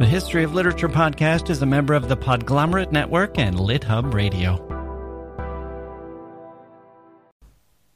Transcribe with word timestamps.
The 0.00 0.06
History 0.06 0.42
of 0.42 0.52
Literature 0.52 0.88
podcast 0.88 1.50
is 1.50 1.62
a 1.62 1.66
member 1.66 1.94
of 1.94 2.08
the 2.08 2.16
Podglomerate 2.16 2.90
Network 2.90 3.38
and 3.38 3.54
LitHub 3.54 4.12
Radio. 4.12 4.56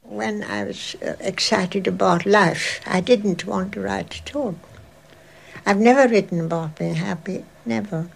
When 0.03 0.45
I 0.45 0.63
was 0.63 0.95
uh, 1.05 1.17
excited 1.19 1.87
about 1.87 2.25
life, 2.25 2.79
I 2.85 3.01
didn't 3.01 3.45
want 3.45 3.73
to 3.73 3.81
write 3.81 4.21
at 4.21 4.33
all. 4.33 4.55
I've 5.65 5.81
never 5.81 6.07
written 6.07 6.39
about 6.39 6.77
being 6.77 6.95
happy, 6.95 7.43
never. 7.65 8.09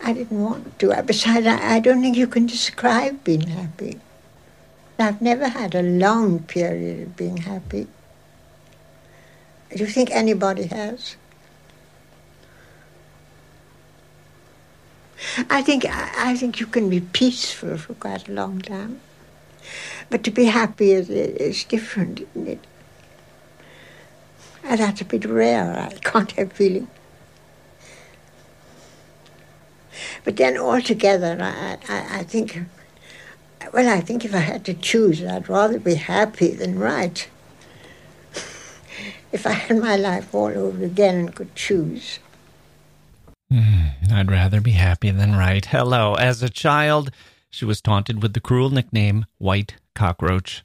I 0.00 0.12
didn't 0.12 0.40
want 0.40 0.78
to. 0.78 1.02
Besides, 1.02 1.48
I, 1.48 1.78
I 1.78 1.80
don't 1.80 2.00
think 2.00 2.16
you 2.16 2.28
can 2.28 2.46
describe 2.46 3.24
being 3.24 3.48
happy. 3.48 3.98
I've 5.00 5.20
never 5.20 5.48
had 5.48 5.74
a 5.74 5.82
long 5.82 6.44
period 6.44 7.08
of 7.08 7.16
being 7.16 7.38
happy. 7.38 7.88
Do 9.74 9.82
you 9.82 9.86
think 9.86 10.12
anybody 10.12 10.66
has? 10.66 11.16
I 15.50 15.62
think 15.62 15.84
I 15.86 16.34
think 16.36 16.60
you 16.60 16.66
can 16.66 16.88
be 16.88 17.00
peaceful 17.00 17.76
for 17.76 17.94
quite 17.94 18.28
a 18.28 18.32
long 18.32 18.60
time, 18.60 19.00
but 20.08 20.24
to 20.24 20.30
be 20.30 20.46
happy 20.46 20.92
is, 20.92 21.10
is 21.10 21.64
different, 21.64 22.20
isn't 22.34 22.48
it? 22.48 22.66
And 24.64 24.80
that's 24.80 25.00
a 25.00 25.04
bit 25.04 25.24
rare. 25.24 25.78
I 25.78 25.92
can't 25.98 26.30
have 26.32 26.52
feeling. 26.52 26.88
But 30.24 30.36
then 30.36 30.56
altogether, 30.56 31.36
I, 31.40 31.78
I, 31.88 32.20
I 32.20 32.22
think, 32.24 32.58
well, 33.72 33.88
I 33.88 34.00
think 34.00 34.24
if 34.24 34.34
I 34.34 34.38
had 34.38 34.64
to 34.66 34.74
choose, 34.74 35.22
I'd 35.22 35.48
rather 35.48 35.78
be 35.78 35.94
happy 35.94 36.52
than 36.52 36.78
right. 36.78 37.28
if 39.32 39.46
I 39.46 39.52
had 39.52 39.78
my 39.78 39.96
life 39.96 40.34
all 40.34 40.56
over 40.56 40.84
again 40.84 41.16
and 41.16 41.34
could 41.34 41.54
choose. 41.54 42.18
Mm, 43.52 44.12
I'd 44.12 44.30
rather 44.30 44.60
be 44.60 44.72
happy 44.72 45.10
than 45.10 45.34
right. 45.34 45.64
Hello. 45.64 46.14
As 46.14 46.42
a 46.42 46.48
child, 46.48 47.10
she 47.50 47.64
was 47.64 47.80
taunted 47.80 48.22
with 48.22 48.32
the 48.32 48.40
cruel 48.40 48.70
nickname 48.70 49.26
White 49.38 49.74
Cockroach. 49.94 50.62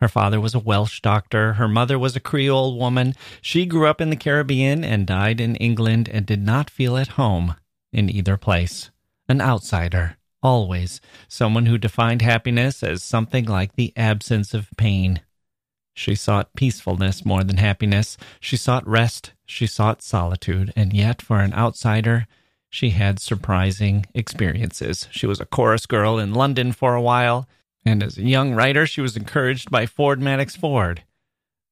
Her 0.00 0.08
father 0.08 0.40
was 0.40 0.54
a 0.54 0.60
Welsh 0.60 1.00
doctor. 1.00 1.54
Her 1.54 1.66
mother 1.66 1.98
was 1.98 2.14
a 2.14 2.20
Creole 2.20 2.78
woman. 2.78 3.14
She 3.42 3.66
grew 3.66 3.88
up 3.88 4.00
in 4.00 4.10
the 4.10 4.16
Caribbean 4.16 4.84
and 4.84 5.06
died 5.06 5.40
in 5.40 5.56
England 5.56 6.08
and 6.08 6.24
did 6.24 6.40
not 6.40 6.70
feel 6.70 6.96
at 6.96 7.08
home 7.08 7.56
in 7.92 8.08
either 8.08 8.36
place. 8.36 8.90
An 9.28 9.40
outsider, 9.40 10.16
always. 10.40 11.00
Someone 11.26 11.66
who 11.66 11.76
defined 11.76 12.22
happiness 12.22 12.84
as 12.84 13.02
something 13.02 13.46
like 13.46 13.74
the 13.74 13.92
absence 13.96 14.54
of 14.54 14.68
pain. 14.76 15.20
She 15.98 16.14
sought 16.14 16.54
peacefulness 16.54 17.24
more 17.24 17.42
than 17.42 17.56
happiness. 17.56 18.16
She 18.38 18.56
sought 18.56 18.86
rest. 18.86 19.32
She 19.46 19.66
sought 19.66 20.00
solitude. 20.00 20.72
And 20.76 20.92
yet, 20.92 21.20
for 21.20 21.40
an 21.40 21.52
outsider, 21.52 22.28
she 22.70 22.90
had 22.90 23.18
surprising 23.18 24.06
experiences. 24.14 25.08
She 25.10 25.26
was 25.26 25.40
a 25.40 25.44
chorus 25.44 25.86
girl 25.86 26.20
in 26.20 26.34
London 26.34 26.70
for 26.70 26.94
a 26.94 27.02
while, 27.02 27.48
and 27.84 28.00
as 28.00 28.16
a 28.16 28.22
young 28.22 28.54
writer, 28.54 28.86
she 28.86 29.00
was 29.00 29.16
encouraged 29.16 29.72
by 29.72 29.86
Ford 29.86 30.20
Madox 30.20 30.56
Ford 30.56 31.02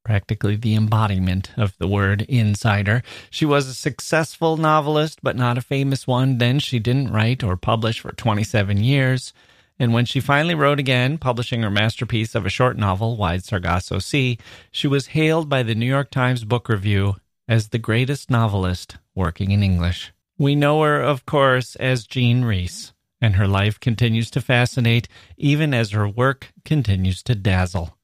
practically 0.06 0.54
the 0.54 0.76
embodiment 0.76 1.50
of 1.56 1.76
the 1.78 1.88
word 1.88 2.22
insider. 2.28 3.02
She 3.28 3.44
was 3.44 3.66
a 3.66 3.74
successful 3.74 4.56
novelist, 4.56 5.18
but 5.20 5.34
not 5.34 5.58
a 5.58 5.60
famous 5.60 6.06
one. 6.06 6.38
Then 6.38 6.60
she 6.60 6.78
didn't 6.78 7.12
write 7.12 7.42
or 7.42 7.56
publish 7.56 7.98
for 7.98 8.12
27 8.12 8.84
years. 8.84 9.32
And 9.78 9.92
when 9.92 10.06
she 10.06 10.20
finally 10.20 10.54
wrote 10.54 10.78
again, 10.78 11.18
publishing 11.18 11.62
her 11.62 11.70
masterpiece 11.70 12.34
of 12.34 12.46
a 12.46 12.50
short 12.50 12.78
novel, 12.78 13.16
Wide 13.16 13.44
Sargasso 13.44 13.98
Sea, 13.98 14.38
she 14.70 14.88
was 14.88 15.08
hailed 15.08 15.48
by 15.48 15.62
the 15.62 15.74
New 15.74 15.86
York 15.86 16.10
Times 16.10 16.44
Book 16.44 16.68
Review 16.68 17.16
as 17.46 17.68
the 17.68 17.78
greatest 17.78 18.30
novelist 18.30 18.96
working 19.14 19.50
in 19.50 19.62
English. 19.62 20.12
We 20.38 20.54
know 20.54 20.82
her, 20.82 21.00
of 21.00 21.26
course, 21.26 21.76
as 21.76 22.06
Jean 22.06 22.44
Rhys, 22.44 22.92
and 23.20 23.36
her 23.36 23.46
life 23.46 23.78
continues 23.78 24.30
to 24.32 24.40
fascinate 24.40 25.08
even 25.36 25.72
as 25.72 25.90
her 25.90 26.08
work 26.08 26.52
continues 26.64 27.22
to 27.24 27.34
dazzle. 27.34 27.96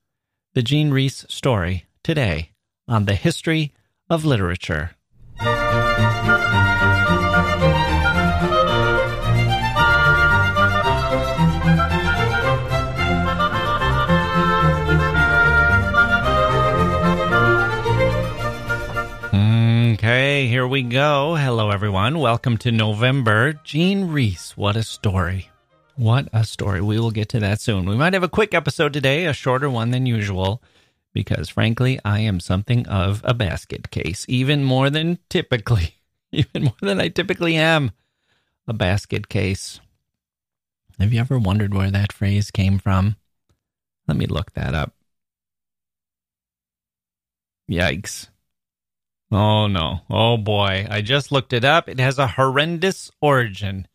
The 0.55 0.63
Jean 0.63 0.91
Rhys 0.91 1.25
story 1.29 1.87
today 2.03 2.51
on 2.87 3.07
the 3.07 3.15
history 3.15 3.73
of 4.11 4.25
literature. 4.25 4.91
Here 20.53 20.69
we 20.69 20.83
go. 20.83 21.35
Hello, 21.35 21.71
everyone. 21.71 22.19
Welcome 22.19 22.59
to 22.59 22.71
November. 22.71 23.55
Jean 23.65 24.09
Rhys, 24.09 24.53
what 24.55 24.77
a 24.77 24.83
story. 24.83 25.49
What 25.97 26.29
a 26.31 26.45
story. 26.45 26.83
We 26.83 27.01
will 27.01 27.11
get 27.11 27.31
to 27.31 27.41
that 27.41 27.59
soon. 27.59 27.87
We 27.87 27.97
might 27.97 28.13
have 28.13 28.23
a 28.23 28.29
quick 28.29 28.53
episode 28.53 28.93
today, 28.93 29.25
a 29.25 29.33
shorter 29.33 29.71
one 29.71 29.93
than 29.93 30.05
usual 30.05 30.63
because 31.15 31.49
frankly, 31.49 31.99
I 32.05 32.19
am 32.19 32.39
something 32.39 32.87
of 32.87 33.23
a 33.25 33.33
basket 33.33 33.91
case, 33.91 34.27
even 34.29 34.63
more 34.63 34.91
than 34.91 35.21
typically, 35.31 35.95
even 36.33 36.65
more 36.65 36.77
than 36.83 37.01
I 37.01 37.09
typically 37.09 37.57
am 37.57 37.93
a 38.69 38.75
basket 38.75 39.31
case. 39.31 39.81
Have 41.01 41.15
you 41.15 41.21
ever 41.21 41.39
wondered 41.39 41.73
where 41.73 41.91
that 41.91 42.13
phrase 42.13 42.51
came 42.51 42.79
from? 42.79 43.17
Let 44.07 44.19
me 44.19 44.27
look 44.27 44.53
that 44.53 44.75
up. 44.75 44.93
Yikes. 47.71 48.29
Oh 49.33 49.67
no. 49.67 50.01
Oh 50.11 50.37
boy. 50.37 50.87
I 50.91 51.01
just 51.01 51.33
looked 51.33 51.55
it 51.55 51.65
up. 51.65 51.89
It 51.89 51.99
has 51.99 52.19
a 52.19 52.27
horrendous 52.27 53.11
origin. 53.21 53.89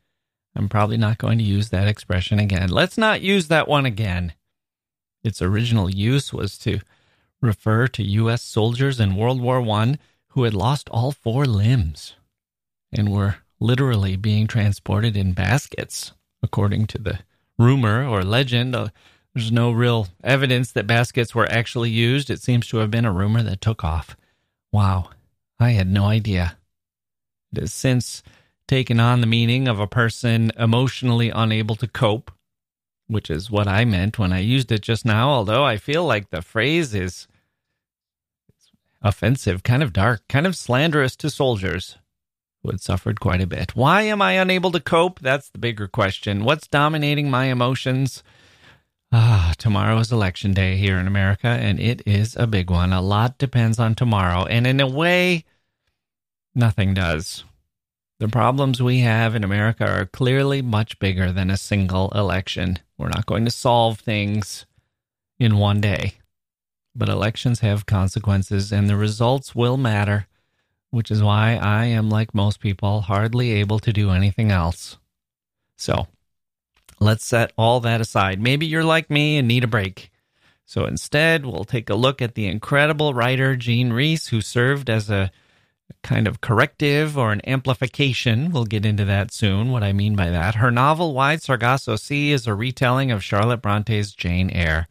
I'm 0.56 0.68
probably 0.68 0.98
not 0.98 1.20
going 1.20 1.38
to 1.38 1.44
use 1.44 1.70
that 1.70 1.88
expression 1.88 2.40
again. 2.40 2.70
Let's 2.70 2.98
not 2.98 3.22
use 3.22 3.48
that 3.48 3.68
one 3.68 3.86
again. 3.86 4.34
Its 5.24 5.40
original 5.40 5.90
use 5.90 6.34
was 6.34 6.58
to 6.60 6.80
refer 7.42 7.88
to 7.90 8.04
U.S. 8.04 8.42
soldiers 8.42 9.00
in 9.00 9.16
World 9.16 9.40
War 9.40 9.62
I 9.62 9.98
who 10.30 10.44
had 10.44 10.56
lost 10.56 10.90
all 10.90 11.12
four 11.12 11.46
limbs 11.46 12.16
and 12.92 13.12
were 13.12 13.36
literally 13.60 14.16
being 14.16 14.48
transported 14.48 15.16
in 15.16 15.34
baskets, 15.34 16.14
according 16.42 16.88
to 16.88 16.98
the 16.98 17.20
rumor 17.60 18.06
or 18.08 18.24
legend. 18.24 18.76
Uh, 18.76 18.90
there's 19.36 19.52
no 19.52 19.72
real 19.72 20.08
evidence 20.24 20.72
that 20.72 20.88
baskets 20.88 21.36
were 21.36 21.52
actually 21.52 21.92
used. 21.92 22.32
It 22.32 22.42
seems 22.42 22.68
to 22.68 22.78
have 22.78 22.90
been 22.90 23.06
a 23.06 23.12
rumor 23.12 23.44
that 23.44 23.62
took 23.62 23.84
off. 23.84 24.18
Wow, 24.72 25.10
I 25.60 25.72
had 25.72 25.88
no 25.88 26.06
idea. 26.06 26.58
It 27.52 27.62
has 27.62 27.74
since 27.74 28.24
taken 28.68 29.00
on 29.00 29.22
the 29.22 29.28
meaning 29.28 29.68
of 29.68 29.80
a 29.80 29.88
person 29.88 30.52
emotionally 30.58 31.30
unable 31.30 31.76
to 31.76 31.88
cope 31.88 32.32
which 33.08 33.30
is 33.30 33.50
what 33.50 33.68
I 33.68 33.86
meant 33.86 34.20
when 34.20 34.34
I 34.34 34.40
used 34.40 34.72
it 34.72 34.82
just 34.82 35.06
now, 35.06 35.30
although 35.30 35.64
I 35.64 35.78
feel 35.78 36.06
like 36.06 36.30
the 36.30 36.42
phrase 36.42 36.94
is 36.94 37.28
offensive, 39.02 39.64
kind 39.64 39.82
of 39.82 39.94
dark, 39.94 40.28
kind 40.28 40.46
of 40.46 40.56
slanderous 40.56 41.16
to 41.18 41.30
soldiers 41.30 41.98
who 42.62 42.70
had 42.70 42.82
suffered 42.82 43.20
quite 43.20 43.42
a 43.42 43.48
bit. 43.48 43.76
Why 43.76 44.04
am 44.04 44.22
I 44.22 44.34
unable 44.34 44.72
to 44.72 44.80
cope? 44.80 45.20
That's 45.20 45.50
the 45.50 45.58
bigger 45.58 45.88
question. 45.88 46.44
What's 46.44 46.68
dominating 46.68 47.30
my 47.30 47.46
emotions? 47.46 48.24
Ah, 49.12 49.54
tomorrow 49.58 49.98
is 50.00 50.12
election 50.12 50.54
day 50.54 50.76
here 50.76 50.98
in 50.98 51.08
America, 51.08 51.48
and 51.48 51.80
it 51.80 52.02
is 52.06 52.36
a 52.36 52.46
big 52.46 52.70
one. 52.70 52.92
A 52.92 53.02
lot 53.02 53.38
depends 53.38 53.80
on 53.80 53.96
tomorrow, 53.96 54.46
and 54.46 54.68
in 54.68 54.82
a 54.82 54.88
way, 54.88 55.46
nothing 56.54 56.94
does. 56.94 57.46
The 58.20 58.28
problems 58.28 58.82
we 58.82 59.00
have 59.00 59.36
in 59.36 59.44
America 59.44 59.86
are 59.88 60.06
clearly 60.06 60.62
much 60.62 61.00
bigger 61.00 61.32
than 61.32 61.50
a 61.50 61.58
single 61.58 62.10
election. 62.10 62.80
We're 62.98 63.10
not 63.10 63.28
going 63.28 63.46
to 63.46 63.52
solve 63.52 64.00
things 64.00 64.66
in 65.40 65.58
one 65.58 65.80
day. 65.80 66.16
But 66.96 67.10
elections 67.10 67.60
have 67.60 67.86
consequences 67.86 68.72
and 68.72 68.90
the 68.90 68.98
results 68.98 69.54
will 69.54 69.78
matter, 69.78 70.26
which 70.90 71.12
is 71.12 71.22
why 71.22 71.58
I 71.58 71.86
am, 71.86 72.10
like 72.10 72.34
most 72.34 72.60
people, 72.60 73.02
hardly 73.02 73.52
able 73.52 73.78
to 73.80 73.94
do 73.94 74.10
anything 74.10 74.52
else. 74.52 74.98
So 75.76 76.08
let's 77.00 77.26
set 77.26 77.54
all 77.58 77.80
that 77.82 78.02
aside. 78.02 78.42
Maybe 78.42 78.66
you're 78.66 78.84
like 78.84 79.10
me 79.10 79.38
and 79.38 79.48
need 79.48 79.64
a 79.64 79.68
break. 79.68 80.12
So 80.66 80.86
instead, 80.86 81.46
we'll 81.46 81.64
take 81.64 81.90
a 81.90 81.96
look 81.96 82.22
at 82.22 82.36
the 82.36 82.48
incredible 82.48 83.14
writer 83.14 83.56
Jean 83.56 83.94
Rhys, 83.94 84.28
who 84.28 84.42
served 84.42 84.90
as 84.90 85.10
a 85.10 85.32
kind 86.04 86.28
of 86.28 86.42
corrective 86.42 87.18
or 87.18 87.32
an 87.32 87.42
amplification. 87.48 88.52
We'll 88.52 88.66
get 88.66 88.86
into 88.86 89.06
that 89.06 89.32
soon, 89.32 89.72
what 89.72 89.84
I 89.84 89.94
mean 89.94 90.16
by 90.16 90.30
that. 90.30 90.56
Her 90.56 90.72
novel, 90.72 91.14
Wide 91.14 91.42
Sargasso 91.42 91.96
Sea, 91.96 92.32
is 92.34 92.48
a 92.48 92.54
retelling 92.54 93.12
of 93.12 93.24
Charlotte 93.24 93.62
Bronte's 93.62 94.12
Jane 94.12 94.50
Eyre. 94.50 94.88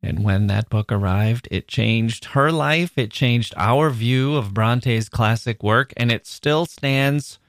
And 0.00 0.22
when 0.22 0.46
that 0.46 0.70
book 0.70 0.92
arrived, 0.92 1.48
it 1.50 1.66
changed 1.66 2.26
her 2.26 2.52
life. 2.52 2.96
It 2.96 3.10
changed 3.10 3.52
our 3.56 3.90
view 3.90 4.36
of 4.36 4.54
Bronte's 4.54 5.08
classic 5.08 5.64
work, 5.64 5.92
and 5.96 6.12
it 6.12 6.24
still 6.26 6.66
stands 6.66 7.40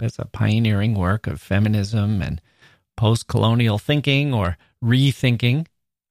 as 0.00 0.18
a 0.18 0.24
pioneering 0.24 0.94
work 0.94 1.26
of 1.26 1.40
feminism 1.40 2.22
and 2.22 2.40
post 2.96 3.26
colonial 3.28 3.78
thinking 3.78 4.32
or 4.32 4.56
rethinking 4.82 5.66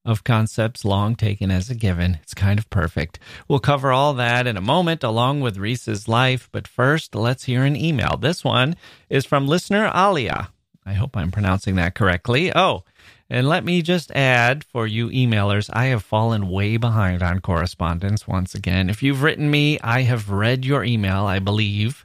of 0.06 0.24
concepts 0.24 0.86
long 0.86 1.16
taken 1.16 1.50
as 1.50 1.70
a 1.70 1.76
given. 1.76 2.20
It's 2.22 2.36
kind 2.36 2.60
of 2.60 2.70
perfect. 2.70 3.20
We'll 3.48 3.60
cover 3.60 3.92
all 3.92 4.14
that 4.14 4.46
in 4.46 4.56
a 4.56 4.62
moment, 4.62 5.04
along 5.04 5.42
with 5.42 5.58
Rhys's 5.58 6.08
life. 6.08 6.48
But 6.52 6.68
first, 6.68 7.16
let's 7.16 7.46
hear 7.46 7.64
an 7.64 7.76
email. 7.76 8.18
This 8.18 8.44
one 8.44 8.76
is 9.10 9.26
from 9.26 9.48
listener 9.48 9.92
Alia. 9.94 10.50
I 10.86 10.94
hope 10.94 11.18
I'm 11.18 11.32
pronouncing 11.32 11.76
that 11.76 11.96
correctly. 11.96 12.52
Oh, 12.56 12.84
and 13.28 13.50
let 13.50 13.66
me 13.66 13.81
just 13.81 14.12
add 14.12 14.64
for 14.64 14.86
you 14.86 15.10
emailers, 15.10 15.68
I 15.74 15.86
have 15.86 16.04
fallen 16.04 16.48
way 16.48 16.78
behind 16.78 17.24
on 17.24 17.40
correspondence 17.40 18.28
once 18.28 18.54
again. 18.54 18.88
If 18.88 19.02
you've 19.02 19.24
written 19.24 19.50
me, 19.50 19.80
I 19.80 20.04
have 20.04 20.30
read 20.30 20.64
your 20.64 20.84
email, 20.84 21.26
I 21.26 21.40
believe, 21.40 22.05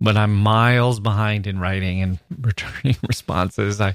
but 0.00 0.16
I'm 0.16 0.34
miles 0.34 0.98
behind 0.98 1.46
in 1.46 1.58
writing 1.58 2.00
and 2.02 2.18
returning 2.40 2.96
responses. 3.06 3.80
I 3.80 3.94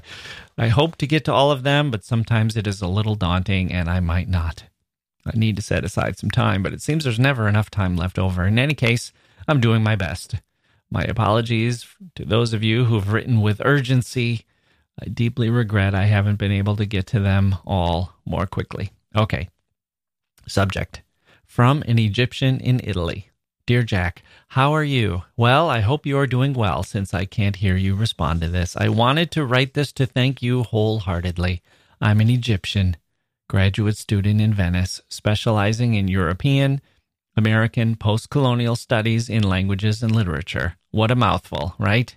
I 0.56 0.68
hope 0.68 0.96
to 0.96 1.06
get 1.06 1.24
to 1.26 1.32
all 1.32 1.50
of 1.50 1.62
them, 1.62 1.90
but 1.90 2.04
sometimes 2.04 2.56
it 2.56 2.66
is 2.66 2.80
a 2.80 2.88
little 2.88 3.14
daunting 3.14 3.72
and 3.72 3.90
I 3.90 4.00
might 4.00 4.28
not. 4.28 4.64
I 5.26 5.36
need 5.36 5.56
to 5.56 5.62
set 5.62 5.84
aside 5.84 6.16
some 6.16 6.30
time, 6.30 6.62
but 6.62 6.72
it 6.72 6.80
seems 6.80 7.04
there's 7.04 7.18
never 7.18 7.48
enough 7.48 7.68
time 7.68 7.96
left 7.96 8.18
over. 8.18 8.44
In 8.44 8.58
any 8.58 8.74
case, 8.74 9.12
I'm 9.48 9.60
doing 9.60 9.82
my 9.82 9.96
best. 9.96 10.36
My 10.90 11.02
apologies 11.02 11.86
to 12.14 12.24
those 12.24 12.52
of 12.52 12.62
you 12.62 12.84
who've 12.84 13.12
written 13.12 13.40
with 13.40 13.60
urgency. 13.64 14.44
I 15.02 15.08
deeply 15.08 15.50
regret 15.50 15.94
I 15.94 16.04
haven't 16.04 16.36
been 16.36 16.52
able 16.52 16.76
to 16.76 16.86
get 16.86 17.06
to 17.08 17.20
them 17.20 17.56
all 17.66 18.14
more 18.24 18.46
quickly. 18.46 18.92
Okay. 19.14 19.48
Subject 20.46 21.02
From 21.44 21.82
an 21.88 21.98
Egyptian 21.98 22.60
in 22.60 22.80
Italy. 22.84 23.30
Dear 23.66 23.82
Jacke, 23.82 24.22
how 24.50 24.72
are 24.74 24.84
you? 24.84 25.24
Well, 25.36 25.68
I 25.68 25.80
hope 25.80 26.06
you 26.06 26.16
are 26.18 26.28
doing 26.28 26.52
well 26.52 26.84
since 26.84 27.12
I 27.12 27.24
can't 27.24 27.56
hear 27.56 27.74
you 27.74 27.96
respond 27.96 28.40
to 28.42 28.48
this. 28.48 28.76
I 28.76 28.88
wanted 28.88 29.32
to 29.32 29.44
write 29.44 29.74
this 29.74 29.90
to 29.94 30.06
thank 30.06 30.40
you 30.40 30.62
wholeheartedly. 30.62 31.62
I'm 32.00 32.20
an 32.20 32.30
Egyptian, 32.30 32.96
graduate 33.48 33.96
student 33.96 34.40
in 34.40 34.54
Venice, 34.54 35.00
specializing 35.08 35.94
in 35.94 36.06
European, 36.06 36.80
American, 37.36 37.96
post 37.96 38.30
colonial 38.30 38.76
studies 38.76 39.28
in 39.28 39.42
languages 39.42 40.00
and 40.00 40.14
literature. 40.14 40.76
What 40.92 41.10
a 41.10 41.16
mouthful, 41.16 41.74
right? 41.76 42.16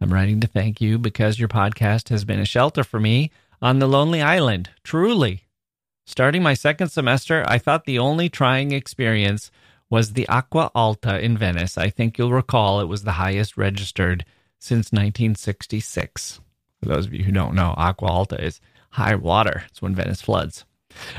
I'm 0.00 0.10
writing 0.10 0.40
to 0.40 0.46
thank 0.46 0.80
you 0.80 0.98
because 0.98 1.38
your 1.38 1.48
podcast 1.48 2.08
has 2.08 2.24
been 2.24 2.40
a 2.40 2.46
shelter 2.46 2.82
for 2.82 2.98
me 2.98 3.30
on 3.60 3.78
the 3.78 3.86
lonely 3.86 4.22
island. 4.22 4.70
Truly. 4.84 5.44
Starting 6.06 6.42
my 6.42 6.54
second 6.54 6.88
semester, 6.88 7.44
I 7.46 7.58
thought 7.58 7.84
the 7.84 7.98
only 7.98 8.30
trying 8.30 8.72
experience 8.72 9.50
was 9.92 10.14
the 10.14 10.26
Acqua 10.26 10.70
Alta 10.74 11.22
in 11.22 11.36
Venice. 11.36 11.76
I 11.76 11.90
think 11.90 12.16
you'll 12.16 12.32
recall 12.32 12.80
it 12.80 12.88
was 12.88 13.02
the 13.02 13.12
highest 13.12 13.58
registered 13.58 14.24
since 14.58 14.90
1966. 14.90 16.40
For 16.80 16.88
those 16.88 17.04
of 17.04 17.12
you 17.12 17.24
who 17.24 17.30
don't 17.30 17.54
know, 17.54 17.74
Acqua 17.76 18.08
Alta 18.08 18.42
is 18.42 18.58
high 18.92 19.14
water. 19.14 19.64
It's 19.68 19.82
when 19.82 19.94
Venice 19.94 20.22
floods. 20.22 20.64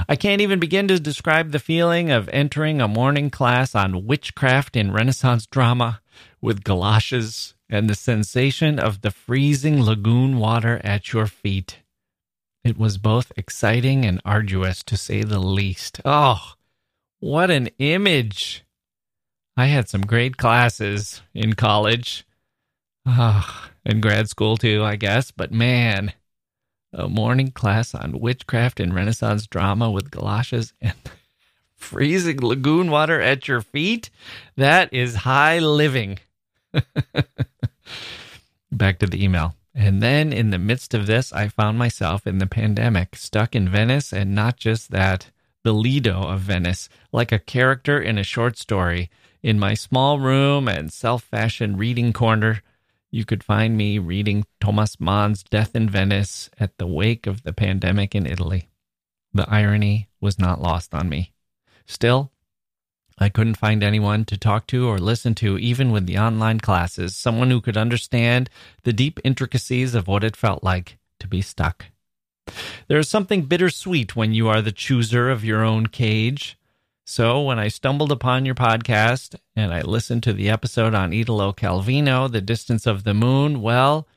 I 0.10 0.16
can't 0.16 0.42
even 0.42 0.60
begin 0.60 0.88
to 0.88 1.00
describe 1.00 1.52
the 1.52 1.60
feeling 1.60 2.10
of 2.10 2.28
entering 2.30 2.81
a 2.81 2.88
morning 2.88 3.30
class 3.30 3.75
on 3.75 4.08
witchcraft 4.08 4.76
in 4.76 4.92
Renaissance 4.92 5.46
drama 5.46 6.02
with 6.42 6.64
galoshes 6.64 7.54
and 7.69 7.88
the 7.88 7.96
sensation 7.96 8.80
of 8.80 9.02
the 9.02 9.12
freezing 9.12 9.84
lagoon 9.84 10.40
water 10.40 10.81
at 10.84 11.14
your 11.14 11.28
feet. 11.28 11.78
It 12.64 12.80
was 12.80 12.98
both 12.98 13.31
exciting 13.38 14.04
and 14.04 14.19
arduous, 14.26 14.81
to 14.86 14.98
say 14.98 15.22
the 15.22 15.38
least. 15.38 16.02
Oh, 16.04 16.54
what 17.24 17.50
an 17.50 17.70
image! 17.80 18.66
I 19.56 19.68
had 19.68 19.88
some 19.88 20.02
great 20.02 20.36
classes 20.36 21.22
in 21.34 21.54
college. 21.54 22.25
Ah, 23.06 23.72
in 23.86 24.02
grad 24.02 24.28
school 24.28 24.58
too, 24.58 24.84
I 24.84 24.98
guess, 24.98 25.31
but 25.31 25.50
man, 25.50 26.12
a 26.92 27.08
morning 27.08 27.52
class 27.52 27.96
on 27.96 28.20
witchcraft 28.20 28.81
and 28.81 28.94
Renaissance 28.94 29.48
drama 29.48 29.90
with 29.90 30.12
galoshes 30.12 30.74
and 30.81 30.96
freezing 31.78 32.42
lagoon 32.42 32.92
water 32.92 33.22
at 33.22 33.48
your 33.48 33.62
feet? 33.62 34.10
That 34.58 34.94
is 34.94 35.16
high 35.16 35.60
living. 35.60 36.19
Back 38.72 39.00
to 39.00 39.08
the 39.08 39.24
email. 39.24 39.56
And 39.74 40.04
then 40.04 40.34
in 40.34 40.50
the 40.50 40.60
midst 40.60 40.94
of 40.94 41.08
this, 41.08 41.31
I 41.31 41.48
found 41.48 41.80
myself 41.80 42.28
in 42.28 42.40
the 42.40 42.48
pandemic, 42.48 43.16
stuck 43.16 43.56
in 43.56 43.69
Venice, 43.69 44.12
and 44.12 44.36
not 44.36 44.58
just 44.58 44.92
that, 44.92 45.31
the 45.63 45.74
Lido 45.74 46.21
of 46.21 46.42
Venice, 46.42 46.89
like 47.12 47.31
a 47.31 47.39
character 47.39 48.00
in 48.01 48.18
a 48.18 48.24
short 48.24 48.57
story. 48.57 49.10
In 49.42 49.60
my 49.60 49.74
small 49.74 50.19
room 50.19 50.68
and 50.68 50.92
self 50.92 51.24
fashioned 51.24 51.80
reading 51.80 52.13
corner, 52.13 52.62
you 53.12 53.25
could 53.25 53.44
find 53.44 53.77
me 53.77 54.00
reading 54.00 54.45
Thomas 54.60 55.00
Mann's 55.00 55.44
Death 55.44 55.75
in 55.75 55.89
Venice 55.89 56.50
at 56.60 56.77
the 56.77 56.88
wake 56.88 57.27
of 57.27 57.44
the 57.44 57.54
pandemic 57.54 58.15
in 58.15 58.25
Italy. 58.25 58.69
The 59.33 59.50
irony 59.50 60.10
was 60.19 60.39
not 60.39 60.62
lost 60.62 60.94
on 60.94 61.10
me. 61.10 61.33
Still, 61.86 62.31
I 63.19 63.30
couldn't 63.30 63.57
find 63.57 63.83
anyone 63.83 64.25
to 64.25 64.38
talk 64.38 64.66
to 64.68 64.88
or 64.88 64.98
listen 64.98 65.36
to, 65.36 65.57
even 65.59 65.92
with 65.92 66.07
the 66.07 66.18
online 66.18 66.59
classes, 66.59 67.16
someone 67.16 67.51
who 67.51 67.62
could 67.62 67.77
understand 67.77 68.50
the 68.83 68.94
deep 68.94 69.19
intricacies 69.24 69.94
of 69.94 70.07
what 70.07 70.24
it 70.24 70.36
felt 70.36 70.63
like 70.63 70.98
to 71.19 71.27
be 71.27 71.42
stuck. 71.42 71.86
There 72.88 73.00
is 73.00 73.10
something 73.10 73.44
bittersweet 73.45 74.16
when 74.16 74.34
you 74.34 74.48
are 74.48 74.62
the 74.62 74.72
chooser 74.72 75.30
of 75.30 75.45
your 75.45 75.63
own 75.63 75.88
cage. 75.88 76.57
So, 77.06 77.42
when 77.42 77.60
I 77.60 77.68
stumbled 77.68 78.12
upon 78.12 78.45
your 78.45 78.56
podcast 78.56 79.36
and 79.56 79.74
I 79.74 79.81
listened 79.81 80.24
to 80.24 80.34
the 80.34 80.50
episode 80.50 80.94
on 80.94 81.12
Italo 81.12 81.51
Calvino, 81.51 82.31
The 82.31 82.42
Distance 82.42 82.88
of 82.88 83.04
the 83.04 83.13
Moon, 83.13 83.62
well, 83.62 84.07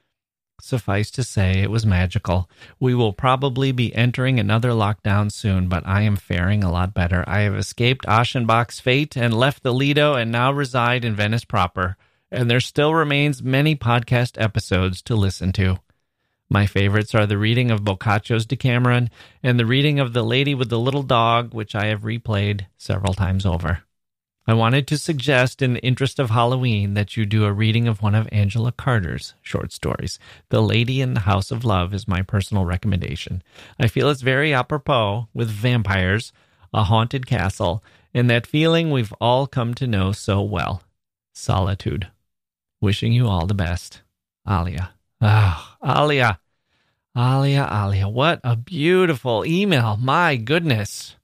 Suffice 0.61 1.11
to 1.13 1.23
say, 1.23 1.61
it 1.61 1.71
was 1.71 1.85
magical. 1.85 2.49
We 2.81 2.95
will 2.95 3.13
probably 3.13 3.73
be 3.73 3.95
entering 3.95 4.41
another 4.41 4.71
lockdown 4.71 5.31
soon, 5.31 5.69
but 5.69 5.87
I 5.87 6.03
am 6.03 6.17
faring 6.17 6.65
a 6.65 6.71
lot 6.73 6.95
better. 6.95 7.25
I 7.27 7.41
have 7.41 7.55
escaped 7.55 8.07
Aschenbach's 8.07 8.81
fate 8.81 9.17
and 9.17 9.35
left 9.35 9.63
the 9.63 9.75
Lido 9.75 10.15
and 10.15 10.33
now 10.33 10.53
reside 10.53 11.05
in 11.05 11.15
Venice 11.15 11.45
proper. 11.45 11.97
And 12.31 12.51
there 12.51 12.61
still 12.61 12.95
remains 12.95 13.43
many 13.43 13.77
podcast 13.77 14.41
episodes 14.41 15.03
to 15.03 15.15
listen 15.15 15.53
to. 15.53 15.79
My 16.49 16.67
favorites 16.67 17.15
are 17.15 17.27
the 17.27 17.39
reading 17.39 17.71
of 17.71 17.85
Boccaccio's 17.85 18.47
Decameron 18.47 19.11
and 19.43 19.59
the 19.59 19.67
reading 19.67 19.99
of 19.99 20.13
The 20.13 20.23
Lady 20.23 20.55
with 20.55 20.69
the 20.69 20.79
Little 20.79 21.03
Dog, 21.03 21.53
which 21.53 21.75
I 21.75 21.87
have 21.87 22.03
replayed 22.03 22.67
several 22.77 23.15
times 23.15 23.45
over. 23.45 23.83
I 24.47 24.55
wanted 24.55 24.87
to 24.87 24.99
suggest, 24.99 25.61
in 25.61 25.75
the 25.75 25.85
interest 25.85 26.21
of 26.21 26.31
Halloween, 26.31 26.95
that 26.95 27.17
you 27.17 27.27
do 27.27 27.45
a 27.45 27.53
reading 27.53 27.89
of 27.89 28.01
one 28.01 28.15
of 28.15 28.29
Angela 28.31 28.71
Carter's 28.71 29.35
short 29.43 29.73
stories. 29.73 30.21
The 30.51 30.63
Lady 30.63 31.01
in 31.01 31.15
the 31.15 31.21
House 31.21 31.51
of 31.51 31.65
Love 31.65 31.93
is 31.93 32.07
my 32.07 32.23
personal 32.23 32.65
recommendation. 32.65 33.43
I 33.81 33.89
feel 33.89 34.09
it's 34.09 34.23
very 34.23 34.55
apropos 34.55 35.27
with 35.35 35.51
vampires, 35.51 36.33
a 36.73 36.85
haunted 36.85 37.27
castle, 37.27 37.83
and 38.15 38.31
that 38.31 38.47
feeling 38.47 38.93
we've 38.93 39.13
all 39.21 39.49
come 39.49 39.75
to 39.75 39.87
know 39.89 40.13
so 40.13 40.43
well 40.43 40.83
solitude. 41.35 42.07
Wishing 42.81 43.13
you 43.13 43.27
all 43.27 43.47
the 43.47 43.55
best. 43.55 44.03
Alia. 44.49 44.96
Ah, 45.29 45.77
Alia. 45.85 46.39
Alia, 47.19 47.69
Alia. 47.69 48.09
What 48.09 48.39
a 48.45 48.55
beautiful 48.55 49.45
email. 49.45 49.97
My 49.97 50.37
goodness. 50.37 51.17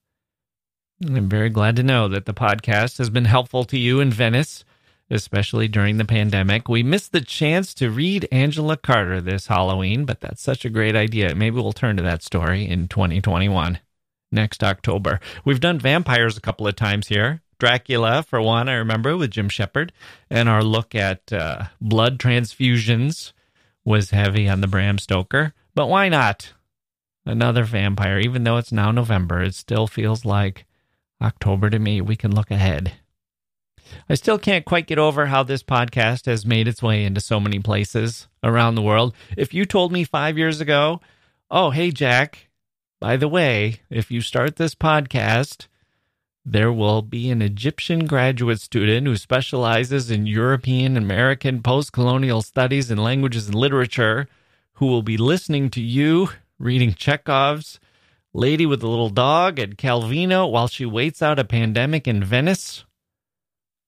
I'm 1.06 1.28
very 1.28 1.50
glad 1.50 1.76
to 1.76 1.84
know 1.84 2.08
that 2.08 2.26
the 2.26 2.34
podcast 2.34 2.98
has 2.98 3.10
been 3.10 3.26
helpful 3.26 3.62
to 3.62 3.78
you 3.78 4.00
in 4.00 4.10
Venice, 4.10 4.64
especially 5.08 5.68
during 5.68 5.98
the 5.98 6.04
pandemic. 6.04 6.68
We 6.68 6.82
missed 6.82 7.12
the 7.12 7.20
chance 7.20 7.72
to 7.74 7.90
read 7.90 8.26
Angela 8.32 8.76
Carter 8.76 9.20
this 9.20 9.46
Halloween, 9.46 10.04
but 10.04 10.18
that's 10.18 10.42
such 10.42 10.64
a 10.64 10.70
great 10.70 10.96
idea. 10.96 11.36
Maybe 11.36 11.60
we'll 11.60 11.72
turn 11.72 11.96
to 11.96 12.02
that 12.02 12.24
story 12.24 12.66
in 12.66 12.88
2021, 12.88 13.78
next 14.32 14.64
October. 14.64 15.20
We've 15.44 15.60
done 15.60 15.78
vampires 15.78 16.36
a 16.36 16.40
couple 16.40 16.66
of 16.66 16.74
times 16.74 17.06
here. 17.06 17.40
Dracula, 17.60 18.24
for 18.24 18.42
one, 18.42 18.68
I 18.68 18.74
remember 18.74 19.16
with 19.16 19.30
Jim 19.30 19.48
Shepard, 19.48 19.92
and 20.28 20.48
our 20.48 20.64
look 20.64 20.96
at 20.96 21.32
uh, 21.32 21.66
blood 21.80 22.18
transfusions 22.18 23.32
was 23.84 24.10
heavy 24.10 24.48
on 24.48 24.60
the 24.60 24.66
Bram 24.66 24.98
Stoker. 24.98 25.54
But 25.74 25.88
why 25.88 26.08
not? 26.08 26.52
Another 27.24 27.64
vampire, 27.64 28.18
even 28.18 28.44
though 28.44 28.56
it's 28.56 28.72
now 28.72 28.90
November, 28.90 29.42
it 29.42 29.54
still 29.54 29.86
feels 29.86 30.24
like 30.24 30.66
October 31.22 31.70
to 31.70 31.78
me, 31.78 32.00
we 32.00 32.16
can 32.16 32.34
look 32.34 32.50
ahead. 32.50 32.94
I 34.08 34.14
still 34.14 34.38
can't 34.38 34.64
quite 34.64 34.86
get 34.86 34.98
over 34.98 35.26
how 35.26 35.42
this 35.42 35.62
podcast 35.62 36.26
has 36.26 36.46
made 36.46 36.66
its 36.66 36.82
way 36.82 37.04
into 37.04 37.20
so 37.20 37.38
many 37.38 37.58
places 37.58 38.26
around 38.42 38.74
the 38.74 38.82
world. 38.82 39.14
If 39.36 39.54
you 39.54 39.64
told 39.64 39.92
me 39.92 40.04
five 40.04 40.36
years 40.36 40.60
ago, 40.60 41.00
oh, 41.50 41.70
hey, 41.70 41.90
Jacke, 41.90 42.48
by 43.00 43.16
the 43.16 43.28
way, 43.28 43.80
if 43.90 44.10
you 44.10 44.20
start 44.20 44.56
this 44.56 44.74
podcast, 44.74 45.66
there 46.44 46.72
will 46.72 47.02
be 47.02 47.30
an 47.30 47.40
Egyptian 47.40 48.06
graduate 48.06 48.60
student 48.60 49.06
who 49.06 49.16
specializes 49.16 50.10
in 50.10 50.26
European 50.26 50.96
American 50.96 51.62
post 51.62 51.92
colonial 51.92 52.42
studies 52.42 52.90
and 52.90 53.02
languages 53.02 53.46
and 53.46 53.54
literature 53.54 54.26
who 54.74 54.86
will 54.86 55.02
be 55.02 55.16
listening 55.16 55.70
to 55.70 55.80
you 55.80 56.30
reading 56.58 56.94
Chekhov's 56.94 57.78
Lady 58.34 58.66
with 58.66 58.80
the 58.80 58.88
Little 58.88 59.10
Dog 59.10 59.58
at 59.60 59.76
Calvino 59.76 60.50
while 60.50 60.66
she 60.66 60.86
waits 60.86 61.22
out 61.22 61.38
a 61.38 61.44
pandemic 61.44 62.08
in 62.08 62.24
Venice? 62.24 62.84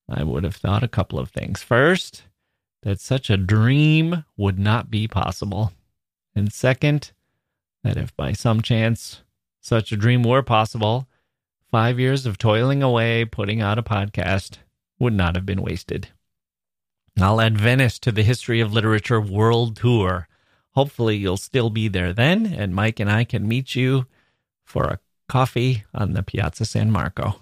I 0.07 0.23
would 0.23 0.43
have 0.43 0.55
thought 0.55 0.83
a 0.83 0.87
couple 0.87 1.17
of 1.17 1.31
things. 1.31 1.63
First, 1.63 2.23
that 2.83 2.99
such 2.99 3.29
a 3.29 3.37
dream 3.37 4.23
would 4.37 4.59
not 4.59 4.91
be 4.91 5.07
possible. 5.07 5.73
And 6.35 6.53
second, 6.53 7.11
that 7.83 7.97
if 7.97 8.15
by 8.15 8.33
some 8.33 8.61
chance 8.61 9.23
such 9.61 9.91
a 9.91 9.97
dream 9.97 10.21
were 10.21 10.43
possible, 10.43 11.07
five 11.75 11.99
years 11.99 12.25
of 12.25 12.37
toiling 12.37 12.81
away, 12.81 13.25
putting 13.25 13.59
out 13.59 13.77
a 13.77 13.83
podcast 13.83 14.59
would 14.97 15.11
not 15.11 15.35
have 15.35 15.45
been 15.45 15.61
wasted. 15.61 16.07
I'll 17.19 17.41
add 17.41 17.57
Venice 17.57 17.99
to 17.99 18.13
the 18.13 18.23
History 18.23 18.61
of 18.61 18.71
Literature 18.71 19.19
World 19.19 19.75
Tour. 19.75 20.29
Hopefully, 20.69 21.17
you'll 21.17 21.35
still 21.35 21.69
be 21.69 21.89
there 21.89 22.13
then, 22.13 22.45
and 22.45 22.73
Mike 22.73 23.01
and 23.01 23.11
I 23.11 23.25
can 23.25 23.45
meet 23.45 23.75
you 23.75 24.05
for 24.63 24.85
a 24.85 24.99
coffee 25.27 25.83
on 25.93 26.13
the 26.13 26.23
Piazza 26.23 26.63
San 26.63 26.91
Marco. 26.91 27.41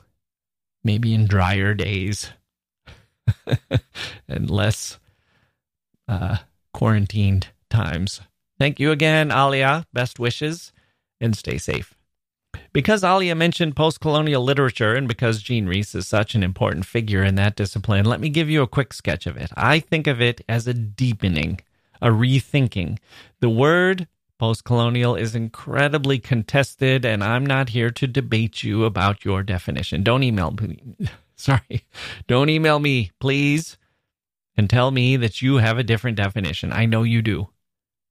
Maybe 0.84 1.14
in 1.14 1.28
drier 1.28 1.76
days 1.76 2.32
and 4.28 4.50
less 4.50 4.98
uh, 6.08 6.38
quarantined 6.74 7.50
times. 7.70 8.20
Thank 8.58 8.80
you 8.80 8.90
again, 8.90 9.32
Alia. 9.32 9.86
Best 9.94 10.18
wishes 10.18 10.74
and 11.22 11.38
stay 11.38 11.60
safe. 11.60 11.94
Because 12.74 13.04
Alia 13.04 13.36
mentioned 13.36 13.76
post 13.76 14.00
colonial 14.00 14.44
literature 14.44 14.96
and 14.96 15.08
because 15.08 15.44
Jean 15.44 15.68
Rhys 15.68 15.94
is 15.94 16.08
such 16.08 16.34
an 16.34 16.42
important 16.42 16.88
figure 16.88 17.24
in 17.24 17.36
that 17.36 17.56
discipline, 17.56 18.04
let 18.06 18.20
me 18.20 18.30
give 18.30 18.50
you 18.50 18.64
a 18.64 18.68
quick 18.68 18.94
sketch 18.94 19.28
of 19.28 19.38
it. 19.38 19.52
I 19.56 19.80
think 19.80 20.08
of 20.08 20.20
it 20.20 20.42
as 20.50 20.68
a 20.68 20.74
deepening, 20.74 21.60
a 22.02 22.08
rethinking. 22.08 22.98
The 23.42 23.50
word 23.50 24.08
post 24.40 24.64
colonial 24.64 25.16
is 25.16 25.36
incredibly 25.36 26.18
contested, 26.18 27.06
and 27.06 27.24
I'm 27.24 27.46
not 27.46 27.70
here 27.70 27.92
to 27.92 28.08
debate 28.08 28.64
you 28.64 28.86
about 28.86 29.24
your 29.24 29.44
definition. 29.44 30.02
Don't 30.02 30.24
email 30.24 30.50
me. 30.52 30.82
Sorry. 31.36 31.86
Don't 32.26 32.50
email 32.50 32.80
me, 32.80 33.12
please, 33.20 33.78
and 34.58 34.68
tell 34.68 34.90
me 34.90 35.16
that 35.18 35.44
you 35.44 35.58
have 35.58 35.78
a 35.78 35.84
different 35.84 36.18
definition. 36.18 36.74
I 36.74 36.86
know 36.86 37.04
you 37.04 37.22
do. 37.22 37.50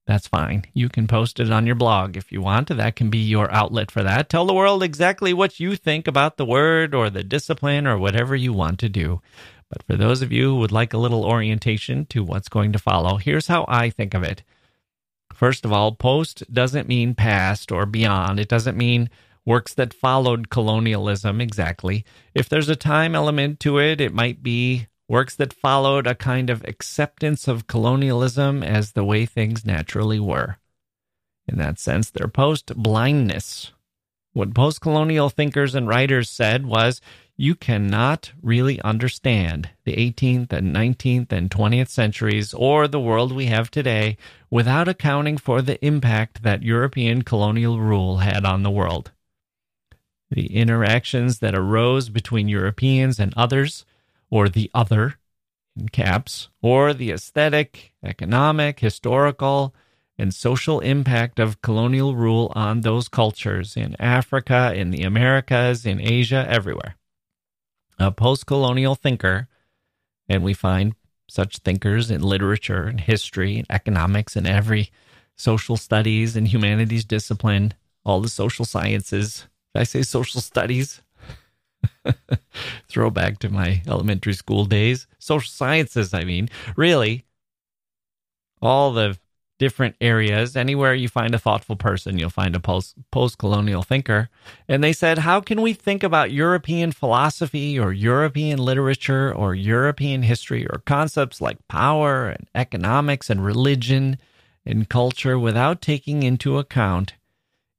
That's 0.05 0.27
fine. 0.27 0.65
You 0.73 0.89
can 0.89 1.07
post 1.07 1.39
it 1.39 1.49
on 1.49 1.65
your 1.65 1.75
blog 1.75 2.17
if 2.17 2.31
you 2.31 2.41
want. 2.41 2.67
That 2.67 2.95
can 2.95 3.09
be 3.09 3.19
your 3.19 3.49
outlet 3.51 3.89
for 3.89 4.03
that. 4.03 4.27
Tell 4.27 4.45
the 4.45 4.53
world 4.53 4.83
exactly 4.83 5.33
what 5.33 5.61
you 5.61 5.77
think 5.77 6.07
about 6.07 6.35
the 6.35 6.45
word 6.45 6.93
or 6.93 7.09
the 7.09 7.23
discipline 7.23 7.87
or 7.87 7.97
whatever 7.97 8.35
you 8.35 8.51
want 8.51 8.79
to 8.79 8.89
do. 8.89 9.21
But 9.69 9.83
for 9.83 9.95
those 9.95 10.21
of 10.21 10.31
you 10.31 10.49
who 10.49 10.55
would 10.57 10.73
like 10.73 10.93
a 10.93 10.97
little 10.97 11.23
orientation 11.23 12.05
to 12.07 12.23
what's 12.23 12.49
going 12.49 12.73
to 12.73 12.79
follow, 12.79 13.15
here's 13.15 13.47
how 13.47 13.65
I 13.67 13.89
think 13.89 14.13
of 14.13 14.23
it. 14.23 14.43
First 15.33 15.63
of 15.65 15.71
all, 15.71 15.93
post 15.93 16.43
doesn't 16.53 16.87
mean 16.87 17.15
past 17.15 17.71
or 17.71 17.85
beyond. 17.85 18.39
It 18.39 18.49
doesn't 18.49 18.77
mean 18.77 19.09
works 19.45 19.73
that 19.73 19.93
followed 19.93 20.49
colonialism 20.49 21.41
exactly. 21.41 22.05
If 22.35 22.49
there's 22.49 22.69
a 22.69 22.75
time 22.75 23.15
element 23.15 23.59
to 23.61 23.79
it, 23.79 23.99
it 23.99 24.13
might 24.13 24.43
be 24.43 24.87
works 25.07 25.35
that 25.35 25.53
followed 25.53 26.07
a 26.07 26.15
kind 26.15 26.49
of 26.49 26.63
acceptance 26.65 27.47
of 27.47 27.67
colonialism 27.67 28.63
as 28.63 28.91
the 28.91 29.03
way 29.03 29.25
things 29.25 29.65
naturally 29.65 30.19
were. 30.19 30.57
In 31.47 31.57
that 31.57 31.79
sense, 31.79 32.09
they're 32.09 32.27
post 32.27 32.75
blindness. 32.75 33.71
What 34.31 34.55
post 34.55 34.81
colonial 34.81 35.29
thinkers 35.29 35.75
and 35.75 35.87
writers 35.87 36.29
said 36.29 36.65
was 36.65 37.01
you 37.35 37.55
cannot 37.55 38.31
really 38.41 38.79
understand 38.81 39.69
the 39.85 39.95
18th 39.95 40.53
and 40.53 40.73
19th 40.73 41.31
and 41.31 41.49
20th 41.49 41.89
centuries 41.89 42.53
or 42.53 42.87
the 42.87 42.99
world 42.99 43.31
we 43.31 43.47
have 43.47 43.71
today 43.71 44.17
without 44.49 44.87
accounting 44.87 45.37
for 45.37 45.61
the 45.61 45.83
impact 45.85 46.43
that 46.43 46.63
European 46.63 47.23
colonial 47.23 47.79
rule 47.79 48.17
had 48.17 48.45
on 48.45 48.63
the 48.63 48.71
world. 48.71 49.11
The 50.29 50.55
interactions 50.55 51.39
that 51.39 51.55
arose 51.55 52.09
between 52.09 52.47
Europeans 52.47 53.19
and 53.19 53.33
others 53.35 53.85
or 54.29 54.49
the 54.49 54.69
other 54.73 55.15
in 55.75 55.89
caps, 55.89 56.49
or 56.61 56.93
the 56.93 57.11
aesthetic, 57.11 57.93
economic, 58.03 58.79
historical, 58.79 59.73
and 60.17 60.33
social 60.33 60.79
impact 60.79 61.39
of 61.39 61.61
colonial 61.61 62.15
rule 62.15 62.51
on 62.55 62.81
those 62.81 63.07
cultures 63.07 63.75
in 63.75 63.95
Africa, 63.99 64.73
in 64.75 64.91
the 64.91 65.03
Americas, 65.03 65.85
in 65.85 65.99
Asia, 65.99 66.45
everywhere. 66.47 66.95
A 67.99 68.11
post 68.11 68.45
colonial 68.45 68.95
thinker, 68.95 69.47
and 70.29 70.43
we 70.43 70.53
find 70.53 70.95
such 71.29 71.57
thinkers 71.59 72.11
in 72.11 72.21
literature 72.21 72.83
and 72.83 72.99
history 72.99 73.57
and 73.57 73.67
economics 73.69 74.35
and 74.35 74.45
every 74.45 74.91
social 75.35 75.77
studies 75.77 76.35
and 76.35 76.47
humanities 76.47 77.05
discipline, 77.05 77.73
all 78.05 78.21
the 78.21 78.29
social 78.29 78.65
sciences. 78.65 79.47
Did 79.73 79.81
I 79.81 79.83
say 79.83 80.03
social 80.03 80.41
studies? 80.41 81.01
Throwback 82.89 83.39
to 83.39 83.49
my 83.49 83.81
elementary 83.87 84.33
school 84.33 84.65
days. 84.65 85.07
Social 85.19 85.49
sciences, 85.49 86.13
I 86.13 86.23
mean. 86.23 86.49
Really, 86.75 87.25
all 88.61 88.93
the 88.93 89.17
different 89.59 89.95
areas, 90.01 90.57
anywhere 90.57 90.93
you 90.93 91.07
find 91.07 91.33
a 91.33 91.39
thoughtful 91.39 91.75
person, 91.75 92.17
you'll 92.17 92.29
find 92.29 92.55
a 92.55 92.59
post 92.59 93.37
colonial 93.37 93.81
thinker. 93.81 94.29
And 94.67 94.83
they 94.83 94.93
said, 94.93 95.19
How 95.19 95.39
can 95.39 95.61
we 95.61 95.73
think 95.73 96.03
about 96.03 96.31
European 96.31 96.91
philosophy 96.91 97.79
or 97.79 97.93
European 97.93 98.59
literature 98.59 99.33
or 99.33 99.55
European 99.55 100.23
history 100.23 100.65
or 100.65 100.81
concepts 100.85 101.39
like 101.39 101.65
power 101.67 102.27
and 102.27 102.49
economics 102.53 103.29
and 103.29 103.45
religion 103.45 104.17
and 104.65 104.89
culture 104.89 105.37
without 105.39 105.81
taking 105.81 106.23
into 106.23 106.57
account 106.57 107.13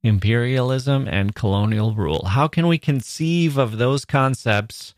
imperialism 0.05 1.07
and 1.07 1.35
colonial 1.35 1.93
rule. 1.93 2.25
How 2.25 2.47
can 2.47 2.67
we 2.67 2.77
conceive 2.77 3.57
of 3.57 3.77
those 3.77 4.05
concepts 4.05 4.93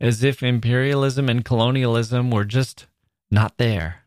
as 0.00 0.22
if 0.22 0.42
imperialism 0.42 1.28
and 1.28 1.44
colonialism 1.44 2.30
were 2.30 2.44
just 2.44 2.86
not 3.30 3.56
there, 3.58 4.02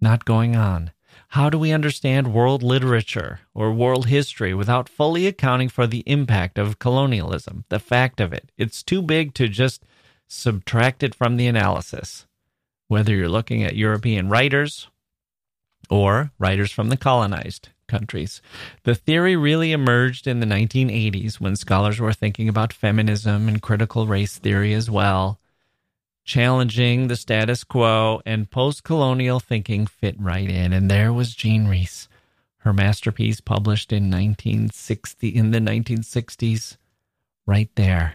not 0.00 0.24
going 0.24 0.56
on? 0.56 0.92
How 1.28 1.48
do 1.48 1.58
we 1.58 1.72
understand 1.72 2.34
world 2.34 2.62
literature 2.62 3.40
or 3.54 3.72
world 3.72 4.06
history 4.06 4.52
without 4.52 4.88
fully 4.88 5.26
accounting 5.26 5.68
for 5.68 5.86
the 5.86 6.02
impact 6.06 6.58
of 6.58 6.78
colonialism, 6.78 7.64
the 7.68 7.78
fact 7.78 8.20
of 8.20 8.32
it? 8.32 8.52
It's 8.58 8.82
too 8.82 9.00
big 9.00 9.34
to 9.34 9.48
just 9.48 9.84
subtract 10.28 11.02
it 11.02 11.14
from 11.14 11.36
the 11.36 11.46
analysis. 11.46 12.26
Whether 12.88 13.14
you're 13.14 13.28
looking 13.28 13.62
at 13.62 13.76
European 13.76 14.28
writers 14.28 14.88
or 15.88 16.32
writers 16.38 16.70
from 16.70 16.88
the 16.88 16.96
colonized 16.96 17.70
countries. 17.92 18.40
The 18.84 18.94
theory 18.94 19.36
really 19.36 19.70
emerged 19.70 20.26
in 20.26 20.40
the 20.40 20.46
1980s 20.46 21.38
when 21.38 21.56
scholars 21.56 22.00
were 22.00 22.14
thinking 22.14 22.48
about 22.48 22.72
feminism 22.72 23.48
and 23.48 23.60
critical 23.60 24.06
race 24.06 24.38
theory 24.38 24.72
as 24.72 24.90
well. 24.90 25.38
Challenging 26.24 27.08
the 27.08 27.16
status 27.16 27.64
quo 27.64 28.22
and 28.24 28.50
post 28.50 28.82
colonial 28.82 29.40
thinking 29.40 29.86
fit 29.86 30.16
right 30.18 30.48
in. 30.48 30.72
And 30.72 30.90
there 30.90 31.12
was 31.12 31.34
Jean 31.34 31.68
Rhys, 31.68 32.08
her 32.58 32.72
masterpiece 32.72 33.42
published 33.42 33.92
in 33.92 34.04
1960 34.04 35.28
in 35.28 35.50
the 35.50 35.58
1960s, 35.58 36.78
right 37.44 37.70
there, 37.74 38.14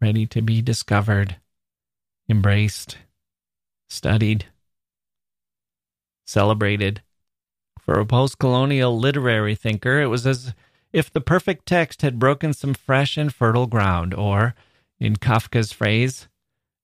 ready 0.00 0.24
to 0.26 0.40
be 0.40 0.62
discovered, 0.62 1.36
embraced, 2.28 2.98
studied, 3.88 4.44
celebrated 6.26 7.02
for 7.90 7.98
a 7.98 8.06
post 8.06 8.38
colonial 8.38 8.96
literary 8.96 9.56
thinker, 9.56 10.00
it 10.00 10.06
was 10.06 10.24
as 10.24 10.54
if 10.92 11.12
the 11.12 11.20
perfect 11.20 11.66
text 11.66 12.02
had 12.02 12.20
broken 12.20 12.52
some 12.52 12.72
fresh 12.72 13.16
and 13.16 13.34
fertile 13.34 13.66
ground, 13.66 14.14
or, 14.14 14.54
in 15.00 15.16
Kafka's 15.16 15.72
phrase, 15.72 16.28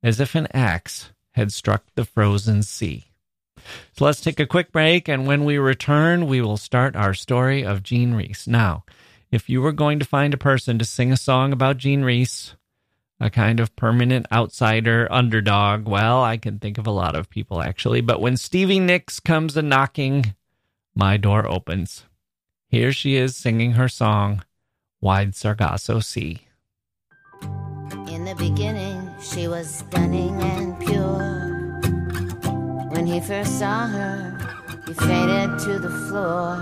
as 0.02 0.18
if 0.18 0.34
an 0.34 0.48
axe 0.52 1.12
had 1.30 1.52
struck 1.52 1.84
the 1.94 2.04
frozen 2.04 2.64
sea. 2.64 3.04
So 3.92 4.04
let's 4.04 4.20
take 4.20 4.40
a 4.40 4.48
quick 4.48 4.72
break, 4.72 5.08
and 5.08 5.28
when 5.28 5.44
we 5.44 5.58
return, 5.58 6.26
we 6.26 6.40
will 6.40 6.56
start 6.56 6.96
our 6.96 7.14
story 7.14 7.64
of 7.64 7.84
Jean 7.84 8.14
Rhys. 8.14 8.48
Now, 8.48 8.84
if 9.30 9.48
you 9.48 9.62
were 9.62 9.70
going 9.70 10.00
to 10.00 10.04
find 10.04 10.34
a 10.34 10.36
person 10.36 10.76
to 10.80 10.84
sing 10.84 11.12
a 11.12 11.16
song 11.16 11.52
about 11.52 11.76
Jean 11.76 12.02
Rhys, 12.02 12.56
a 13.20 13.30
kind 13.30 13.60
of 13.60 13.76
permanent 13.76 14.26
outsider, 14.32 15.06
underdog, 15.08 15.86
well, 15.86 16.25
I 16.25 16.36
can 16.36 16.58
think 16.58 16.78
of 16.78 16.86
a 16.88 16.90
lot 16.90 17.14
of 17.14 17.30
people 17.30 17.62
actually, 17.62 18.00
but 18.00 18.20
when 18.20 18.36
Stevie 18.36 18.80
Nicks 18.80 19.20
comes 19.20 19.56
a 19.56 19.62
knocking, 19.62 20.34
my 20.96 21.18
door 21.18 21.46
opens. 21.46 22.04
Here 22.68 22.90
she 22.90 23.16
is 23.16 23.36
singing 23.36 23.72
her 23.72 23.86
song, 23.86 24.42
Wide 25.00 25.34
Sargasso 25.34 26.00
Sea. 26.00 26.40
In 28.08 28.24
the 28.24 28.34
beginning, 28.36 29.14
she 29.22 29.46
was 29.46 29.72
stunning 29.72 30.40
and 30.40 30.80
pure. 30.80 31.80
When 32.90 33.06
he 33.06 33.20
first 33.20 33.58
saw 33.58 33.86
her, 33.86 34.38
he 34.86 34.94
faded 34.94 35.58
to 35.60 35.78
the 35.78 35.90
floor. 36.08 36.56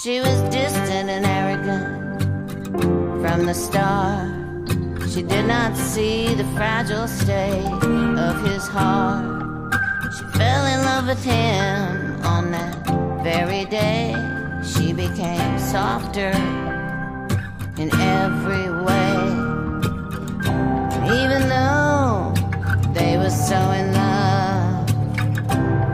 She 0.00 0.20
was 0.20 0.40
distant 0.54 1.10
and 1.10 1.26
arrogant 1.26 2.20
from 3.20 3.44
the 3.44 3.54
start. 3.54 4.30
She 5.10 5.22
did 5.22 5.46
not 5.46 5.76
see 5.76 6.32
the 6.34 6.44
fragile 6.54 7.08
state 7.08 7.66
of 8.16 8.40
his 8.44 8.68
heart 8.68 9.47
fell 10.38 10.66
in 10.66 10.84
love 10.84 11.06
with 11.08 11.24
him 11.24 12.24
on 12.24 12.52
that 12.52 12.72
very 13.24 13.64
day. 13.64 14.14
She 14.62 14.92
became 14.92 15.58
softer 15.58 16.32
in 17.82 17.88
every 18.22 18.68
way. 18.88 19.16
Even 21.20 21.42
though 21.54 22.32
they 22.94 23.18
were 23.18 23.34
so 23.48 23.60
in 23.80 23.86
love, 23.92 24.86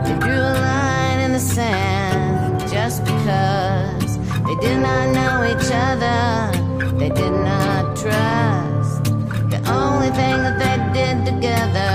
they 0.05 0.15
drew 0.23 0.43
a 0.53 0.57
line 0.69 1.19
in 1.25 1.31
the 1.31 1.45
sand 1.55 2.59
just 2.69 3.03
because 3.03 4.11
they 4.47 4.55
did 4.67 4.79
not 4.87 5.05
know 5.17 5.35
each 5.51 5.69
other, 5.89 6.21
they 6.99 7.09
did 7.09 7.35
not 7.49 7.83
trust. 7.97 9.05
The 9.53 9.61
only 9.81 10.11
thing 10.19 10.37
that 10.45 10.55
they 10.63 10.77
did 10.99 11.25
together 11.25 11.94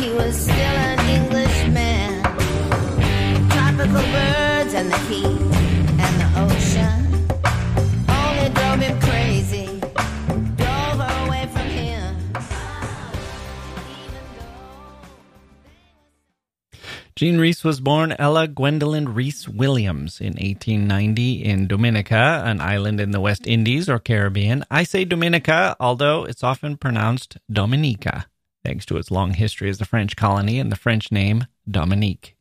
he 0.00 0.10
was 0.12 0.36
still 0.36 0.54
an 0.54 0.98
Englishman. 1.08 2.22
Tropical 3.50 4.02
birds 4.12 4.74
and 4.74 4.90
the 4.90 4.98
heat 5.08 5.40
and 6.02 6.14
the 6.20 6.28
ocean 6.44 7.28
only 8.08 8.48
drove 8.54 8.80
him 8.80 9.00
crazy, 9.00 9.80
drove 10.56 11.00
away 11.00 11.48
from 11.52 11.68
him. 11.68 12.16
Jean 17.14 17.38
Rhys 17.38 17.62
was 17.62 17.80
born 17.80 18.16
Ella 18.18 18.48
Gwendolen 18.48 19.14
Rees 19.14 19.48
Williams 19.48 20.20
in 20.20 20.32
1890 20.34 21.44
in 21.44 21.68
Dominica, 21.68 22.42
an 22.44 22.60
island 22.60 23.00
in 23.00 23.12
the 23.12 23.20
West 23.20 23.46
Indies 23.46 23.88
or 23.88 24.00
Caribbean. 24.00 24.64
I 24.70 24.82
say 24.82 25.04
Dominica, 25.04 25.76
although 25.78 26.24
it's 26.24 26.42
often 26.42 26.76
pronounced 26.76 27.38
Dominica, 27.48 28.26
thanks 28.64 28.86
to 28.86 28.96
its 28.96 29.10
long 29.10 29.34
history 29.34 29.68
as 29.68 29.80
a 29.80 29.84
French 29.84 30.16
colony 30.16 30.58
and 30.58 30.72
the 30.72 30.76
French 30.76 31.12
name 31.12 31.46
Dominique. 31.70 32.34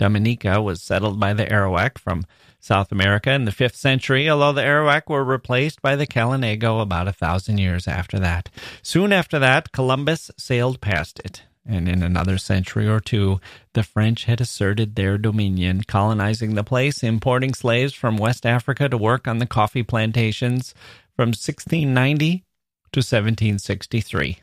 Dominica 0.00 0.62
was 0.62 0.82
settled 0.82 1.20
by 1.20 1.34
the 1.34 1.44
Arawak 1.44 1.98
from 1.98 2.24
South 2.58 2.90
America 2.90 3.32
in 3.32 3.44
the 3.44 3.50
5th 3.50 3.74
century, 3.74 4.30
although 4.30 4.52
the 4.52 4.62
Arawak 4.62 5.08
were 5.08 5.22
replaced 5.22 5.82
by 5.82 5.94
the 5.94 6.06
Kalinago 6.06 6.80
about 6.80 7.06
a 7.06 7.12
thousand 7.12 7.58
years 7.58 7.86
after 7.86 8.18
that. 8.18 8.48
Soon 8.82 9.12
after 9.12 9.38
that, 9.38 9.72
Columbus 9.72 10.30
sailed 10.38 10.80
past 10.80 11.18
it, 11.20 11.42
and 11.66 11.86
in 11.86 12.02
another 12.02 12.38
century 12.38 12.88
or 12.88 12.98
two, 12.98 13.40
the 13.74 13.82
French 13.82 14.24
had 14.24 14.40
asserted 14.40 14.94
their 14.94 15.18
dominion, 15.18 15.82
colonizing 15.82 16.54
the 16.54 16.64
place, 16.64 17.02
importing 17.02 17.52
slaves 17.52 17.92
from 17.92 18.16
West 18.16 18.46
Africa 18.46 18.88
to 18.88 18.96
work 18.96 19.28
on 19.28 19.36
the 19.36 19.46
coffee 19.46 19.82
plantations 19.82 20.74
from 21.14 21.28
1690 21.28 22.44
to 22.92 23.00
1763. 23.00 24.38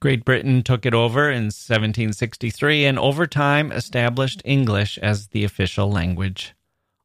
Great 0.00 0.24
Britain 0.24 0.62
took 0.62 0.86
it 0.86 0.94
over 0.94 1.30
in 1.30 1.44
1763 1.44 2.84
and 2.84 2.98
over 2.98 3.26
time 3.26 3.72
established 3.72 4.42
English 4.44 4.98
as 4.98 5.28
the 5.28 5.44
official 5.44 5.90
language. 5.90 6.54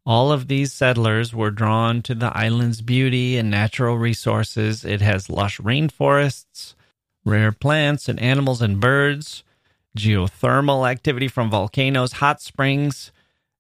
All 0.06 0.32
of 0.32 0.48
these 0.48 0.72
settlers 0.72 1.34
were 1.34 1.50
drawn 1.50 2.02
to 2.04 2.14
the 2.14 2.36
island's 2.38 2.82
beauty 2.82 3.38
and 3.38 3.50
natural 3.50 3.98
resources. 3.98 4.86
It 4.86 5.02
has 5.02 5.30
lush 5.30 5.60
rainforests, 5.60 6.76
rare 7.24 7.52
plants 7.52 8.08
and 8.08 8.20
animals 8.20 8.62
and 8.62 8.80
birds, 8.80 9.44
geothermal 9.98 10.90
activity 10.90 11.28
from 11.28 11.50
volcanoes, 11.50 12.14
hot 12.14 12.42
springs, 12.42 13.12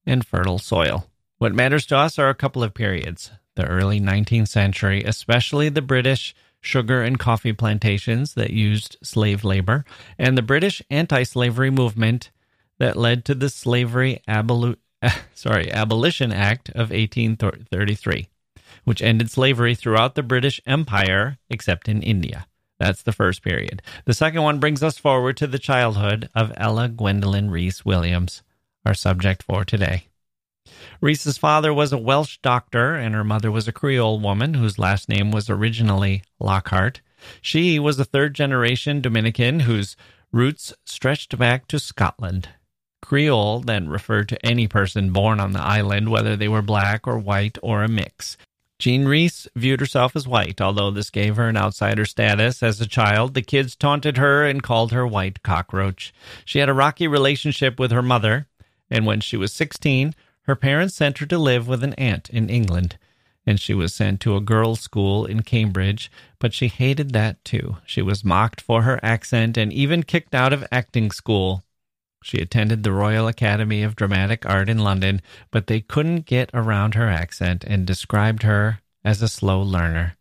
and 0.05 0.25
fertile 0.25 0.59
soil. 0.59 1.07
What 1.39 1.55
matters 1.55 1.85
to 1.87 1.97
us 1.97 2.19
are 2.19 2.29
a 2.29 2.35
couple 2.35 2.63
of 2.63 2.73
periods 2.73 3.31
the 3.55 3.65
early 3.65 4.01
19th 4.01 4.49
century, 4.49 5.01
especially 5.03 5.69
the 5.69 5.81
British 5.81 6.35
sugar 6.65 7.01
and 7.01 7.19
coffee 7.19 7.53
plantations 7.53 8.33
that 8.33 8.51
used 8.51 8.97
slave 9.03 9.43
labor, 9.43 9.85
and 10.17 10.37
the 10.37 10.41
British 10.41 10.81
anti 10.89 11.23
slavery 11.23 11.69
movement 11.69 12.31
that 12.79 12.97
led 12.97 13.25
to 13.25 13.35
the 13.35 13.49
Slavery 13.49 14.21
Abolu- 14.27 14.77
sorry, 15.33 15.71
Abolition 15.71 16.31
Act 16.31 16.69
of 16.69 16.91
1833, 16.91 18.27
which 18.83 19.01
ended 19.01 19.31
slavery 19.31 19.75
throughout 19.75 20.15
the 20.15 20.23
British 20.23 20.59
Empire 20.65 21.37
except 21.49 21.87
in 21.87 22.01
India. 22.01 22.47
That's 22.79 23.03
the 23.03 23.13
first 23.13 23.41
period. 23.41 23.81
The 24.03 24.13
second 24.13 24.43
one 24.43 24.59
brings 24.59 24.83
us 24.83 24.97
forward 24.97 25.37
to 25.37 25.47
the 25.47 25.59
childhood 25.59 26.29
of 26.35 26.51
Ella 26.57 26.89
Gwendolen 26.89 27.49
Rees 27.49 27.85
Williams, 27.85 28.43
our 28.85 28.93
subject 28.93 29.43
for 29.43 29.63
today. 29.63 30.07
Rhys's 31.01 31.37
father 31.37 31.73
was 31.73 31.91
a 31.91 31.97
Welsh 31.97 32.37
doctor, 32.41 32.95
and 32.95 33.15
her 33.15 33.23
mother 33.23 33.51
was 33.51 33.67
a 33.67 33.71
Creole 33.71 34.19
woman 34.19 34.55
whose 34.55 34.79
last 34.79 35.09
name 35.09 35.31
was 35.31 35.49
originally 35.49 36.23
Lockhart. 36.39 37.01
She 37.41 37.79
was 37.79 37.99
a 37.99 38.05
third 38.05 38.33
generation 38.33 39.01
Dominican 39.01 39.61
whose 39.61 39.95
roots 40.31 40.73
stretched 40.85 41.37
back 41.37 41.67
to 41.69 41.79
Scotland. 41.79 42.49
Creole 43.01 43.59
then 43.59 43.87
referred 43.87 44.27
to 44.29 44.45
any 44.45 44.67
person 44.67 45.11
born 45.11 45.39
on 45.39 45.53
the 45.53 45.61
island, 45.61 46.09
whether 46.09 46.35
they 46.35 46.47
were 46.47 46.61
black 46.61 47.07
or 47.07 47.17
white 47.17 47.57
or 47.61 47.83
a 47.83 47.87
mix. 47.87 48.37
Jean 48.77 49.05
Rhys 49.05 49.47
viewed 49.55 49.79
herself 49.79 50.15
as 50.15 50.27
white, 50.27 50.59
although 50.59 50.91
this 50.91 51.09
gave 51.09 51.37
her 51.37 51.47
an 51.47 51.55
outsider 51.55 52.05
status. 52.05 52.61
As 52.61 52.81
a 52.81 52.87
child, 52.87 53.33
the 53.33 53.41
kids 53.41 53.75
taunted 53.75 54.17
her 54.17 54.45
and 54.45 54.61
called 54.61 54.91
her 54.91 55.07
White 55.07 55.43
Cockroach. 55.43 56.13
She 56.43 56.59
had 56.59 56.67
a 56.67 56.73
rocky 56.73 57.07
relationship 57.07 57.79
with 57.79 57.91
her 57.91 58.01
mother, 58.01 58.47
and 58.89 59.05
when 59.05 59.21
she 59.21 59.37
was 59.37 59.53
16, 59.53 60.13
her 60.45 60.55
parents 60.55 60.95
sent 60.95 61.17
her 61.17 61.25
to 61.25 61.37
live 61.37 61.67
with 61.67 61.83
an 61.83 61.93
aunt 61.95 62.29
in 62.29 62.49
England, 62.49 62.97
and 63.45 63.59
she 63.59 63.73
was 63.73 63.93
sent 63.93 64.19
to 64.21 64.35
a 64.35 64.41
girls' 64.41 64.79
school 64.79 65.25
in 65.25 65.41
Cambridge, 65.41 66.11
but 66.39 66.53
she 66.53 66.67
hated 66.67 67.13
that 67.13 67.43
too. 67.43 67.77
She 67.85 68.01
was 68.01 68.23
mocked 68.23 68.61
for 68.61 68.83
her 68.83 68.99
accent 69.03 69.57
and 69.57 69.73
even 69.73 70.03
kicked 70.03 70.33
out 70.33 70.53
of 70.53 70.65
acting 70.71 71.11
school. 71.11 71.63
She 72.23 72.37
attended 72.37 72.83
the 72.83 72.91
Royal 72.91 73.27
Academy 73.27 73.83
of 73.83 73.95
Dramatic 73.95 74.45
Art 74.45 74.69
in 74.69 74.79
London, 74.79 75.21
but 75.51 75.67
they 75.67 75.81
couldn't 75.81 76.25
get 76.25 76.49
around 76.53 76.95
her 76.95 77.09
accent 77.09 77.63
and 77.63 77.85
described 77.85 78.43
her 78.43 78.79
as 79.03 79.21
a 79.21 79.27
slow 79.27 79.61
learner. 79.61 80.15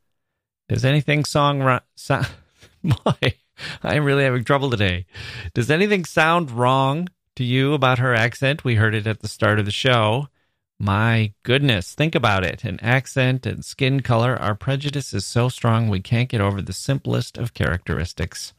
Does 0.69 0.85
anything 0.85 1.25
song 1.25 1.61
ru- 1.63 1.81
so- 1.95 2.23
boy, 2.85 3.35
I'm 3.83 4.05
really 4.05 4.25
having 4.25 4.45
trouble 4.45 4.71
today. 4.71 5.07
Does 5.55 5.71
anything 5.71 6.05
sound 6.05 6.51
wrong 6.51 7.09
to 7.37 7.44
you 7.44 7.73
about 7.73 7.99
her 7.99 8.14
accent? 8.14 8.64
We 8.64 8.77
heard 8.77 8.94
it 8.94 9.07
at 9.07 9.20
the 9.20 9.29
start 9.29 9.59
of 9.59 9.64
the 9.64 9.70
show. 9.70 10.29
My 10.79 11.33
goodness, 11.44 11.94
think 11.94 12.14
about 12.14 12.44
it. 12.44 12.64
An 12.64 12.79
accent 12.81 13.47
and 13.47 13.64
skin 13.64 14.01
color, 14.01 14.37
our 14.37 14.55
prejudice 14.55 15.14
is 15.14 15.25
so 15.25 15.49
strong 15.49 15.88
we 15.88 16.01
can't 16.01 16.29
get 16.29 16.40
over 16.40 16.61
the 16.61 16.73
simplest 16.73 17.38
of 17.38 17.55
characteristics. 17.55 18.53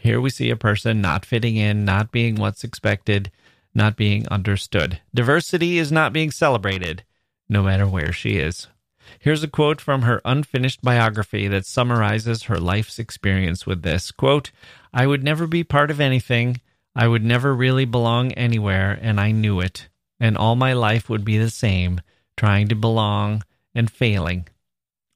Here 0.00 0.20
we 0.20 0.30
see 0.30 0.50
a 0.50 0.56
person 0.56 1.00
not 1.00 1.24
fitting 1.24 1.56
in, 1.56 1.84
not 1.84 2.12
being 2.12 2.34
what's 2.34 2.64
expected, 2.64 3.30
not 3.74 3.96
being 3.96 4.28
understood. 4.28 5.00
Diversity 5.14 5.78
is 5.78 5.90
not 5.90 6.12
being 6.12 6.30
celebrated, 6.30 7.04
no 7.48 7.62
matter 7.62 7.86
where 7.86 8.12
she 8.12 8.36
is. 8.36 8.68
Here's 9.18 9.42
a 9.42 9.48
quote 9.48 9.80
from 9.80 10.02
her 10.02 10.20
unfinished 10.24 10.82
biography 10.82 11.48
that 11.48 11.66
summarizes 11.66 12.44
her 12.44 12.58
life's 12.58 12.98
experience 12.98 13.66
with 13.66 13.82
this. 13.82 14.10
Quote, 14.10 14.50
I 14.92 15.06
would 15.06 15.22
never 15.22 15.46
be 15.46 15.64
part 15.64 15.90
of 15.90 16.00
anything. 16.00 16.60
I 16.94 17.08
would 17.08 17.24
never 17.24 17.54
really 17.54 17.84
belong 17.84 18.32
anywhere, 18.32 18.98
and 19.00 19.20
I 19.20 19.32
knew 19.32 19.60
it. 19.60 19.88
And 20.20 20.36
all 20.36 20.54
my 20.54 20.72
life 20.72 21.08
would 21.08 21.24
be 21.24 21.38
the 21.38 21.50
same 21.50 22.00
trying 22.36 22.68
to 22.68 22.74
belong 22.74 23.42
and 23.74 23.90
failing. 23.90 24.48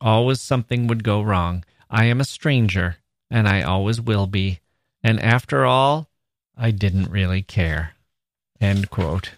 Always 0.00 0.40
something 0.40 0.86
would 0.86 1.04
go 1.04 1.22
wrong. 1.22 1.64
I 1.90 2.04
am 2.04 2.20
a 2.20 2.24
stranger, 2.24 2.96
and 3.30 3.48
I 3.48 3.62
always 3.62 4.00
will 4.00 4.26
be. 4.26 4.60
And 5.02 5.20
after 5.20 5.64
all, 5.64 6.08
I 6.56 6.70
didn't 6.70 7.10
really 7.10 7.42
care. 7.42 7.94
End 8.60 8.90
quote. 8.90 9.32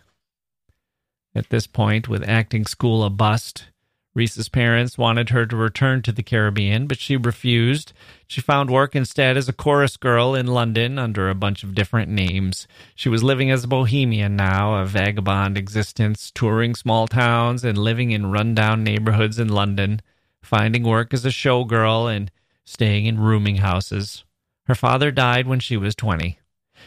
At 1.34 1.50
this 1.50 1.66
point, 1.66 2.08
with 2.08 2.28
acting 2.28 2.64
school 2.64 3.04
a 3.04 3.10
bust, 3.10 3.66
Rhys's 4.12 4.48
parents 4.48 4.98
wanted 4.98 5.28
her 5.28 5.46
to 5.46 5.56
return 5.56 6.02
to 6.02 6.10
the 6.10 6.24
Caribbean, 6.24 6.88
but 6.88 6.98
she 6.98 7.16
refused. 7.16 7.92
She 8.26 8.40
found 8.40 8.68
work 8.68 8.96
instead 8.96 9.36
as 9.36 9.48
a 9.48 9.52
chorus 9.52 9.96
girl 9.96 10.34
in 10.34 10.48
London 10.48 10.98
under 10.98 11.28
a 11.28 11.34
bunch 11.34 11.62
of 11.62 11.76
different 11.76 12.10
names. 12.10 12.66
She 12.96 13.08
was 13.08 13.22
living 13.22 13.52
as 13.52 13.62
a 13.62 13.68
bohemian 13.68 14.34
now, 14.34 14.74
a 14.74 14.84
vagabond 14.84 15.56
existence, 15.56 16.32
touring 16.34 16.74
small 16.74 17.06
towns 17.06 17.62
and 17.64 17.78
living 17.78 18.10
in 18.10 18.32
rundown 18.32 18.82
neighborhoods 18.82 19.38
in 19.38 19.48
London, 19.48 20.02
finding 20.42 20.82
work 20.82 21.14
as 21.14 21.24
a 21.24 21.28
showgirl 21.28 22.12
and 22.14 22.32
staying 22.64 23.06
in 23.06 23.20
rooming 23.20 23.56
houses. 23.56 24.24
Her 24.64 24.74
father 24.74 25.12
died 25.12 25.46
when 25.46 25.60
she 25.60 25.76
was 25.76 25.94
20. 25.94 26.36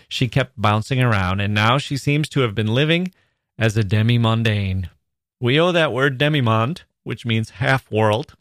She 0.09 0.27
kept 0.27 0.61
bouncing 0.61 1.01
around, 1.01 1.39
and 1.39 1.53
now 1.53 1.77
she 1.77 1.95
seems 1.95 2.27
to 2.29 2.41
have 2.41 2.53
been 2.53 2.73
living 2.73 3.13
as 3.57 3.77
a 3.77 3.83
demi 3.83 4.19
mondaine. 4.19 4.89
We 5.39 5.59
owe 5.59 5.71
that 5.71 5.93
word 5.93 6.17
demi-monde 6.17 6.83
which 7.03 7.25
means 7.25 7.51
half 7.51 7.89
world, 7.91 8.35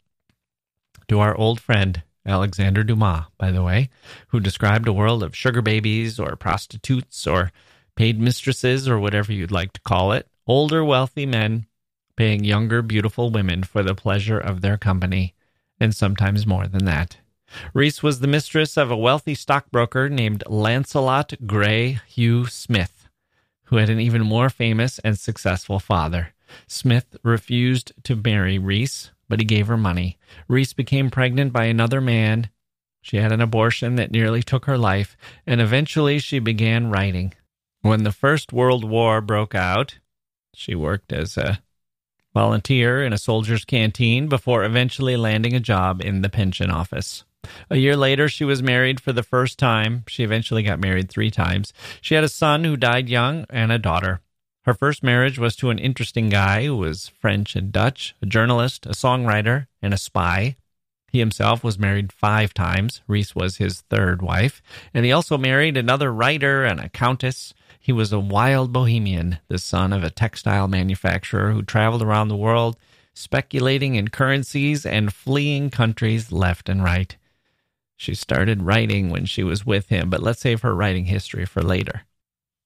to 1.07 1.19
our 1.19 1.35
old 1.35 1.59
friend 1.59 2.03
Alexander 2.25 2.83
Dumas, 2.83 3.25
by 3.37 3.51
the 3.51 3.63
way, 3.63 3.89
who 4.29 4.39
described 4.39 4.87
a 4.87 4.93
world 4.93 5.21
of 5.23 5.35
sugar 5.35 5.61
babies 5.61 6.19
or 6.19 6.35
prostitutes 6.35 7.27
or 7.27 7.51
paid 7.95 8.19
mistresses 8.19 8.87
or 8.87 8.97
whatever 8.99 9.33
you'd 9.33 9.51
like 9.51 9.73
to 9.73 9.81
call 9.81 10.13
it, 10.13 10.27
older 10.47 10.83
wealthy 10.83 11.25
men 11.25 11.65
paying 12.15 12.43
younger 12.43 12.81
beautiful 12.81 13.29
women 13.29 13.63
for 13.63 13.83
the 13.83 13.95
pleasure 13.95 14.39
of 14.39 14.61
their 14.61 14.77
company, 14.77 15.33
and 15.79 15.95
sometimes 15.95 16.45
more 16.45 16.67
than 16.67 16.85
that. 16.85 17.17
Rhys 17.73 18.01
was 18.01 18.19
the 18.19 18.27
mistress 18.27 18.77
of 18.77 18.91
a 18.91 18.97
wealthy 18.97 19.35
stockbroker 19.35 20.09
named 20.09 20.43
Lancelot 20.47 21.33
Grey 21.45 21.99
Hugh 22.07 22.47
Smith, 22.47 23.09
who 23.65 23.77
had 23.77 23.89
an 23.89 23.99
even 23.99 24.21
more 24.21 24.49
famous 24.49 24.99
and 24.99 25.17
successful 25.17 25.79
father. 25.79 26.32
Smith 26.67 27.15
refused 27.23 27.91
to 28.03 28.15
marry 28.15 28.57
Rhys, 28.57 29.11
but 29.29 29.39
he 29.39 29.45
gave 29.45 29.67
her 29.67 29.77
money. 29.77 30.17
Rhys 30.47 30.73
became 30.73 31.09
pregnant 31.09 31.53
by 31.53 31.65
another 31.65 32.01
man. 32.01 32.49
She 33.01 33.17
had 33.17 33.31
an 33.31 33.41
abortion 33.41 33.95
that 33.95 34.11
nearly 34.11 34.41
took 34.41 34.65
her 34.65 34.77
life, 34.77 35.17
and 35.45 35.59
eventually 35.59 36.19
she 36.19 36.39
began 36.39 36.89
writing. 36.89 37.33
When 37.81 38.03
the 38.03 38.11
First 38.11 38.53
World 38.53 38.89
War 38.89 39.19
broke 39.19 39.53
out, 39.53 39.99
she 40.55 40.73
worked 40.73 41.11
as 41.11 41.37
a 41.37 41.61
volunteer 42.33 43.03
in 43.03 43.13
a 43.13 43.17
soldier's 43.17 43.65
canteen 43.65 44.27
before 44.27 44.63
eventually 44.63 45.17
landing 45.17 45.53
a 45.53 45.59
job 45.59 46.01
in 46.03 46.21
the 46.21 46.29
pension 46.29 46.71
office. 46.71 47.25
A 47.69 47.77
year 47.77 47.97
later, 47.97 48.29
she 48.29 48.45
was 48.45 48.63
married 48.63 48.99
for 48.99 49.11
the 49.11 49.23
first 49.23 49.59
time. 49.59 50.03
She 50.07 50.23
eventually 50.23 50.63
got 50.63 50.79
married 50.79 51.09
three 51.09 51.29
times. 51.29 51.73
She 51.99 52.15
had 52.15 52.23
a 52.23 52.29
son 52.29 52.63
who 52.63 52.77
died 52.77 53.09
young 53.09 53.45
and 53.49 53.71
a 53.71 53.77
daughter. 53.77 54.21
Her 54.63 54.73
first 54.73 55.03
marriage 55.03 55.37
was 55.37 55.57
to 55.57 55.71
an 55.71 55.79
interesting 55.79 56.29
guy 56.29 56.65
who 56.65 56.77
was 56.77 57.09
French 57.09 57.55
and 57.57 57.71
Dutch, 57.71 58.15
a 58.21 58.25
journalist, 58.25 58.85
a 58.85 58.91
songwriter, 58.91 59.67
and 59.81 59.93
a 59.93 59.97
spy. 59.97 60.55
He 61.11 61.19
himself 61.19 61.65
was 61.65 61.77
married 61.77 62.13
five 62.13 62.53
times. 62.53 63.01
Rhys 63.05 63.35
was 63.35 63.57
his 63.57 63.81
third 63.81 64.21
wife. 64.21 64.61
And 64.93 65.05
he 65.05 65.11
also 65.11 65.37
married 65.37 65.75
another 65.75 66.13
writer 66.13 66.63
and 66.63 66.79
a 66.79 66.87
countess. 66.87 67.53
He 67.77 67.91
was 67.91 68.13
a 68.13 68.19
wild 68.21 68.71
bohemian, 68.71 69.39
the 69.49 69.59
son 69.59 69.91
of 69.91 70.01
a 70.01 70.09
textile 70.09 70.69
manufacturer 70.69 71.51
who 71.51 71.61
traveled 71.61 72.01
around 72.01 72.29
the 72.29 72.37
world, 72.37 72.77
speculating 73.13 73.95
in 73.95 74.07
currencies 74.07 74.85
and 74.85 75.13
fleeing 75.13 75.71
countries 75.71 76.31
left 76.31 76.69
and 76.69 76.81
right. 76.81 77.17
She 77.97 78.15
started 78.15 78.63
writing 78.63 79.09
when 79.09 79.25
she 79.25 79.43
was 79.43 79.65
with 79.65 79.89
him, 79.89 80.09
but 80.09 80.23
let's 80.23 80.39
save 80.39 80.61
her 80.61 80.73
writing 80.73 81.05
history 81.05 81.45
for 81.45 81.61
later. 81.61 82.03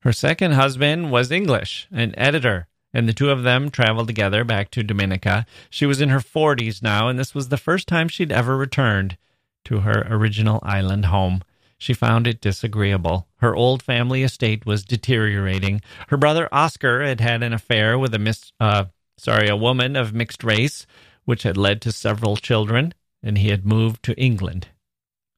Her 0.07 0.13
second 0.13 0.53
husband 0.53 1.11
was 1.11 1.33
English, 1.33 1.85
an 1.91 2.17
editor, 2.17 2.69
and 2.93 3.09
the 3.09 3.13
two 3.13 3.29
of 3.29 3.43
them 3.43 3.69
traveled 3.69 4.07
together 4.07 4.45
back 4.45 4.71
to 4.71 4.81
Dominica. 4.81 5.45
She 5.69 5.85
was 5.85 5.99
in 5.99 6.07
her 6.07 6.21
40s 6.21 6.81
now, 6.81 7.09
and 7.09 7.19
this 7.19 7.35
was 7.35 7.49
the 7.49 7.57
first 7.57 7.89
time 7.89 8.07
she'd 8.07 8.31
ever 8.31 8.55
returned 8.55 9.17
to 9.65 9.81
her 9.81 10.07
original 10.09 10.61
island 10.63 11.07
home. 11.07 11.41
She 11.77 11.93
found 11.93 12.25
it 12.25 12.39
disagreeable. 12.39 13.27
Her 13.39 13.53
old 13.53 13.83
family 13.83 14.23
estate 14.23 14.65
was 14.65 14.85
deteriorating. 14.85 15.81
Her 16.07 16.15
brother 16.15 16.47
Oscar 16.53 17.03
had 17.03 17.19
had 17.19 17.43
an 17.43 17.51
affair 17.51 17.99
with 17.99 18.13
a 18.13 18.19
miss, 18.19 18.53
uh, 18.61 18.85
sorry, 19.17 19.49
a 19.49 19.57
woman 19.57 19.97
of 19.97 20.13
mixed 20.13 20.41
race, 20.41 20.87
which 21.25 21.43
had 21.43 21.57
led 21.57 21.81
to 21.81 21.91
several 21.91 22.37
children, 22.37 22.93
and 23.21 23.39
he 23.39 23.49
had 23.49 23.65
moved 23.65 24.03
to 24.03 24.17
England. 24.17 24.69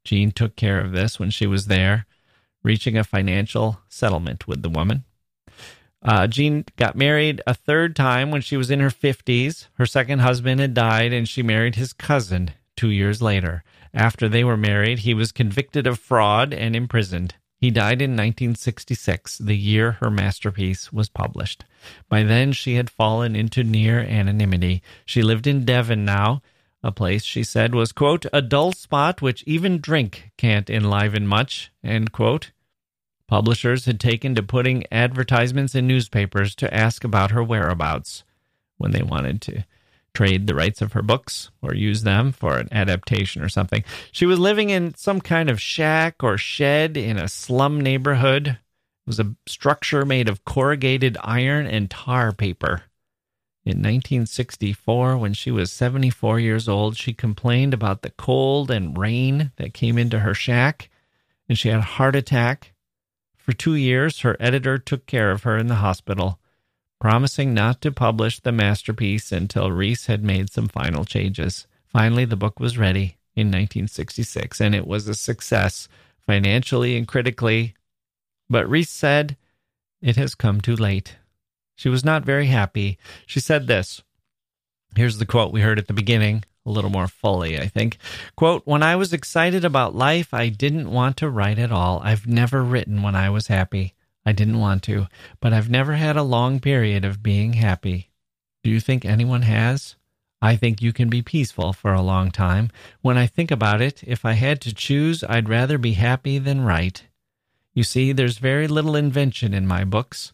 Jean 0.03 0.29
took 0.29 0.55
care 0.55 0.79
of 0.79 0.91
this 0.91 1.19
when 1.19 1.31
she 1.31 1.47
was 1.47 1.65
there 1.65 2.05
reaching 2.63 2.97
a 2.97 3.03
financial 3.03 3.79
settlement 3.87 4.47
with 4.47 4.61
the 4.61 4.69
woman. 4.69 5.03
Uh, 6.01 6.27
Jean 6.27 6.63
got 6.77 6.95
married 6.95 7.41
a 7.45 7.53
third 7.53 7.95
time 7.95 8.31
when 8.31 8.41
she 8.41 8.55
was 8.55 8.71
in 8.71 8.79
her 8.79 8.89
50s. 8.89 9.67
Her 9.73 9.85
second 9.85 10.19
husband 10.19 10.61
had 10.61 10.73
died, 10.73 11.11
and 11.11 11.27
she 11.27 11.43
married 11.43 11.75
his 11.75 11.93
cousin 11.93 12.51
two 12.75 12.89
years 12.89 13.21
later. 13.21 13.63
After 13.93 14.29
they 14.29 14.43
were 14.43 14.57
married, 14.57 14.99
he 14.99 15.13
was 15.13 15.31
convicted 15.31 15.87
of 15.87 15.99
fraud 15.99 16.53
and 16.53 16.75
imprisoned. 16.75 17.35
He 17.59 17.71
died 17.71 18.01
in 18.01 18.11
1966, 18.11 19.39
the 19.39 19.57
year 19.57 19.93
her 19.93 20.09
masterpiece 20.09 20.93
was 20.93 21.09
published. 21.09 21.65
By 22.07 22.23
then, 22.23 22.53
she 22.53 22.75
had 22.75 22.89
fallen 22.89 23.35
into 23.35 23.65
near 23.65 23.99
anonymity. 23.99 24.81
She 25.05 25.21
lived 25.21 25.45
in 25.45 25.65
Devon 25.65 26.05
now, 26.05 26.41
a 26.83 26.91
place 26.91 27.23
she 27.23 27.43
said 27.43 27.75
was, 27.75 27.91
quote, 27.91 28.25
a 28.31 28.41
dull 28.41 28.71
spot 28.71 29.21
which 29.21 29.43
even 29.45 29.79
drink 29.79 30.31
can't 30.37 30.69
enliven 30.69 31.27
much, 31.27 31.71
end 31.83 32.11
quote. 32.11 32.51
Publishers 33.27 33.85
had 33.85 33.99
taken 33.99 34.33
to 34.35 34.41
putting 34.41 34.85
advertisements 34.91 35.75
in 35.75 35.85
newspapers 35.87 36.55
to 36.55 36.73
ask 36.73 37.03
about 37.03 37.31
her 37.31 37.43
whereabouts 37.43 38.23
when 38.77 38.91
they 38.91 39.03
wanted 39.03 39.41
to 39.41 39.65
trade 40.13 40.47
the 40.47 40.55
rights 40.55 40.81
of 40.81 40.93
her 40.93 41.01
books 41.01 41.51
or 41.61 41.75
use 41.75 42.03
them 42.03 42.31
for 42.31 42.57
an 42.57 42.67
adaptation 42.71 43.43
or 43.43 43.49
something. 43.49 43.83
She 44.11 44.25
was 44.25 44.39
living 44.39 44.69
in 44.69 44.95
some 44.95 45.21
kind 45.21 45.49
of 45.49 45.61
shack 45.61 46.23
or 46.23 46.37
shed 46.37 46.97
in 46.97 47.17
a 47.17 47.27
slum 47.27 47.79
neighborhood. 47.79 48.47
It 48.47 48.57
was 49.05 49.19
a 49.19 49.35
structure 49.45 50.05
made 50.05 50.27
of 50.27 50.45
corrugated 50.45 51.17
iron 51.21 51.67
and 51.67 51.89
tar 51.89 52.31
paper. 52.31 52.83
In 53.69 53.83
1964, 53.83 55.15
when 55.15 55.35
she 55.35 55.51
was 55.51 55.71
74 55.71 56.39
years 56.39 56.67
old, 56.67 56.97
she 56.97 57.13
complained 57.13 57.71
about 57.71 58.01
the 58.01 58.09
cold 58.09 58.71
and 58.71 58.97
rain 58.97 59.51
that 59.57 59.75
came 59.75 59.99
into 59.99 60.21
her 60.21 60.33
shack, 60.33 60.89
and 61.47 61.55
she 61.55 61.69
had 61.69 61.77
a 61.77 61.81
heart 61.83 62.15
attack. 62.15 62.73
For 63.37 63.53
two 63.53 63.75
years, 63.75 64.21
her 64.21 64.35
editor 64.39 64.79
took 64.79 65.05
care 65.05 65.29
of 65.29 65.43
her 65.43 65.55
in 65.55 65.67
the 65.67 65.85
hospital, 65.85 66.39
promising 66.99 67.53
not 67.53 67.79
to 67.81 67.91
publish 67.91 68.39
the 68.39 68.51
masterpiece 68.51 69.31
until 69.31 69.71
Rhys 69.71 70.07
had 70.07 70.23
made 70.23 70.51
some 70.51 70.67
final 70.67 71.05
changes. 71.05 71.67
Finally, 71.85 72.25
the 72.25 72.35
book 72.35 72.59
was 72.59 72.79
ready 72.79 73.17
in 73.35 73.49
1966, 73.49 74.59
and 74.59 74.73
it 74.73 74.87
was 74.87 75.07
a 75.07 75.13
success 75.13 75.87
financially 76.17 76.97
and 76.97 77.07
critically. 77.07 77.75
But 78.49 78.67
Rhys 78.67 78.89
said, 78.89 79.37
It 80.01 80.15
has 80.15 80.33
come 80.33 80.59
too 80.59 80.75
late. 80.75 81.17
She 81.79 81.87
was 81.87 82.03
not 82.03 82.25
very 82.25 82.47
happy. 82.47 82.97
She 83.25 83.39
said 83.39 83.67
this. 83.67 84.03
Here's 84.97 85.17
the 85.17 85.25
quote 85.25 85.53
we 85.53 85.61
heard 85.61 85.79
at 85.79 85.87
the 85.87 85.93
beginning, 85.93 86.43
a 86.65 86.71
little 86.71 86.89
more 86.89 87.07
fully, 87.07 87.57
I 87.57 87.67
think. 87.67 87.97
Quote, 88.35 88.63
When 88.65 88.83
I 88.83 88.97
was 88.97 89.13
excited 89.13 89.63
about 89.63 89.95
life, 89.95 90.33
I 90.33 90.49
didn't 90.49 90.91
want 90.91 91.15
to 91.17 91.29
write 91.29 91.57
at 91.57 91.71
all. 91.71 92.01
I've 92.03 92.27
never 92.27 92.61
written 92.65 93.01
when 93.01 93.15
I 93.15 93.29
was 93.29 93.47
happy. 93.47 93.93
I 94.25 94.33
didn't 94.33 94.59
want 94.59 94.83
to, 94.83 95.07
but 95.39 95.53
I've 95.53 95.69
never 95.69 95.93
had 95.93 96.17
a 96.17 96.21
long 96.21 96.59
period 96.59 97.05
of 97.05 97.23
being 97.23 97.53
happy. 97.53 98.09
Do 98.61 98.69
you 98.69 98.81
think 98.81 99.05
anyone 99.05 99.43
has? 99.43 99.95
I 100.41 100.57
think 100.57 100.81
you 100.81 100.91
can 100.91 101.09
be 101.09 101.21
peaceful 101.21 101.71
for 101.71 101.93
a 101.93 102.01
long 102.01 102.29
time. 102.29 102.71
When 102.99 103.17
I 103.17 103.25
think 103.25 103.51
about 103.51 103.79
it, 103.79 104.03
if 104.03 104.25
I 104.25 104.33
had 104.33 104.59
to 104.61 104.75
choose, 104.75 105.23
I'd 105.23 105.47
rather 105.47 105.77
be 105.77 105.93
happy 105.93 106.39
than 106.39 106.59
write. 106.59 107.05
You 107.73 107.83
see, 107.83 108.11
there's 108.11 108.37
very 108.37 108.67
little 108.67 108.97
invention 108.97 109.53
in 109.53 109.65
my 109.65 109.85
books. 109.85 110.33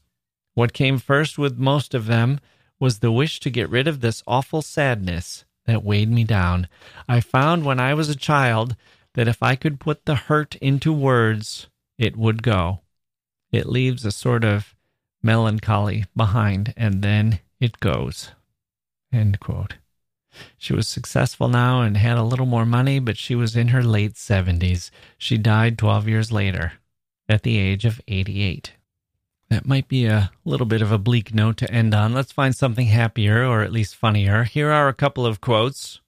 What 0.55 0.73
came 0.73 0.97
first 0.97 1.37
with 1.37 1.57
most 1.57 1.93
of 1.93 2.07
them 2.07 2.39
was 2.79 2.99
the 2.99 3.11
wish 3.11 3.39
to 3.41 3.49
get 3.49 3.69
rid 3.69 3.87
of 3.87 3.99
this 3.99 4.23
awful 4.25 4.61
sadness 4.61 5.45
that 5.65 5.83
weighed 5.83 6.09
me 6.09 6.23
down. 6.23 6.67
I 7.07 7.19
found 7.19 7.65
when 7.65 7.79
I 7.79 7.93
was 7.93 8.09
a 8.09 8.15
child 8.15 8.75
that 9.13 9.27
if 9.27 9.43
I 9.43 9.55
could 9.55 9.79
put 9.79 10.05
the 10.05 10.15
hurt 10.15 10.55
into 10.55 10.93
words, 10.93 11.67
it 11.97 12.15
would 12.15 12.41
go. 12.41 12.81
It 13.51 13.67
leaves 13.67 14.05
a 14.05 14.11
sort 14.11 14.43
of 14.43 14.75
melancholy 15.21 16.05
behind, 16.15 16.73
and 16.77 17.01
then 17.01 17.39
it 17.59 17.79
goes. 17.79 18.31
End 19.11 19.39
quote. 19.39 19.75
She 20.57 20.73
was 20.73 20.87
successful 20.87 21.47
now 21.47 21.81
and 21.81 21.97
had 21.97 22.17
a 22.17 22.23
little 22.23 22.45
more 22.45 22.65
money, 22.65 22.99
but 22.99 23.17
she 23.17 23.35
was 23.35 23.55
in 23.55 23.69
her 23.69 23.83
late 23.83 24.13
70s. 24.13 24.89
She 25.17 25.37
died 25.37 25.77
12 25.77 26.07
years 26.07 26.31
later, 26.31 26.73
at 27.27 27.43
the 27.43 27.57
age 27.57 27.85
of 27.85 28.01
88. 28.07 28.73
That 29.49 29.65
might 29.65 29.87
be 29.87 30.05
a 30.05 30.31
little 30.43 30.65
bit 30.65 30.81
of 30.81 30.91
a 30.91 30.97
bleak 30.97 31.33
note 31.33 31.57
to 31.57 31.71
end 31.71 31.93
on. 31.93 32.13
Let's 32.13 32.31
find 32.31 32.55
something 32.55 32.87
happier 32.87 33.45
or 33.45 33.61
at 33.61 33.71
least 33.71 33.95
funnier. 33.95 34.43
Here 34.43 34.71
are 34.71 34.87
a 34.87 34.93
couple 34.93 35.25
of 35.25 35.39
quotes 35.39 36.01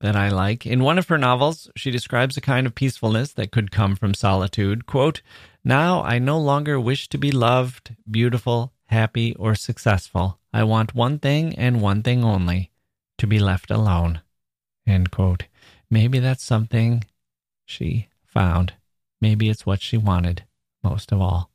that 0.00 0.14
I 0.14 0.28
like. 0.28 0.66
In 0.66 0.82
one 0.82 0.98
of 0.98 1.08
her 1.08 1.18
novels, 1.18 1.70
she 1.76 1.90
describes 1.90 2.36
a 2.36 2.40
kind 2.40 2.66
of 2.66 2.74
peacefulness 2.74 3.32
that 3.32 3.50
could 3.50 3.70
come 3.70 3.96
from 3.96 4.14
solitude. 4.14 4.86
Quote, 4.86 5.22
Now 5.64 6.02
I 6.02 6.18
no 6.18 6.38
longer 6.38 6.78
wish 6.78 7.08
to 7.08 7.18
be 7.18 7.32
loved, 7.32 7.96
beautiful, 8.08 8.72
happy, 8.86 9.34
or 9.36 9.54
successful. 9.54 10.38
I 10.52 10.62
want 10.62 10.94
one 10.94 11.18
thing 11.18 11.54
and 11.56 11.80
one 11.80 12.02
thing 12.02 12.22
only 12.22 12.70
to 13.18 13.26
be 13.26 13.38
left 13.38 13.70
alone. 13.70 14.20
End 14.86 15.10
quote. 15.10 15.44
Maybe 15.90 16.18
that's 16.18 16.44
something 16.44 17.04
she 17.64 18.08
found. 18.24 18.74
Maybe 19.20 19.48
it's 19.48 19.66
what 19.66 19.80
she 19.80 19.96
wanted 19.96 20.44
most 20.82 21.12
of 21.12 21.20
all. 21.20 21.50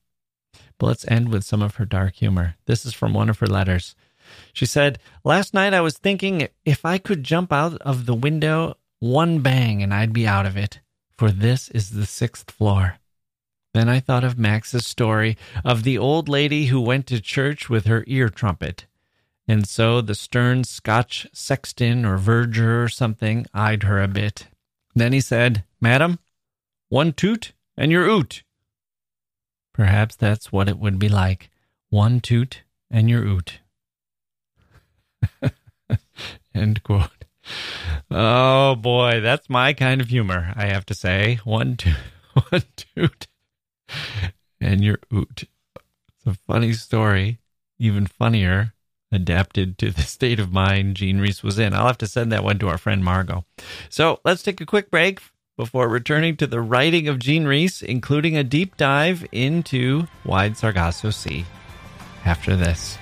But 0.80 0.88
let's 0.88 1.08
end 1.08 1.30
with 1.30 1.44
some 1.44 1.62
of 1.62 1.76
her 1.76 1.86
dark 1.86 2.16
humor. 2.16 2.56
This 2.66 2.86
is 2.86 2.94
from 2.96 3.14
one 3.14 3.30
of 3.30 3.40
her 3.40 3.48
letters. 3.48 3.96
She 4.54 4.66
said, 4.66 4.98
Last 5.24 5.54
night 5.54 5.74
I 5.74 5.82
was 5.82 5.98
thinking 5.98 6.48
if 6.66 6.86
I 6.86 6.98
could 6.98 7.24
jump 7.24 7.54
out 7.54 7.80
of 7.82 8.06
the 8.06 8.16
window 8.16 8.78
one 9.00 9.40
bang 9.40 9.84
and 9.84 9.94
I'd 9.94 10.14
be 10.14 10.26
out 10.28 10.46
of 10.46 10.58
it, 10.58 10.80
for 11.18 11.32
this 11.32 11.70
is 11.70 11.92
the 11.92 12.06
sixth 12.06 12.50
floor. 12.50 12.96
Then 13.74 13.88
I 13.88 14.00
thought 14.00 14.24
of 14.24 14.40
Max's 14.40 14.86
story 14.86 15.38
of 15.64 15.84
the 15.84 15.98
old 15.98 16.28
lady 16.28 16.68
who 16.68 16.82
went 16.82 17.08
to 17.08 17.22
church 17.22 17.70
with 17.70 17.86
her 17.86 18.04
ear 18.08 18.30
trumpet. 18.30 18.86
And 19.48 19.68
so 19.68 20.02
the 20.02 20.16
stern 20.16 20.64
Scotch 20.64 21.28
sexton 21.34 22.06
or 22.06 22.18
verger 22.18 22.84
or 22.84 22.90
something 22.90 23.46
eyed 23.54 23.84
her 23.84 24.02
a 24.02 24.08
bit. 24.08 24.48
Then 24.96 25.14
he 25.14 25.22
said, 25.22 25.64
Madam, 25.82 26.20
one 26.90 27.14
toot 27.14 27.54
and 27.78 27.92
you're 27.92 28.08
oot. 28.08 28.44
Perhaps 29.80 30.18
that's 30.18 30.52
what 30.52 30.68
it 30.68 30.78
would 30.78 31.00
be 31.00 31.08
like. 31.08 31.50
One 31.90 32.20
toot 32.20 32.64
and 32.92 33.10
you're 33.10 33.24
oot. 33.26 33.62
End 36.54 36.84
quote. 36.84 37.24
Oh 38.12 38.76
boy, 38.76 39.22
that's 39.22 39.50
my 39.50 39.72
kind 39.72 40.02
of 40.02 40.10
humor, 40.10 40.52
I 40.58 40.66
have 40.66 40.86
to 40.88 40.94
say. 40.94 41.40
One 41.46 41.78
toot, 41.78 41.96
one 42.50 42.64
toot, 42.76 43.28
and 44.60 44.84
you're 44.84 45.00
oot. 45.14 45.44
It's 45.46 46.26
a 46.26 46.34
funny 46.34 46.74
story, 46.74 47.40
even 47.80 48.06
funnier, 48.06 48.74
adapted 49.14 49.78
to 49.78 49.92
the 49.92 50.02
state 50.02 50.42
of 50.42 50.52
mind 50.52 50.98
Jean 50.98 51.22
Rhys 51.22 51.42
was 51.42 51.58
in. 51.58 51.74
I'll 51.74 51.88
have 51.88 51.98
to 52.00 52.08
send 52.08 52.34
that 52.34 52.44
one 52.44 52.60
to 52.60 52.68
our 52.68 52.78
friend 52.78 53.02
Margot. 53.02 53.46
So 53.88 54.20
let's 54.26 54.44
take 54.44 54.60
a 54.60 54.66
quick 54.66 54.92
break 54.92 55.22
before 55.60 55.90
returning 55.90 56.38
to 56.38 56.48
the 56.48 56.62
writing 56.62 57.10
of 57.10 57.20
Jean 57.20 57.44
Rhys, 57.44 57.82
including 57.82 58.38
a 58.38 58.46
deep 58.46 58.78
dive 58.78 59.28
into 59.34 60.08
Wide 60.24 60.56
Sargasso 60.56 61.10
Sea. 61.10 61.46
After 62.24 62.56
this. 62.56 62.98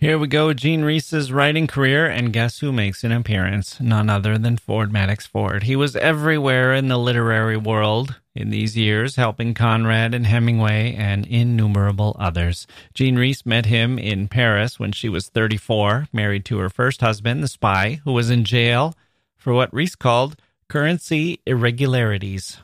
Here 0.00 0.16
we 0.16 0.28
go, 0.28 0.54
Jean 0.54 0.82
Rhys's 0.82 1.30
writing 1.30 1.66
career, 1.66 2.06
and 2.06 2.32
guess 2.32 2.60
who 2.60 2.72
makes 2.72 3.04
an 3.04 3.12
appearance? 3.12 3.78
None 3.80 4.08
other 4.08 4.38
than 4.38 4.56
Ford 4.56 4.90
Madox 4.90 5.26
Ford. 5.26 5.64
He 5.64 5.76
was 5.76 5.94
everywhere 5.94 6.72
in 6.72 6.88
the 6.88 6.96
literary 6.96 7.58
world 7.58 8.18
in 8.34 8.48
these 8.48 8.78
years, 8.78 9.16
helping 9.16 9.52
Conrad 9.52 10.14
and 10.14 10.26
Hemingway 10.26 10.94
and 10.94 11.26
innumerable 11.26 12.16
others. 12.18 12.66
Jean 12.94 13.16
Rhys 13.16 13.44
met 13.44 13.66
him 13.66 13.98
in 13.98 14.28
Paris 14.28 14.80
when 14.80 14.92
she 14.92 15.10
was 15.10 15.28
34, 15.28 16.08
married 16.14 16.46
to 16.46 16.56
her 16.60 16.70
first 16.70 17.02
husband, 17.02 17.42
the 17.42 17.48
spy, 17.48 18.00
who 18.04 18.14
was 18.14 18.30
in 18.30 18.44
jail 18.44 18.94
for 19.36 19.52
what 19.52 19.70
Rhys 19.70 19.96
called 19.96 20.34
currency 20.66 21.40
irregularities. 21.44 22.56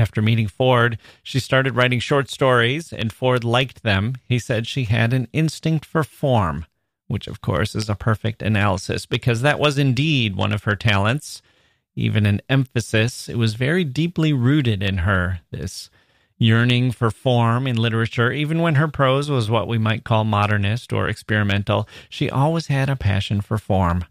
After 0.00 0.22
meeting 0.22 0.48
Ford, 0.48 0.98
she 1.22 1.38
started 1.38 1.76
writing 1.76 2.00
short 2.00 2.30
stories, 2.30 2.92
and 2.92 3.12
Ford 3.12 3.44
liked 3.44 3.82
them. 3.82 4.14
He 4.24 4.38
said 4.38 4.66
she 4.66 4.84
had 4.84 5.12
an 5.12 5.28
instinct 5.32 5.84
for 5.84 6.02
form 6.02 6.64
which 7.10 7.26
of 7.26 7.40
course 7.40 7.74
is 7.74 7.88
a 7.88 7.96
perfect 7.96 8.40
analysis 8.40 9.04
because 9.04 9.42
that 9.42 9.58
was 9.58 9.76
indeed 9.78 10.36
one 10.36 10.52
of 10.52 10.62
her 10.62 10.76
talents, 10.76 11.42
even 11.96 12.24
an 12.24 12.40
emphasis. 12.48 13.28
It 13.28 13.36
was 13.36 13.54
very 13.54 13.82
deeply 13.82 14.32
rooted 14.32 14.80
in 14.80 14.98
her, 14.98 15.40
this 15.50 15.90
yearning 16.38 16.92
for 16.92 17.10
form 17.10 17.66
in 17.66 17.76
literature. 17.76 18.30
Even 18.30 18.62
when 18.62 18.76
her 18.76 18.86
prose 18.86 19.28
was 19.28 19.50
what 19.50 19.66
we 19.66 19.76
might 19.76 20.04
call 20.04 20.24
modernist 20.24 20.92
or 20.92 21.08
experimental, 21.08 21.88
she 22.08 22.30
always 22.30 22.68
had 22.68 22.88
a 22.88 22.94
passion 22.94 23.40
for 23.40 23.58
form. 23.58 24.04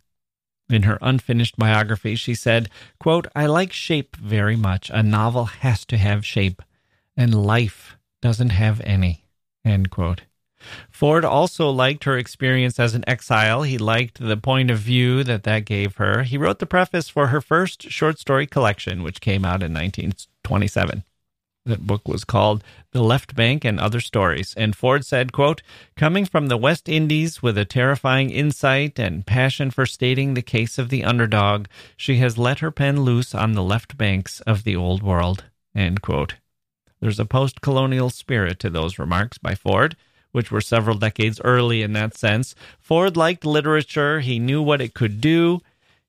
In 0.70 0.84
her 0.84 1.00
unfinished 1.02 1.58
biography, 1.58 2.16
she 2.16 2.36
said, 2.36 2.70
quote, 3.00 3.28
I 3.36 3.48
like 3.48 3.74
shape 3.74 4.16
very 4.16 4.56
much. 4.56 4.92
A 4.92 5.02
novel 5.02 5.46
has 5.46 5.84
to 5.86 5.98
have 5.98 6.26
shape, 6.26 6.62
and 7.18 7.46
life 7.46 7.98
doesn't 8.22 8.50
have 8.50 8.80
any. 8.82 9.26
End 9.66 9.90
quote. 9.90 10.22
Ford 10.90 11.24
also 11.26 11.70
liked 11.70 12.04
her 12.04 12.18
experience 12.18 12.80
as 12.80 12.94
an 12.94 13.04
exile. 13.08 13.64
He 13.64 13.78
liked 13.78 14.20
the 14.20 14.38
point 14.38 14.70
of 14.70 14.78
view 14.80 15.24
that 15.24 15.44
that 15.44 15.66
gave 15.66 15.96
her. 15.96 16.24
He 16.24 16.38
wrote 16.38 16.60
the 16.60 16.66
preface 16.66 17.10
for 17.10 17.28
her 17.28 17.42
first 17.42 17.90
short 17.90 18.20
story 18.20 18.46
collection, 18.46 19.02
which 19.02 19.22
came 19.22 19.46
out 19.46 19.64
in 19.64 19.74
1927. 19.74 21.04
That 21.70 21.86
book 21.86 22.08
was 22.08 22.24
called 22.24 22.64
The 22.94 23.04
Left 23.04 23.36
Bank 23.36 23.64
and 23.64 23.80
Other 23.80 24.00
Stories. 24.00 24.56
And 24.58 24.76
Ford 24.76 25.06
said, 25.06 25.32
quote, 25.32 25.62
Coming 25.96 26.26
from 26.26 26.48
the 26.48 26.58
West 26.58 26.90
Indies 26.90 27.44
with 27.44 27.60
a 27.60 27.64
terrifying 27.64 28.32
insight 28.32 28.98
and 28.98 29.24
passion 29.24 29.70
for 29.70 29.86
stating 29.86 30.34
the 30.34 30.42
case 30.42 30.80
of 30.80 30.90
the 30.90 31.04
underdog, 31.04 31.68
she 31.96 32.18
has 32.18 32.40
let 32.40 32.60
her 32.60 32.72
pen 32.72 33.02
loose 33.04 33.36
on 33.36 33.54
the 33.54 33.62
left 33.62 33.98
banks 33.98 34.42
of 34.42 34.64
the 34.64 34.76
old 34.76 35.04
world. 35.04 35.46
End 35.76 36.02
quote. 36.02 36.36
There's 37.00 37.20
a 37.20 37.26
post 37.26 37.62
colonial 37.62 38.10
spirit 38.10 38.58
to 38.62 38.72
those 38.72 38.98
remarks 38.98 39.38
by 39.38 39.54
Ford 39.54 39.96
which 40.32 40.52
were 40.52 40.62
several 40.62 40.96
decades 40.96 41.42
early 41.44 41.82
in 41.82 41.94
that 41.94 42.16
sense. 42.16 42.54
Ford 42.80 43.18
liked 43.18 43.46
literature. 43.46 44.20
He 44.20 44.38
knew 44.38 44.62
what 44.62 44.80
it 44.80 44.94
could 44.94 45.20
do. 45.22 45.62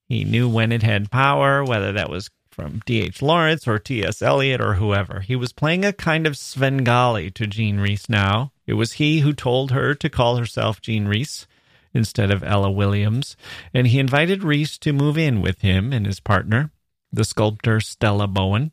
He 0.07 0.25
knew 0.25 0.47
when 0.47 0.73
it 0.73 0.83
had 0.83 1.11
power, 1.11 1.65
whether 1.65 1.93
that 1.93 2.11
was 2.11 2.31
from 2.61 2.83
D.H. 2.85 3.23
Lawrence 3.23 3.67
or 3.67 3.79
T.S. 3.79 4.21
Eliot 4.21 4.61
or 4.61 4.75
whoever. 4.75 5.21
He 5.21 5.35
was 5.35 5.51
playing 5.51 5.83
a 5.83 5.95
kind 5.95 6.27
of 6.27 6.37
Svengali 6.37 7.31
to 7.31 7.47
Jean 7.47 7.81
Rhys 7.81 8.07
now. 8.07 8.53
It 8.67 8.75
was 8.75 8.95
he 8.95 9.21
who 9.21 9.33
told 9.33 9.71
her 9.71 9.95
to 9.95 10.11
call 10.11 10.37
herself 10.37 10.83
Jean 10.83 11.09
Rhys 11.09 11.47
instead 11.95 12.31
of 12.31 12.45
Ella 12.45 12.71
Williams, 12.71 13.35
and 13.73 13.87
he 13.87 13.99
invited 13.99 14.45
Rhys 14.45 14.77
to 14.79 14.93
move 14.93 15.17
in 15.17 15.41
with 15.41 15.63
him 15.63 15.91
and 15.91 16.05
his 16.05 16.21
partner, 16.21 16.71
the 17.11 17.25
sculptor 17.25 17.81
Stella 17.81 18.29
Bowen, 18.29 18.73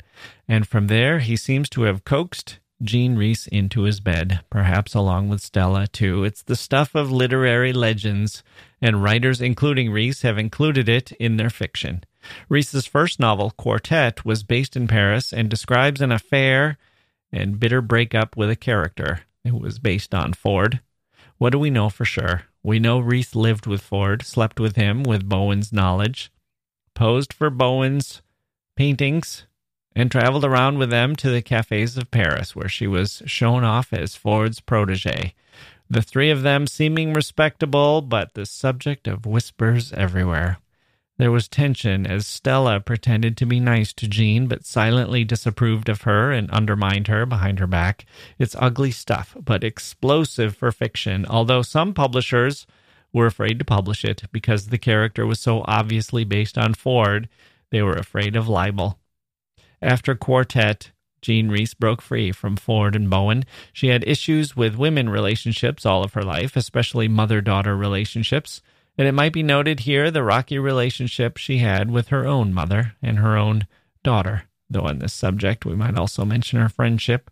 and 0.49 0.67
from 0.67 0.87
there 0.87 1.19
he 1.19 1.37
seems 1.37 1.69
to 1.69 1.83
have 1.83 2.03
coaxed 2.03 2.59
Jean 2.83 3.15
Rhys 3.15 3.47
into 3.47 3.83
his 3.83 3.99
bed, 3.99 4.41
perhaps 4.49 4.93
along 4.93 5.29
with 5.29 5.41
Stella, 5.41 5.87
too. 5.87 6.23
It's 6.23 6.43
the 6.43 6.55
stuff 6.55 6.93
of 6.93 7.11
literary 7.11 7.73
legends, 7.73 8.43
and 8.81 9.03
writers, 9.03 9.41
including 9.41 9.91
Rhys, 9.91 10.21
have 10.21 10.37
included 10.37 10.87
it 10.87 11.11
in 11.13 11.37
their 11.37 11.49
fiction. 11.49 12.03
Rhys's 12.49 12.85
first 12.85 13.19
novel, 13.19 13.51
Quartet, 13.51 14.25
was 14.25 14.43
based 14.43 14.75
in 14.75 14.87
Paris 14.87 15.33
and 15.33 15.49
describes 15.49 16.01
an 16.01 16.11
affair 16.11 16.77
and 17.31 17.59
bitter 17.59 17.81
breakup 17.81 18.37
with 18.37 18.49
a 18.49 18.55
character. 18.55 19.21
It 19.43 19.53
was 19.53 19.79
based 19.79 20.13
on 20.13 20.33
Ford. 20.33 20.81
What 21.39 21.51
do 21.51 21.59
we 21.59 21.69
know 21.69 21.89
for 21.89 22.05
sure? 22.05 22.43
We 22.61 22.79
know 22.79 22.99
Rhys 22.99 23.35
lived 23.35 23.65
with 23.65 23.81
Ford, 23.81 24.21
slept 24.23 24.59
with 24.59 24.75
him 24.75 25.01
with 25.03 25.27
Bowen's 25.27 25.73
knowledge, 25.73 26.31
posed 26.93 27.33
for 27.33 27.49
Bowen's 27.49 28.21
paintings, 28.75 29.46
and 29.97 30.11
traveled 30.11 30.45
around 30.45 30.77
with 30.77 30.91
them 30.91 31.15
to 31.15 31.31
the 31.31 31.41
cafes 31.41 31.97
of 31.97 32.11
Paris, 32.11 32.55
where 32.55 32.69
she 32.69 32.85
was 32.85 33.23
shown 33.25 33.63
off 33.63 33.91
as 33.91 34.15
Ford's 34.15 34.59
protege. 34.59 35.33
The 35.89 36.03
three 36.03 36.29
of 36.29 36.43
them 36.43 36.67
seeming 36.67 37.13
respectable, 37.13 38.03
but 38.03 38.35
the 38.35 38.45
subject 38.45 39.07
of 39.07 39.25
whispers 39.25 39.91
everywhere. 39.93 40.59
There 41.17 41.31
was 41.31 41.47
tension 41.47 42.05
as 42.05 42.27
Stella 42.27 42.79
pretended 42.79 43.35
to 43.37 43.47
be 43.47 43.59
nice 43.59 43.91
to 43.93 44.07
Jean, 44.07 44.45
but 44.45 44.67
silently 44.67 45.23
disapproved 45.23 45.89
of 45.89 46.03
her 46.03 46.31
and 46.31 46.51
undermined 46.51 47.07
her 47.07 47.25
behind 47.25 47.57
her 47.57 47.65
back. 47.65 48.05
It's 48.37 48.55
ugly 48.59 48.91
stuff, 48.91 49.35
but 49.43 49.63
explosive 49.63 50.55
for 50.55 50.71
fiction, 50.71 51.25
although 51.27 51.63
some 51.63 51.95
publishers 51.95 52.67
were 53.11 53.25
afraid 53.25 53.57
to 53.57 53.65
publish 53.65 54.05
it 54.05 54.25
because 54.31 54.67
the 54.67 54.77
character 54.77 55.25
was 55.25 55.39
so 55.39 55.63
obviously 55.65 56.23
based 56.23 56.55
on 56.55 56.75
Ford, 56.75 57.27
they 57.71 57.81
were 57.81 57.95
afraid 57.95 58.35
of 58.35 58.47
libel. 58.47 58.99
After 59.81 60.15
Quartet, 60.15 60.91
Jean 61.21 61.49
Rhys 61.49 61.73
broke 61.73 62.01
free 62.01 62.31
from 62.31 62.55
Ford 62.55 62.95
and 62.95 63.09
Bowen. 63.09 63.45
She 63.73 63.87
had 63.87 64.07
issues 64.07 64.55
with 64.55 64.75
women 64.75 65.09
relationships 65.09 65.85
all 65.85 66.03
of 66.03 66.13
her 66.13 66.23
life, 66.23 66.55
especially 66.55 67.07
mother 67.07 67.41
daughter 67.41 67.75
relationships. 67.75 68.61
And 68.97 69.07
it 69.07 69.13
might 69.13 69.33
be 69.33 69.43
noted 69.43 69.81
here 69.81 70.09
the 70.09 70.23
rocky 70.23 70.57
relationship 70.57 71.37
she 71.37 71.59
had 71.59 71.91
with 71.91 72.07
her 72.07 72.25
own 72.25 72.53
mother 72.53 72.95
and 73.01 73.19
her 73.19 73.37
own 73.37 73.67
daughter. 74.03 74.43
Though 74.69 74.85
on 74.85 74.99
this 74.99 75.13
subject, 75.13 75.65
we 75.65 75.75
might 75.75 75.97
also 75.97 76.25
mention 76.25 76.59
her 76.59 76.69
friendship 76.69 77.29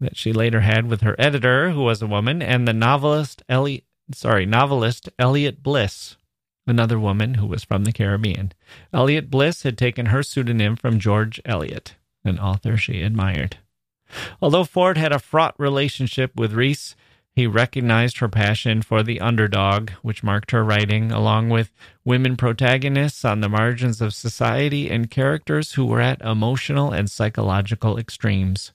that 0.00 0.16
she 0.16 0.32
later 0.32 0.60
had 0.60 0.86
with 0.86 1.00
her 1.00 1.16
editor, 1.18 1.70
who 1.70 1.82
was 1.82 2.02
a 2.02 2.06
woman, 2.06 2.42
and 2.42 2.66
the 2.68 2.72
novelist 2.72 3.42
Eliot, 3.48 3.84
sorry, 4.12 4.46
novelist 4.46 5.08
Eliot 5.18 5.62
Bliss, 5.62 6.16
another 6.68 6.98
woman 6.98 7.34
who 7.34 7.46
was 7.46 7.64
from 7.64 7.84
the 7.84 7.92
Caribbean. 7.92 8.52
Eliot 8.92 9.30
Bliss 9.30 9.62
had 9.62 9.78
taken 9.78 10.06
her 10.06 10.22
pseudonym 10.22 10.76
from 10.76 10.98
George 10.98 11.40
Eliot, 11.44 11.96
an 12.24 12.38
author 12.38 12.76
she 12.76 13.02
admired. 13.02 13.58
Although 14.40 14.64
Ford 14.64 14.96
had 14.96 15.12
a 15.12 15.18
fraught 15.18 15.54
relationship 15.58 16.34
with 16.36 16.54
Rhys, 16.54 16.96
he 17.38 17.46
recognized 17.46 18.18
her 18.18 18.28
passion 18.28 18.82
for 18.82 19.04
the 19.04 19.20
underdog, 19.20 19.90
which 20.02 20.24
marked 20.24 20.50
her 20.50 20.64
writing, 20.64 21.12
along 21.12 21.50
with 21.50 21.70
women 22.04 22.36
protagonists 22.36 23.24
on 23.24 23.40
the 23.40 23.48
margins 23.48 24.00
of 24.00 24.12
society 24.12 24.90
and 24.90 25.08
characters 25.08 25.74
who 25.74 25.84
were 25.84 26.00
at 26.00 26.20
emotional 26.22 26.90
and 26.90 27.08
psychological 27.08 27.96
extremes. 27.96 28.72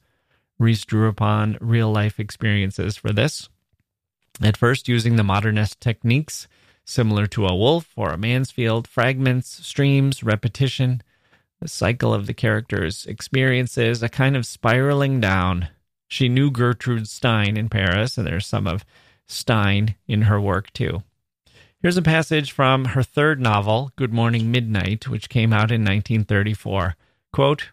Rhys 0.60 0.86
drew 0.86 1.10
upon 1.10 1.58
real 1.60 1.92
life 1.92 2.22
experiences 2.22 2.96
for 2.96 3.12
this. 3.12 3.50
At 4.42 4.56
first, 4.56 4.88
using 4.88 5.18
the 5.18 5.24
modernist 5.24 5.82
techniques 5.82 6.48
similar 6.86 7.28
to 7.28 7.46
a 7.46 7.56
Woolf 7.56 7.94
or 7.96 8.12
a 8.12 8.18
Mansfield, 8.18 8.88
fragments, 8.88 9.66
streams, 9.66 10.24
repetition, 10.24 11.02
the 11.62 11.68
cycle 11.68 12.14
of 12.14 12.28
the 12.28 12.34
character's 12.34 13.06
experiences, 13.06 14.04
a 14.04 14.10
kind 14.10 14.36
of 14.36 14.46
spiraling 14.46 15.22
down. 15.22 15.70
She 16.08 16.30
knew 16.30 16.52
Gertrude 16.52 17.08
Stein 17.08 17.58
in 17.58 17.70
Paris, 17.70 18.18
and 18.18 18.28
there's 18.28 18.46
some 18.46 18.68
of 18.68 18.86
Stein 19.28 19.96
in 20.08 20.24
her 20.24 20.40
work 20.40 20.72
too. 20.74 21.04
Here's 21.80 21.98
a 21.98 22.02
passage 22.02 22.52
from 22.52 22.86
her 22.86 23.04
third 23.04 23.42
novel, 23.42 23.92
Good 23.96 24.14
Morning 24.14 24.52
Midnight, 24.52 25.08
which 25.08 25.28
came 25.30 25.52
out 25.52 25.72
in 25.72 25.82
1934. 25.82 26.96
Quote, 27.34 27.72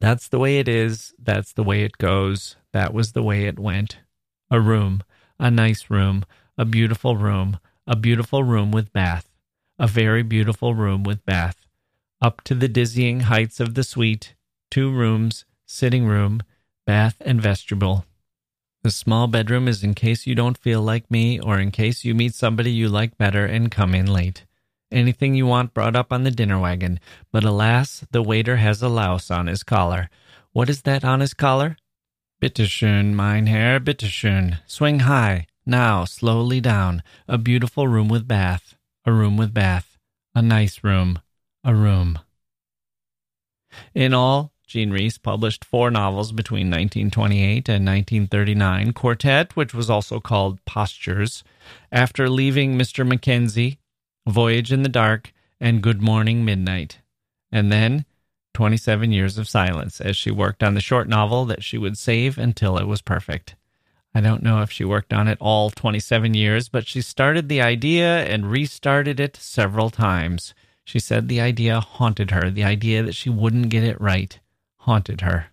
That's 0.00 0.28
the 0.28 0.38
way 0.38 0.58
it 0.58 0.68
is. 0.68 1.14
That's 1.18 1.52
the 1.52 1.62
way 1.62 1.84
it 1.84 1.96
goes. 1.96 2.56
That 2.72 2.92
was 2.92 3.12
the 3.12 3.22
way 3.22 3.44
it 3.44 3.58
went. 3.58 3.98
A 4.50 4.60
room, 4.60 5.02
a 5.38 5.50
nice 5.50 5.88
room, 5.88 6.24
a 6.58 6.66
beautiful 6.66 7.16
room, 7.16 7.58
a 7.86 7.96
beautiful 7.96 8.42
room 8.44 8.70
with 8.70 8.92
bath, 8.92 9.28
a 9.78 9.86
very 9.86 10.22
beautiful 10.22 10.74
room 10.74 11.02
with 11.02 11.24
bath. 11.24 11.56
Up 12.20 12.40
to 12.44 12.54
the 12.54 12.68
dizzying 12.68 13.20
heights 13.20 13.58
of 13.58 13.74
the 13.74 13.82
suite, 13.82 14.34
two 14.70 14.90
rooms, 14.90 15.44
sitting 15.66 16.06
room, 16.06 16.42
bath, 16.86 17.16
and 17.20 17.40
vestibule. 17.40 18.04
The 18.82 18.90
small 18.90 19.26
bedroom 19.26 19.68
is 19.68 19.84
in 19.84 19.94
case 19.94 20.26
you 20.26 20.34
don't 20.34 20.58
feel 20.58 20.82
like 20.82 21.10
me 21.10 21.40
or 21.40 21.58
in 21.58 21.70
case 21.70 22.04
you 22.04 22.14
meet 22.14 22.34
somebody 22.34 22.70
you 22.70 22.88
like 22.88 23.16
better 23.16 23.46
and 23.46 23.70
come 23.70 23.94
in 23.94 24.06
late. 24.06 24.44
Anything 24.90 25.34
you 25.34 25.46
want 25.46 25.72
brought 25.72 25.96
up 25.96 26.12
on 26.12 26.24
the 26.24 26.30
dinner 26.30 26.58
wagon, 26.58 27.00
but 27.32 27.44
alas, 27.44 28.04
the 28.10 28.22
waiter 28.22 28.56
has 28.56 28.82
a 28.82 28.88
louse 28.88 29.30
on 29.30 29.46
his 29.46 29.62
collar. 29.62 30.10
What 30.52 30.68
is 30.68 30.82
that 30.82 31.04
on 31.04 31.20
his 31.20 31.32
collar? 31.32 31.76
Bitteschön, 32.42 33.14
mein 33.14 33.46
Herr, 33.46 33.80
bitteschön. 33.80 34.58
Swing 34.66 35.00
high. 35.00 35.46
Now, 35.64 36.04
slowly 36.04 36.60
down. 36.60 37.02
A 37.28 37.38
beautiful 37.38 37.86
room 37.86 38.08
with 38.08 38.26
bath. 38.26 38.76
A 39.04 39.12
room 39.12 39.36
with 39.36 39.54
bath. 39.54 39.96
A 40.34 40.42
nice 40.42 40.82
room. 40.82 41.20
A 41.64 41.74
room. 41.74 42.18
In 43.94 44.12
all, 44.12 44.52
Jean 44.66 44.90
Rhys 44.90 45.18
published 45.18 45.64
four 45.64 45.90
novels 45.90 46.32
between 46.32 46.68
1928 46.68 47.68
and 47.68 47.86
1939 47.86 48.92
Quartet, 48.92 49.54
which 49.54 49.74
was 49.74 49.90
also 49.90 50.18
called 50.18 50.64
Postures, 50.64 51.44
After 51.90 52.28
Leaving 52.28 52.78
Mr. 52.78 53.06
Mackenzie, 53.06 53.78
Voyage 54.26 54.72
in 54.72 54.82
the 54.82 54.88
Dark, 54.88 55.32
and 55.60 55.82
Good 55.82 56.02
Morning 56.02 56.44
Midnight. 56.44 56.98
And 57.50 57.70
then 57.70 58.04
27 58.54 59.12
Years 59.12 59.38
of 59.38 59.48
Silence, 59.48 60.00
as 60.00 60.16
she 60.16 60.30
worked 60.30 60.62
on 60.62 60.74
the 60.74 60.80
short 60.80 61.08
novel 61.08 61.44
that 61.44 61.62
she 61.62 61.78
would 61.78 61.96
save 61.96 62.38
until 62.38 62.78
it 62.78 62.86
was 62.86 63.02
perfect. 63.02 63.56
I 64.14 64.20
don't 64.20 64.42
know 64.42 64.60
if 64.60 64.70
she 64.70 64.84
worked 64.84 65.12
on 65.12 65.28
it 65.28 65.38
all 65.40 65.70
27 65.70 66.34
years, 66.34 66.68
but 66.68 66.86
she 66.86 67.00
started 67.00 67.48
the 67.48 67.62
idea 67.62 68.24
and 68.24 68.50
restarted 68.50 69.18
it 69.18 69.36
several 69.36 69.90
times. 69.90 70.54
She 70.84 70.98
said 70.98 71.28
the 71.28 71.40
idea 71.40 71.80
haunted 71.80 72.30
her. 72.30 72.50
The 72.50 72.64
idea 72.64 73.02
that 73.02 73.14
she 73.14 73.30
wouldn't 73.30 73.70
get 73.70 73.84
it 73.84 74.00
right 74.00 74.38
haunted 74.78 75.22
her. 75.22 75.46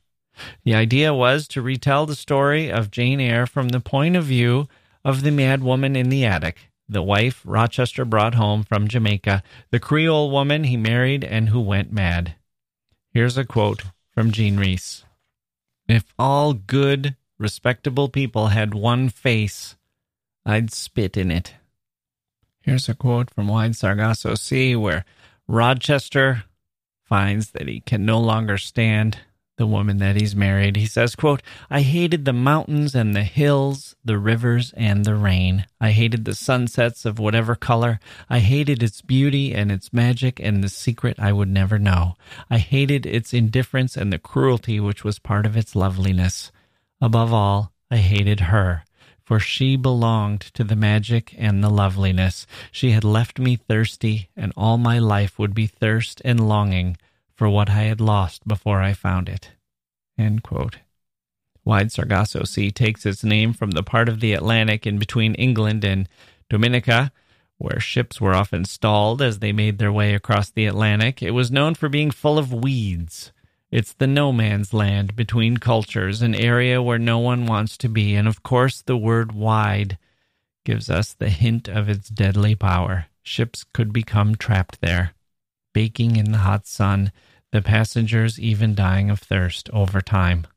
The 0.63 0.75
idea 0.75 1.13
was 1.13 1.47
to 1.49 1.61
retell 1.61 2.05
the 2.05 2.15
story 2.15 2.71
of 2.71 2.91
Jane 2.91 3.19
Eyre 3.19 3.45
from 3.45 3.69
the 3.69 3.79
point 3.79 4.15
of 4.15 4.25
view 4.25 4.67
of 5.03 5.21
the 5.21 5.31
mad 5.31 5.63
woman 5.63 5.95
in 5.95 6.09
the 6.09 6.25
attic, 6.25 6.69
the 6.87 7.03
wife 7.03 7.41
Rochester 7.45 8.03
brought 8.03 8.33
home 8.33 8.63
from 8.63 8.87
Jamaica, 8.87 9.43
the 9.69 9.79
Creole 9.79 10.31
woman 10.31 10.63
he 10.65 10.75
married 10.75 11.23
and 11.23 11.49
who 11.49 11.61
went 11.61 11.93
mad. 11.93 12.35
Here's 13.13 13.37
a 13.37 13.45
quote 13.45 13.83
from 14.11 14.31
Jean 14.31 14.57
Rhys 14.57 15.05
If 15.87 16.13
all 16.17 16.53
good, 16.53 17.15
respectable 17.39 18.10
people 18.10 18.47
had 18.47 18.73
one 18.73 19.10
face, 19.10 19.75
I'd 20.45 20.71
spit 20.71 21.17
in 21.17 21.32
it. 21.32 21.56
Here's 22.62 22.89
a 22.89 22.93
quote 22.93 23.32
from 23.34 23.47
Wide 23.47 23.75
Sargasso 23.75 24.36
Sea 24.36 24.75
where 24.75 25.06
Rochester 25.47 26.43
finds 27.06 27.52
that 27.52 27.67
he 27.67 27.80
can 27.80 28.06
no 28.06 28.19
longer 28.19 28.58
stand 28.58 29.19
the 29.60 29.67
woman 29.67 29.97
that 29.97 30.15
he's 30.15 30.36
married. 30.36 30.78
He 30.78 30.86
says, 30.86 31.15
quote, 31.15 31.41
I 31.69 31.82
hated 31.82 32.23
the 32.23 32.34
mountains 32.34 32.95
and 32.95 33.13
the 33.13 33.23
hills, 33.23 33.95
the 34.06 34.17
rivers 34.17 34.73
and 34.78 35.04
the 35.04 35.15
rain. 35.15 35.65
I 35.82 35.91
hated 35.91 36.23
the 36.23 36.34
sunsets 36.34 37.06
of 37.06 37.19
whatever 37.19 37.56
color. 37.56 37.99
I 38.30 38.39
hated 38.39 38.82
its 38.82 39.02
beauty 39.02 39.54
and 39.54 39.69
its 39.69 39.91
magic 39.91 40.39
and 40.39 40.63
the 40.63 40.69
secret 40.69 41.19
I 41.19 41.34
would 41.34 41.49
never 41.49 41.78
know. 41.78 42.15
I 42.49 42.60
hated 42.60 43.06
its 43.06 43.34
indifference 43.34 43.97
and 43.97 44.13
the 44.13 44.19
cruelty 44.19 44.80
which 44.80 45.04
was 45.04 45.19
part 45.19 45.45
of 45.45 45.58
its 45.58 45.75
loveliness. 45.75 46.54
Above 47.01 47.33
all, 47.33 47.71
I 47.89 47.97
hated 47.97 48.41
her, 48.41 48.83
for 49.23 49.39
she 49.39 49.75
belonged 49.75 50.41
to 50.41 50.63
the 50.63 50.75
magic 50.75 51.33
and 51.38 51.63
the 51.63 51.69
loveliness. 51.69 52.45
She 52.71 52.91
had 52.91 53.03
left 53.03 53.39
me 53.39 53.55
thirsty, 53.55 54.29
and 54.35 54.51
all 54.57 54.77
my 54.77 54.99
life 54.99 55.39
would 55.39 55.53
be 55.53 55.67
thirst 55.67 56.21
and 56.25 56.47
longing 56.47 56.97
for 57.33 57.49
what 57.49 57.69
I 57.69 57.83
had 57.83 58.01
lost 58.01 58.47
before 58.47 58.81
I 58.81 58.93
found 58.93 59.29
it. 59.29 59.51
Wide 61.63 61.91
Sargasso 61.91 62.43
Sea 62.43 62.71
takes 62.71 63.05
its 63.05 63.23
name 63.23 63.53
from 63.53 63.71
the 63.71 63.83
part 63.83 64.09
of 64.09 64.19
the 64.19 64.33
Atlantic 64.33 64.85
in 64.85 64.97
between 64.97 65.35
England 65.35 65.85
and 65.85 66.09
Dominica, 66.49 67.12
where 67.57 67.79
ships 67.79 68.19
were 68.19 68.33
often 68.33 68.65
stalled 68.65 69.21
as 69.21 69.39
they 69.39 69.51
made 69.53 69.77
their 69.77 69.91
way 69.91 70.13
across 70.13 70.49
the 70.49 70.65
Atlantic. 70.65 71.21
It 71.21 71.31
was 71.31 71.51
known 71.51 71.75
for 71.75 71.88
being 71.88 72.12
full 72.12 72.38
of 72.38 72.51
weeds 72.51 73.31
it's 73.71 73.93
the 73.93 74.08
no 74.08 74.32
man's 74.32 74.73
land 74.73 75.15
between 75.15 75.58
cultures, 75.58 76.21
an 76.21 76.34
area 76.34 76.82
where 76.82 76.99
no 76.99 77.19
one 77.19 77.45
wants 77.45 77.77
to 77.77 77.89
be. 77.89 78.15
And 78.15 78.27
of 78.27 78.43
course, 78.43 78.82
the 78.82 78.97
word 78.97 79.32
wide 79.32 79.97
gives 80.65 80.89
us 80.89 81.13
the 81.13 81.29
hint 81.29 81.67
of 81.67 81.88
its 81.88 82.10
deadly 82.10 82.55
power. 82.55 83.08
Ships 83.21 83.65
could 83.73 83.93
become 83.93 84.36
trapped 84.36 84.82
there, 84.82 85.13
baking 85.73 86.15
in 86.15 86.32
the 86.32 86.39
hot 86.39 86.65
sun, 86.65 87.12
the 87.51 87.62
passengers 87.62 88.39
even 88.39 88.75
dying 88.75 89.10
of 89.10 89.19
thirst 89.19 89.69
over 89.71 90.01
time. 90.01 90.47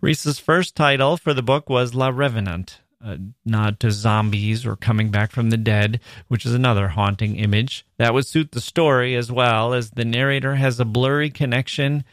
Rhys's 0.00 0.38
first 0.38 0.76
title 0.76 1.16
for 1.16 1.34
the 1.34 1.42
book 1.42 1.68
was 1.68 1.94
La 1.94 2.08
Revenant, 2.08 2.80
a 3.00 3.18
nod 3.44 3.80
to 3.80 3.90
zombies 3.90 4.66
or 4.66 4.76
coming 4.76 5.10
back 5.10 5.32
from 5.32 5.50
the 5.50 5.56
dead, 5.56 6.00
which 6.28 6.46
is 6.46 6.54
another 6.54 6.88
haunting 6.88 7.36
image. 7.36 7.84
That 7.98 8.14
would 8.14 8.26
suit 8.26 8.52
the 8.52 8.60
story 8.60 9.14
as 9.16 9.32
well, 9.32 9.72
as 9.72 9.90
the 9.90 10.04
narrator 10.04 10.56
has 10.56 10.78
a 10.78 10.84
blurry 10.84 11.30
connection 11.30 12.04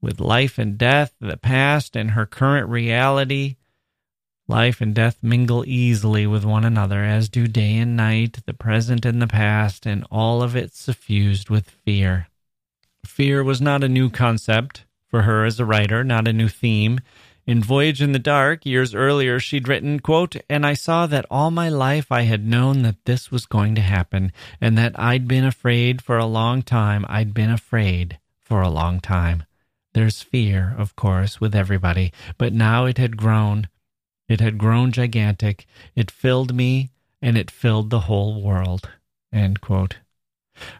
with 0.00 0.20
life 0.20 0.58
and 0.58 0.78
death, 0.78 1.14
the 1.20 1.36
past 1.36 1.96
and 1.96 2.12
her 2.12 2.26
current 2.26 2.68
reality. 2.68 3.56
Life 4.46 4.80
and 4.80 4.94
death 4.94 5.18
mingle 5.22 5.64
easily 5.66 6.26
with 6.26 6.44
one 6.44 6.64
another, 6.64 7.04
as 7.04 7.28
do 7.28 7.46
day 7.46 7.76
and 7.76 7.96
night, 7.96 8.38
the 8.46 8.54
present 8.54 9.04
and 9.04 9.20
the 9.20 9.26
past, 9.26 9.84
and 9.84 10.06
all 10.10 10.42
of 10.42 10.56
it 10.56 10.74
suffused 10.74 11.50
with 11.50 11.68
fear. 11.68 12.28
Fear 13.04 13.44
was 13.44 13.60
not 13.60 13.84
a 13.84 13.88
new 13.88 14.08
concept 14.08 14.84
for 15.06 15.22
her 15.22 15.44
as 15.44 15.60
a 15.60 15.64
writer, 15.64 16.02
not 16.02 16.28
a 16.28 16.32
new 16.32 16.48
theme. 16.48 17.00
In 17.46 17.62
Voyage 17.62 18.02
in 18.02 18.12
the 18.12 18.18
Dark, 18.18 18.66
years 18.66 18.94
earlier, 18.94 19.40
she'd 19.40 19.68
written, 19.68 20.00
quote, 20.00 20.36
And 20.50 20.66
I 20.66 20.74
saw 20.74 21.06
that 21.06 21.24
all 21.30 21.50
my 21.50 21.70
life 21.70 22.12
I 22.12 22.22
had 22.22 22.46
known 22.46 22.82
that 22.82 23.04
this 23.06 23.30
was 23.30 23.46
going 23.46 23.74
to 23.74 23.80
happen, 23.80 24.32
and 24.60 24.76
that 24.76 24.98
I'd 24.98 25.26
been 25.26 25.46
afraid 25.46 26.02
for 26.02 26.18
a 26.18 26.26
long 26.26 26.60
time. 26.62 27.06
I'd 27.08 27.32
been 27.32 27.50
afraid 27.50 28.18
for 28.38 28.60
a 28.60 28.68
long 28.68 29.00
time. 29.00 29.44
There's 29.94 30.22
fear, 30.22 30.74
of 30.76 30.96
course, 30.96 31.40
with 31.40 31.54
everybody, 31.54 32.12
but 32.36 32.52
now 32.52 32.84
it 32.84 32.98
had 32.98 33.16
grown. 33.16 33.68
It 34.28 34.40
had 34.40 34.58
grown 34.58 34.92
gigantic. 34.92 35.66
It 35.94 36.10
filled 36.10 36.54
me 36.54 36.90
and 37.20 37.36
it 37.36 37.50
filled 37.50 37.90
the 37.90 38.00
whole 38.00 38.42
world. 38.42 38.90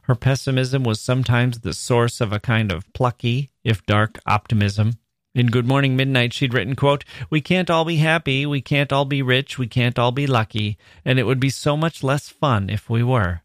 Her 0.02 0.14
pessimism 0.14 0.82
was 0.82 1.00
sometimes 1.00 1.60
the 1.60 1.74
source 1.74 2.20
of 2.20 2.32
a 2.32 2.40
kind 2.40 2.72
of 2.72 2.90
plucky, 2.92 3.50
if 3.64 3.84
dark, 3.86 4.18
optimism. 4.26 4.98
In 5.34 5.48
Good 5.48 5.66
Morning 5.66 5.94
Midnight, 5.94 6.32
she'd 6.32 6.54
written, 6.54 6.74
quote, 6.74 7.04
We 7.30 7.40
can't 7.40 7.70
all 7.70 7.84
be 7.84 7.96
happy, 7.96 8.46
we 8.46 8.60
can't 8.60 8.92
all 8.92 9.04
be 9.04 9.22
rich, 9.22 9.58
we 9.58 9.66
can't 9.66 9.98
all 9.98 10.10
be 10.10 10.26
lucky, 10.26 10.78
and 11.04 11.18
it 11.18 11.24
would 11.24 11.38
be 11.38 11.50
so 11.50 11.76
much 11.76 12.02
less 12.02 12.28
fun 12.28 12.70
if 12.70 12.90
we 12.90 13.02
were. 13.02 13.42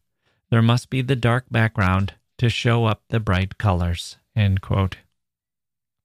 There 0.50 0.62
must 0.62 0.90
be 0.90 1.02
the 1.02 1.16
dark 1.16 1.44
background 1.50 2.14
to 2.38 2.48
show 2.48 2.86
up 2.86 3.02
the 3.08 3.20
bright 3.20 3.58
colors. 3.58 4.16
End 4.34 4.60
quote. 4.60 4.96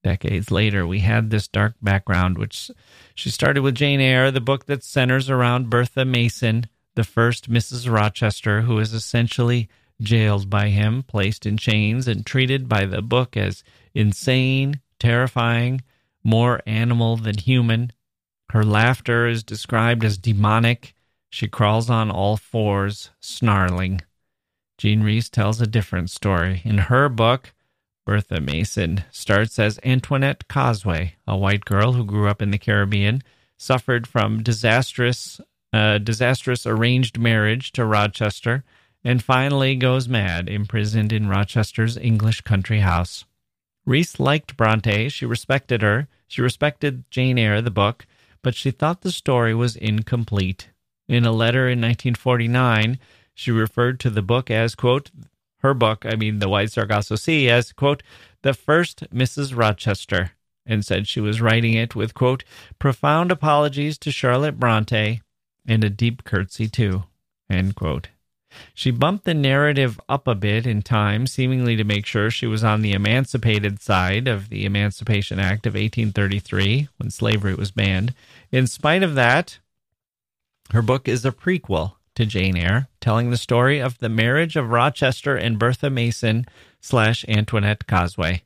Decades 0.04 0.50
later, 0.50 0.88
we 0.88 1.00
had 1.00 1.30
this 1.30 1.48
dark 1.48 1.76
background, 1.82 2.38
which 2.38 2.72
she 3.16 3.30
started 3.30 3.62
with 3.62 3.76
Jane 3.76 4.00
Eyre, 4.00 4.32
the 4.32 4.40
book 4.40 4.66
that 4.66 4.84
centers 4.84 5.30
around 5.30 5.70
Bertha 5.70 6.06
Mason, 6.06 6.68
the 6.96 7.04
first 7.04 7.50
Mrs. 7.50 7.92
Rochester, 7.92 8.62
who 8.62 8.80
is 8.80 8.94
essentially 8.94 9.68
jailed 10.02 10.50
by 10.50 10.70
him, 10.70 11.04
placed 11.04 11.46
in 11.46 11.58
chains, 11.58 12.08
and 12.08 12.26
treated 12.26 12.70
by 12.70 12.86
the 12.86 13.02
book 13.02 13.36
as 13.36 13.64
insane, 13.94 14.80
terrifying, 15.00 15.82
more 16.24 16.62
animal 16.66 17.18
than 17.18 17.38
human. 17.38 17.92
Her 18.52 18.64
laughter 18.64 19.28
is 19.28 19.44
described 19.44 20.04
as 20.04 20.18
demonic. 20.18 20.94
She 21.30 21.48
crawls 21.48 21.90
on 21.90 22.10
all 22.10 22.38
fours, 22.38 23.12
snarling. 23.20 24.02
Jean 24.78 25.04
Rhys 25.04 25.30
tells 25.30 25.60
a 25.60 25.68
different 25.68 26.10
story. 26.10 26.62
In 26.64 26.78
her 26.78 27.10
book, 27.10 27.54
Bertha 28.10 28.42
Mason 28.42 29.04
starts 29.12 29.60
as 29.60 29.80
Antoinette 29.84 30.48
Cosway, 30.48 31.12
a 31.28 31.38
white 31.38 31.64
girl 31.64 31.94
who 31.94 32.04
grew 32.04 32.28
up 32.28 32.42
in 32.42 32.50
the 32.50 32.58
Caribbean, 32.58 33.22
suffered 33.56 34.08
from 34.08 34.42
disastrous, 34.42 35.40
uh, 35.72 36.00
disastrous 36.00 36.66
arranged 36.66 37.20
marriage 37.20 37.72
to 37.74 37.86
Rochester, 37.86 38.64
and 39.04 39.24
finally 39.24 39.76
goes 39.76 40.10
mad, 40.10 40.50
imprisoned 40.50 41.14
in 41.14 41.30
Rochester's 41.30 41.98
English 41.98 42.42
country 42.42 42.80
house. 42.80 43.26
Rhys 43.86 44.20
liked 44.20 44.58
Bronte. 44.58 45.10
She 45.10 45.28
respected 45.28 45.84
her. 45.84 46.08
She 46.28 46.42
respected 46.42 47.04
Jane 47.12 47.38
Eyre, 47.38 47.62
the 47.62 47.70
book, 47.70 48.08
but 48.42 48.56
she 48.56 48.72
thought 48.72 49.02
the 49.02 49.12
story 49.12 49.54
was 49.54 49.76
incomplete. 49.76 50.70
In 51.08 51.26
a 51.26 51.32
letter 51.32 51.70
in 51.70 51.80
1949, 51.80 52.98
she 53.36 53.52
referred 53.52 54.00
to 54.00 54.10
the 54.10 54.24
book 54.24 54.50
as, 54.50 54.74
quote, 54.74 55.12
her 55.60 55.74
book, 55.74 56.06
I 56.06 56.16
mean, 56.16 56.40
The 56.40 56.50
White 56.50 56.72
Sargasso 56.72 57.16
Sea, 57.16 57.50
as, 57.50 57.72
quote, 57.72 58.04
the 58.42 58.54
first 58.54 59.04
Mrs. 59.14 59.56
Rochester, 59.56 60.32
and 60.66 60.86
said 60.86 61.08
she 61.08 61.20
was 61.20 61.42
writing 61.42 61.74
it 61.74 61.96
with, 61.96 62.14
quote, 62.14 62.44
profound 62.78 63.32
apologies 63.32 63.98
to 64.00 64.12
Charlotte 64.12 64.60
Bronte 64.60 65.22
and 65.66 65.84
a 65.84 65.90
deep 65.90 66.24
curtsy, 66.24 66.68
too, 66.68 67.04
end 67.50 67.76
quote. 67.76 68.10
She 68.74 68.90
bumped 68.90 69.26
the 69.26 69.34
narrative 69.34 70.00
up 70.10 70.28
a 70.28 70.34
bit 70.34 70.66
in 70.66 70.82
time, 70.82 71.28
seemingly 71.28 71.76
to 71.76 71.84
make 71.84 72.06
sure 72.06 72.32
she 72.32 72.48
was 72.48 72.64
on 72.64 72.82
the 72.82 72.94
emancipated 72.94 73.80
side 73.82 74.28
of 74.28 74.50
the 74.50 74.66
Emancipation 74.66 75.40
Act 75.40 75.68
of 75.68 75.74
1833 75.74 76.88
when 76.98 77.12
slavery 77.12 77.54
was 77.54 77.72
banned. 77.72 78.14
In 78.52 78.66
spite 78.66 79.04
of 79.04 79.16
that, 79.16 79.60
her 80.72 80.82
book 80.82 81.08
is 81.08 81.26
a 81.26 81.32
prequel 81.32 81.94
to 82.16 82.26
Jane 82.26 82.58
Eyre, 82.58 82.88
telling 83.00 83.30
the 83.30 83.38
story 83.38 83.80
of 83.80 84.00
the 84.00 84.10
marriage 84.10 84.56
of 84.56 84.70
Rochester 84.70 85.36
and 85.36 85.60
Bertha 85.60 85.90
Mason 85.90 86.46
slash 86.82 87.26
Antoinette 87.28 87.88
Cosway. 87.88 88.42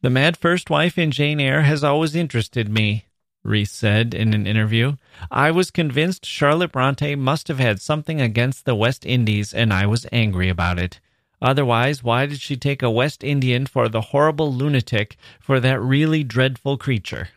The 0.00 0.10
mad 0.10 0.36
first 0.36 0.70
wife 0.70 0.96
in 0.96 1.10
Jane 1.10 1.40
Eyre 1.40 1.62
has 1.62 1.82
always 1.82 2.14
interested 2.14 2.68
me, 2.68 3.06
Rhys 3.42 3.70
said 3.70 4.14
in 4.14 4.34
an 4.34 4.46
interview. 4.46 4.96
I 5.30 5.50
was 5.50 5.70
convinced 5.70 6.24
Charlotte 6.24 6.72
Bronte 6.72 7.14
must 7.16 7.48
have 7.48 7.58
had 7.58 7.80
something 7.80 8.20
against 8.20 8.64
the 8.64 8.74
West 8.74 9.04
Indies, 9.04 9.52
and 9.52 9.72
I 9.72 9.86
was 9.86 10.06
angry 10.12 10.48
about 10.48 10.78
it. 10.78 11.00
Otherwise, 11.40 12.02
why 12.02 12.26
did 12.26 12.40
she 12.40 12.56
take 12.56 12.82
a 12.82 12.90
West 12.90 13.22
Indian 13.22 13.66
for 13.66 13.88
the 13.88 14.00
horrible 14.00 14.52
lunatic 14.52 15.16
for 15.40 15.60
that 15.60 15.80
really 15.80 16.24
dreadful 16.24 16.76
creature? 16.76 17.28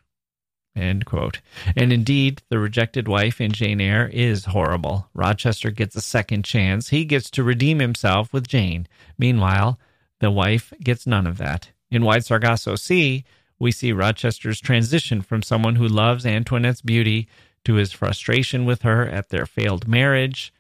End 0.76 1.06
quote. 1.06 1.42
And 1.76 1.92
indeed, 1.92 2.42
the 2.50 2.60
rejected 2.60 3.08
wife 3.08 3.42
in 3.42 3.52
Jane 3.52 3.82
Eyre 3.82 4.10
is 4.12 4.46
horrible. 4.46 5.10
Rochester 5.14 5.70
gets 5.70 5.96
a 5.96 6.02
second 6.02 6.46
chance. 6.46 6.90
He 6.90 7.04
gets 7.04 7.30
to 7.32 7.44
redeem 7.44 7.80
himself 7.80 8.32
with 8.32 8.48
Jane. 8.48 8.88
Meanwhile, 9.18 9.80
the 10.20 10.32
wife 10.32 10.72
gets 10.82 11.06
none 11.06 11.28
of 11.28 11.38
that. 11.40 11.72
In 11.90 12.06
White 12.06 12.24
Sargasso 12.24 12.76
Sea, 12.76 13.26
we 13.60 13.72
see 13.72 13.92
Rochester's 13.92 14.62
transition 14.62 15.22
from 15.22 15.44
someone 15.44 15.76
who 15.76 15.88
loves 15.88 16.26
Antoinette's 16.26 16.82
beauty 16.82 17.28
to 17.66 17.76
his 17.76 17.92
frustration 17.92 18.66
with 18.66 18.84
her 18.84 19.06
at 19.08 19.30
their 19.30 19.46
failed 19.46 19.88
marriage. 19.88 20.54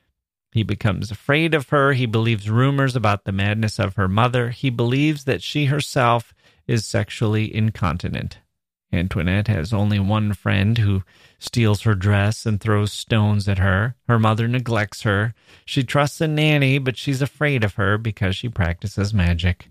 He 0.52 0.64
becomes 0.64 1.10
afraid 1.10 1.54
of 1.54 1.70
her. 1.70 1.94
He 1.94 2.06
believes 2.06 2.50
rumors 2.50 2.96
about 2.96 3.24
the 3.24 3.32
madness 3.32 3.80
of 3.80 3.96
her 3.96 4.10
mother. 4.10 4.50
He 4.50 4.70
believes 4.70 5.24
that 5.24 5.42
she 5.42 5.66
herself 5.66 6.34
is 6.68 6.86
sexually 6.86 7.54
incontinent. 7.54 8.40
Antoinette 8.94 9.48
has 9.48 9.72
only 9.72 10.00
one 10.00 10.34
friend 10.34 10.78
who 10.78 11.04
steals 11.40 11.82
her 11.82 11.96
dress 11.96 12.46
and 12.46 12.60
throws 12.60 12.92
stones 12.92 13.48
at 13.48 13.58
her. 13.58 13.96
Her 14.08 14.20
mother 14.20 14.48
neglects 14.48 15.04
her. 15.04 15.34
She 15.66 15.84
trusts 15.84 16.22
a 16.22 16.28
nanny, 16.28 16.78
but 16.78 16.98
she's 16.98 17.22
afraid 17.22 17.64
of 17.64 17.76
her 17.76 17.98
because 17.98 18.36
she 18.36 18.50
practices 18.50 19.14
magic. 19.14 19.70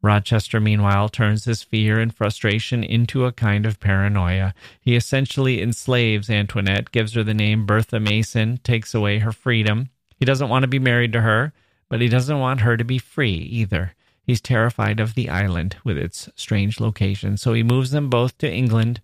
Rochester, 0.00 0.60
meanwhile, 0.60 1.08
turns 1.08 1.44
his 1.44 1.62
fear 1.62 1.98
and 1.98 2.14
frustration 2.14 2.84
into 2.84 3.24
a 3.24 3.32
kind 3.32 3.66
of 3.66 3.80
paranoia. 3.80 4.54
He 4.80 4.94
essentially 4.94 5.60
enslaves 5.60 6.30
Antoinette, 6.30 6.92
gives 6.92 7.14
her 7.14 7.24
the 7.24 7.34
name 7.34 7.66
Bertha 7.66 7.98
Mason, 7.98 8.58
takes 8.62 8.94
away 8.94 9.18
her 9.18 9.32
freedom. 9.32 9.90
He 10.16 10.24
doesn't 10.24 10.48
want 10.48 10.62
to 10.62 10.68
be 10.68 10.78
married 10.78 11.12
to 11.14 11.22
her, 11.22 11.52
but 11.88 12.00
he 12.00 12.08
doesn't 12.08 12.38
want 12.38 12.60
her 12.60 12.76
to 12.76 12.84
be 12.84 12.98
free 12.98 13.34
either. 13.34 13.94
He's 14.28 14.42
terrified 14.42 15.00
of 15.00 15.14
the 15.14 15.30
island 15.30 15.76
with 15.84 15.96
its 15.96 16.28
strange 16.36 16.80
location, 16.80 17.38
so 17.38 17.54
he 17.54 17.62
moves 17.62 17.92
them 17.92 18.10
both 18.10 18.36
to 18.38 18.52
England, 18.52 19.00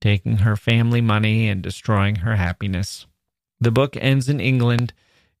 taking 0.00 0.38
her 0.38 0.54
family 0.54 1.00
money 1.00 1.48
and 1.48 1.60
destroying 1.60 2.16
her 2.22 2.36
happiness. 2.36 3.06
The 3.60 3.72
book 3.72 3.96
ends 3.96 4.28
in 4.28 4.38
England 4.38 4.92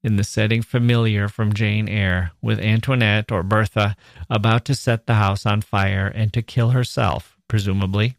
in 0.02 0.16
the 0.16 0.24
setting 0.24 0.60
familiar 0.60 1.28
from 1.28 1.52
Jane 1.52 1.88
Eyre, 1.88 2.32
with 2.42 2.58
Antoinette 2.58 3.30
or 3.30 3.44
Bertha 3.44 3.94
about 4.28 4.64
to 4.64 4.74
set 4.74 5.06
the 5.06 5.14
house 5.14 5.46
on 5.46 5.60
fire 5.60 6.08
and 6.08 6.32
to 6.32 6.42
kill 6.42 6.70
herself, 6.70 7.36
presumably. 7.46 8.16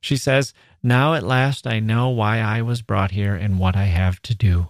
She 0.00 0.16
says, 0.16 0.52
Now 0.82 1.14
at 1.14 1.22
last 1.22 1.64
I 1.64 1.78
know 1.78 2.08
why 2.08 2.40
I 2.40 2.60
was 2.62 2.82
brought 2.82 3.12
here 3.12 3.36
and 3.36 3.60
what 3.60 3.76
I 3.76 3.84
have 3.84 4.20
to 4.22 4.34
do. 4.34 4.66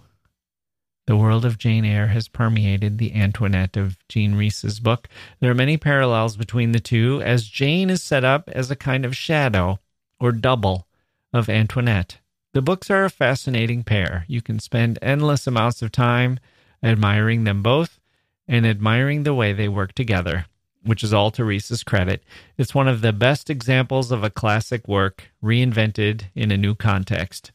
The 1.07 1.17
world 1.17 1.45
of 1.45 1.57
Jane 1.57 1.83
Eyre 1.83 2.07
has 2.07 2.27
permeated 2.27 2.97
the 2.97 3.13
Antoinette 3.15 3.75
of 3.75 3.97
Jean 4.07 4.35
Rhys's 4.35 4.79
book. 4.79 5.07
There 5.39 5.49
are 5.49 5.55
many 5.55 5.75
parallels 5.75 6.37
between 6.37 6.71
the 6.71 6.79
two, 6.79 7.21
as 7.23 7.47
Jane 7.47 7.89
is 7.89 8.03
set 8.03 8.23
up 8.23 8.49
as 8.49 8.69
a 8.69 8.75
kind 8.75 9.03
of 9.03 9.17
shadow 9.17 9.79
or 10.19 10.31
double 10.31 10.87
of 11.33 11.49
Antoinette. 11.49 12.19
The 12.53 12.61
books 12.61 12.91
are 12.91 13.03
a 13.03 13.09
fascinating 13.09 13.83
pair. 13.83 14.25
You 14.27 14.41
can 14.41 14.59
spend 14.59 14.99
endless 15.01 15.47
amounts 15.47 15.81
of 15.81 15.91
time 15.91 16.39
admiring 16.83 17.45
them 17.45 17.63
both 17.63 17.99
and 18.47 18.65
admiring 18.65 19.23
the 19.23 19.33
way 19.33 19.53
they 19.53 19.69
work 19.69 19.93
together, 19.93 20.45
which 20.83 21.03
is 21.03 21.13
all 21.13 21.31
to 21.31 21.43
Rhys's 21.43 21.83
credit. 21.83 22.23
It's 22.57 22.75
one 22.75 22.87
of 22.87 23.01
the 23.01 23.13
best 23.13 23.49
examples 23.49 24.11
of 24.11 24.23
a 24.23 24.29
classic 24.29 24.87
work 24.87 25.31
reinvented 25.43 26.25
in 26.35 26.51
a 26.51 26.57
new 26.57 26.75
context, 26.75 27.51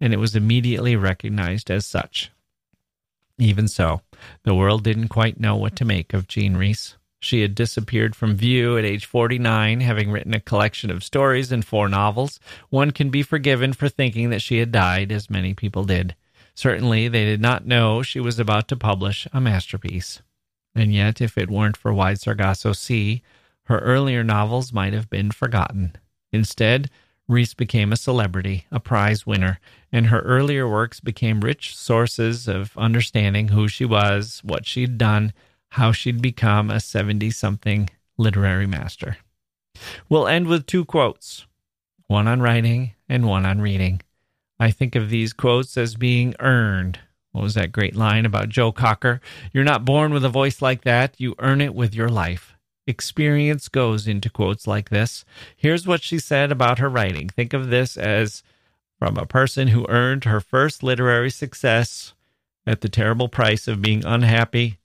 and 0.00 0.12
it 0.12 0.18
was 0.18 0.36
immediately 0.36 0.96
recognized 0.96 1.70
as 1.70 1.86
such. 1.86 2.30
Even 3.40 3.68
so, 3.68 4.02
the 4.44 4.54
world 4.54 4.84
didn't 4.84 5.08
quite 5.08 5.40
know 5.40 5.56
what 5.56 5.74
to 5.76 5.84
make 5.86 6.12
of 6.12 6.28
Jean 6.28 6.58
Rhys. 6.58 6.96
She 7.20 7.40
had 7.40 7.54
disappeared 7.54 8.14
from 8.14 8.36
view 8.36 8.76
at 8.76 8.84
age 8.84 9.06
49, 9.06 9.80
having 9.80 10.10
written 10.10 10.34
a 10.34 10.40
collection 10.40 10.90
of 10.90 11.02
stories 11.02 11.50
and 11.50 11.64
four 11.64 11.88
novels. 11.88 12.38
One 12.68 12.90
can 12.90 13.08
be 13.08 13.22
forgiven 13.22 13.72
for 13.72 13.88
thinking 13.88 14.28
that 14.28 14.42
she 14.42 14.58
had 14.58 14.70
died, 14.70 15.10
as 15.10 15.30
many 15.30 15.54
people 15.54 15.84
did. 15.84 16.14
Certainly, 16.54 17.08
they 17.08 17.24
did 17.24 17.40
not 17.40 17.66
know 17.66 18.02
she 18.02 18.20
was 18.20 18.38
about 18.38 18.68
to 18.68 18.76
publish 18.76 19.26
a 19.32 19.40
masterpiece. 19.40 20.20
And 20.74 20.92
yet, 20.92 21.22
if 21.22 21.38
it 21.38 21.50
weren't 21.50 21.78
for 21.78 21.94
Wide 21.94 22.20
Sargasso 22.20 22.72
Sea, 22.74 23.22
her 23.64 23.78
earlier 23.78 24.22
novels 24.22 24.72
might 24.72 24.92
have 24.92 25.08
been 25.08 25.30
forgotten. 25.30 25.96
Instead, 26.30 26.90
Rhys 27.30 27.54
became 27.54 27.92
a 27.92 27.96
celebrity, 27.96 28.66
a 28.72 28.80
prize 28.80 29.24
winner, 29.24 29.60
and 29.92 30.08
her 30.08 30.18
earlier 30.22 30.68
works 30.68 30.98
became 30.98 31.42
rich 31.42 31.76
sources 31.76 32.48
of 32.48 32.76
understanding 32.76 33.48
who 33.48 33.68
she 33.68 33.84
was, 33.84 34.40
what 34.42 34.66
she'd 34.66 34.98
done, 34.98 35.32
how 35.68 35.92
she'd 35.92 36.20
become 36.20 36.70
a 36.70 36.80
70 36.80 37.30
something 37.30 37.88
literary 38.18 38.66
master. 38.66 39.18
We'll 40.08 40.26
end 40.26 40.48
with 40.48 40.66
two 40.66 40.84
quotes 40.84 41.46
one 42.08 42.26
on 42.26 42.42
writing 42.42 42.94
and 43.08 43.28
one 43.28 43.46
on 43.46 43.60
reading. 43.60 44.02
I 44.58 44.72
think 44.72 44.96
of 44.96 45.08
these 45.08 45.32
quotes 45.32 45.76
as 45.76 45.94
being 45.94 46.34
earned. 46.40 46.98
What 47.30 47.42
was 47.42 47.54
that 47.54 47.70
great 47.70 47.94
line 47.94 48.26
about 48.26 48.48
Joe 48.48 48.72
Cocker? 48.72 49.20
You're 49.52 49.62
not 49.62 49.84
born 49.84 50.12
with 50.12 50.24
a 50.24 50.28
voice 50.28 50.60
like 50.60 50.82
that, 50.82 51.14
you 51.18 51.36
earn 51.38 51.60
it 51.60 51.76
with 51.76 51.94
your 51.94 52.08
life. 52.08 52.56
Experience 52.90 53.68
goes 53.68 54.08
into 54.08 54.28
quotes 54.28 54.66
like 54.66 54.90
this. 54.90 55.24
Here's 55.56 55.86
what 55.86 56.02
she 56.02 56.18
said 56.18 56.50
about 56.50 56.80
her 56.80 56.88
writing. 56.88 57.28
Think 57.28 57.52
of 57.52 57.70
this 57.70 57.96
as 57.96 58.42
from 58.98 59.16
a 59.16 59.26
person 59.26 59.68
who 59.68 59.86
earned 59.88 60.24
her 60.24 60.40
first 60.40 60.82
literary 60.82 61.30
success 61.30 62.14
at 62.66 62.80
the 62.80 62.88
terrible 62.88 63.28
price 63.28 63.68
of 63.68 63.80
being 63.80 64.04
unhappy, 64.04 64.78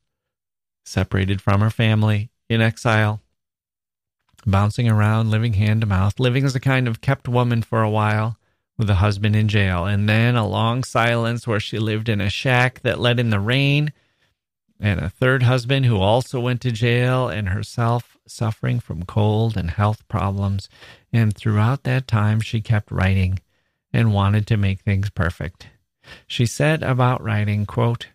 separated 0.85 1.41
from 1.41 1.61
her 1.61 1.71
family, 1.71 2.29
in 2.47 2.61
exile, 2.61 3.21
bouncing 4.45 4.87
around, 4.87 5.31
living 5.31 5.53
hand 5.53 5.81
to 5.81 5.87
mouth, 5.87 6.19
living 6.19 6.45
as 6.45 6.55
a 6.55 6.59
kind 6.59 6.87
of 6.87 7.01
kept 7.01 7.27
woman 7.27 7.63
for 7.63 7.81
a 7.81 7.89
while 7.89 8.37
with 8.77 8.89
a 8.89 8.95
husband 8.95 9.35
in 9.35 9.47
jail, 9.47 9.85
and 9.85 10.07
then 10.07 10.35
a 10.35 10.47
long 10.47 10.83
silence 10.83 11.47
where 11.47 11.59
she 11.59 11.79
lived 11.79 12.07
in 12.07 12.21
a 12.21 12.29
shack 12.29 12.81
that 12.81 12.99
let 12.99 13.19
in 13.19 13.31
the 13.31 13.39
rain, 13.39 13.91
and 14.79 14.99
a 14.99 15.09
third 15.09 15.43
husband 15.43 15.85
who 15.85 15.97
also 15.97 16.39
went 16.39 16.61
to 16.61 16.71
jail, 16.71 17.29
and 17.29 17.49
herself 17.49 18.17
suffering 18.27 18.79
from 18.79 19.03
cold 19.05 19.55
and 19.55 19.71
health 19.71 20.07
problems. 20.07 20.69
And 21.13 21.35
throughout 21.35 21.83
that 21.83 22.07
time, 22.07 22.41
she 22.41 22.61
kept 22.61 22.91
writing 22.91 23.39
and 23.93 24.13
wanted 24.13 24.45
to 24.47 24.57
make 24.57 24.81
things 24.81 25.09
perfect. 25.09 25.67
She 26.27 26.45
said 26.45 26.83
about 26.83 27.23
writing, 27.23 27.65
quote, 27.65 28.07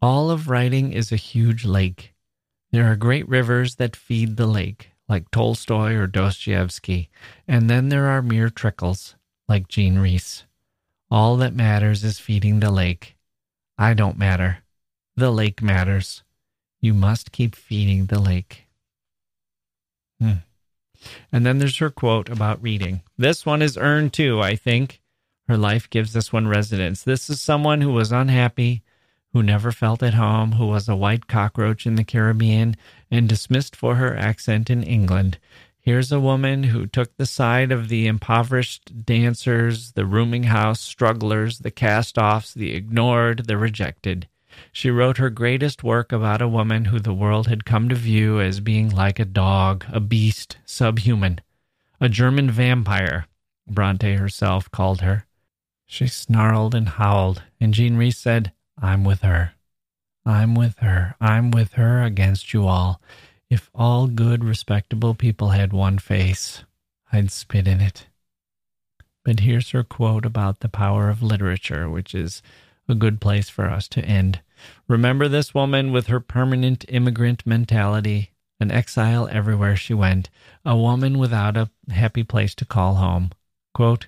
All 0.00 0.30
of 0.30 0.48
writing 0.48 0.92
is 0.92 1.12
a 1.12 1.16
huge 1.16 1.64
lake. 1.64 2.14
There 2.70 2.90
are 2.90 2.96
great 2.96 3.28
rivers 3.28 3.74
that 3.76 3.96
feed 3.96 4.36
the 4.36 4.46
lake, 4.46 4.90
like 5.08 5.30
Tolstoy 5.30 5.94
or 5.94 6.06
Dostoevsky, 6.06 7.10
and 7.46 7.68
then 7.68 7.88
there 7.88 8.06
are 8.06 8.22
mere 8.22 8.48
trickles, 8.48 9.14
like 9.48 9.68
Jean 9.68 9.98
Rhys. 9.98 10.44
All 11.10 11.36
that 11.36 11.54
matters 11.54 12.04
is 12.04 12.18
feeding 12.18 12.60
the 12.60 12.70
lake. 12.70 13.16
I 13.76 13.92
don't 13.92 14.16
matter. 14.16 14.61
The 15.16 15.30
lake 15.30 15.62
matters. 15.62 16.22
You 16.80 16.94
must 16.94 17.32
keep 17.32 17.54
feeding 17.54 18.06
the 18.06 18.18
lake. 18.18 18.64
Hmm. 20.20 20.42
And 21.30 21.44
then 21.44 21.58
there's 21.58 21.78
her 21.78 21.90
quote 21.90 22.28
about 22.28 22.62
reading. 22.62 23.02
This 23.18 23.44
one 23.44 23.62
is 23.62 23.76
earned 23.76 24.12
too, 24.12 24.40
I 24.40 24.56
think. 24.56 25.00
Her 25.48 25.56
life 25.56 25.90
gives 25.90 26.12
this 26.12 26.32
one 26.32 26.48
resonance. 26.48 27.02
This 27.02 27.28
is 27.28 27.40
someone 27.40 27.80
who 27.80 27.92
was 27.92 28.12
unhappy, 28.12 28.82
who 29.32 29.42
never 29.42 29.72
felt 29.72 30.02
at 30.02 30.14
home, 30.14 30.52
who 30.52 30.66
was 30.66 30.88
a 30.88 30.96
white 30.96 31.26
cockroach 31.26 31.86
in 31.86 31.96
the 31.96 32.04
Caribbean 32.04 32.76
and 33.10 33.28
dismissed 33.28 33.74
for 33.74 33.96
her 33.96 34.16
accent 34.16 34.70
in 34.70 34.82
England. 34.82 35.38
Here's 35.78 36.12
a 36.12 36.20
woman 36.20 36.64
who 36.64 36.86
took 36.86 37.16
the 37.16 37.26
side 37.26 37.72
of 37.72 37.88
the 37.88 38.06
impoverished 38.06 39.04
dancers, 39.04 39.92
the 39.92 40.06
rooming 40.06 40.44
house 40.44 40.80
strugglers, 40.80 41.58
the 41.58 41.72
cast 41.72 42.18
offs, 42.18 42.54
the 42.54 42.72
ignored, 42.72 43.46
the 43.46 43.56
rejected. 43.56 44.28
She 44.72 44.90
wrote 44.90 45.18
her 45.18 45.30
greatest 45.30 45.82
work 45.82 46.12
about 46.12 46.42
a 46.42 46.48
woman 46.48 46.86
who 46.86 47.00
the 47.00 47.14
world 47.14 47.48
had 47.48 47.64
come 47.64 47.88
to 47.88 47.94
view 47.94 48.40
as 48.40 48.60
being 48.60 48.90
like 48.90 49.18
a 49.18 49.24
dog, 49.24 49.84
a 49.92 50.00
beast, 50.00 50.58
subhuman, 50.64 51.40
a 52.00 52.08
German 52.08 52.50
vampire, 52.50 53.26
Bronte 53.66 54.14
herself 54.14 54.70
called 54.70 55.00
her. 55.00 55.26
She 55.86 56.06
snarled 56.06 56.74
and 56.74 56.88
howled, 56.88 57.42
and 57.60 57.74
Jean 57.74 57.96
Rhys 57.96 58.16
said, 58.16 58.52
I'm 58.80 59.04
with 59.04 59.22
her. 59.22 59.52
I'm 60.24 60.54
with 60.54 60.78
her. 60.78 61.16
I'm 61.20 61.50
with 61.50 61.74
her 61.74 62.02
against 62.02 62.52
you 62.52 62.66
all. 62.66 63.00
If 63.50 63.70
all 63.74 64.06
good, 64.06 64.44
respectable 64.44 65.14
people 65.14 65.50
had 65.50 65.72
one 65.72 65.98
face, 65.98 66.64
I'd 67.12 67.30
spit 67.30 67.68
in 67.68 67.80
it. 67.80 68.06
But 69.24 69.40
here's 69.40 69.70
her 69.70 69.84
quote 69.84 70.24
about 70.24 70.60
the 70.60 70.68
power 70.68 71.08
of 71.08 71.22
literature, 71.22 71.88
which 71.88 72.14
is 72.14 72.42
a 72.88 72.94
good 72.94 73.20
place 73.20 73.48
for 73.48 73.70
us 73.70 73.88
to 73.88 74.04
end. 74.04 74.40
Remember 74.88 75.28
this 75.28 75.54
woman 75.54 75.92
with 75.92 76.06
her 76.06 76.20
permanent 76.20 76.84
immigrant 76.88 77.46
mentality, 77.46 78.30
an 78.60 78.70
exile 78.70 79.28
everywhere 79.30 79.76
she 79.76 79.94
went, 79.94 80.30
a 80.64 80.76
woman 80.76 81.18
without 81.18 81.56
a 81.56 81.70
happy 81.90 82.22
place 82.22 82.54
to 82.56 82.64
call 82.64 82.96
home. 82.96 83.30
Quote, 83.74 84.06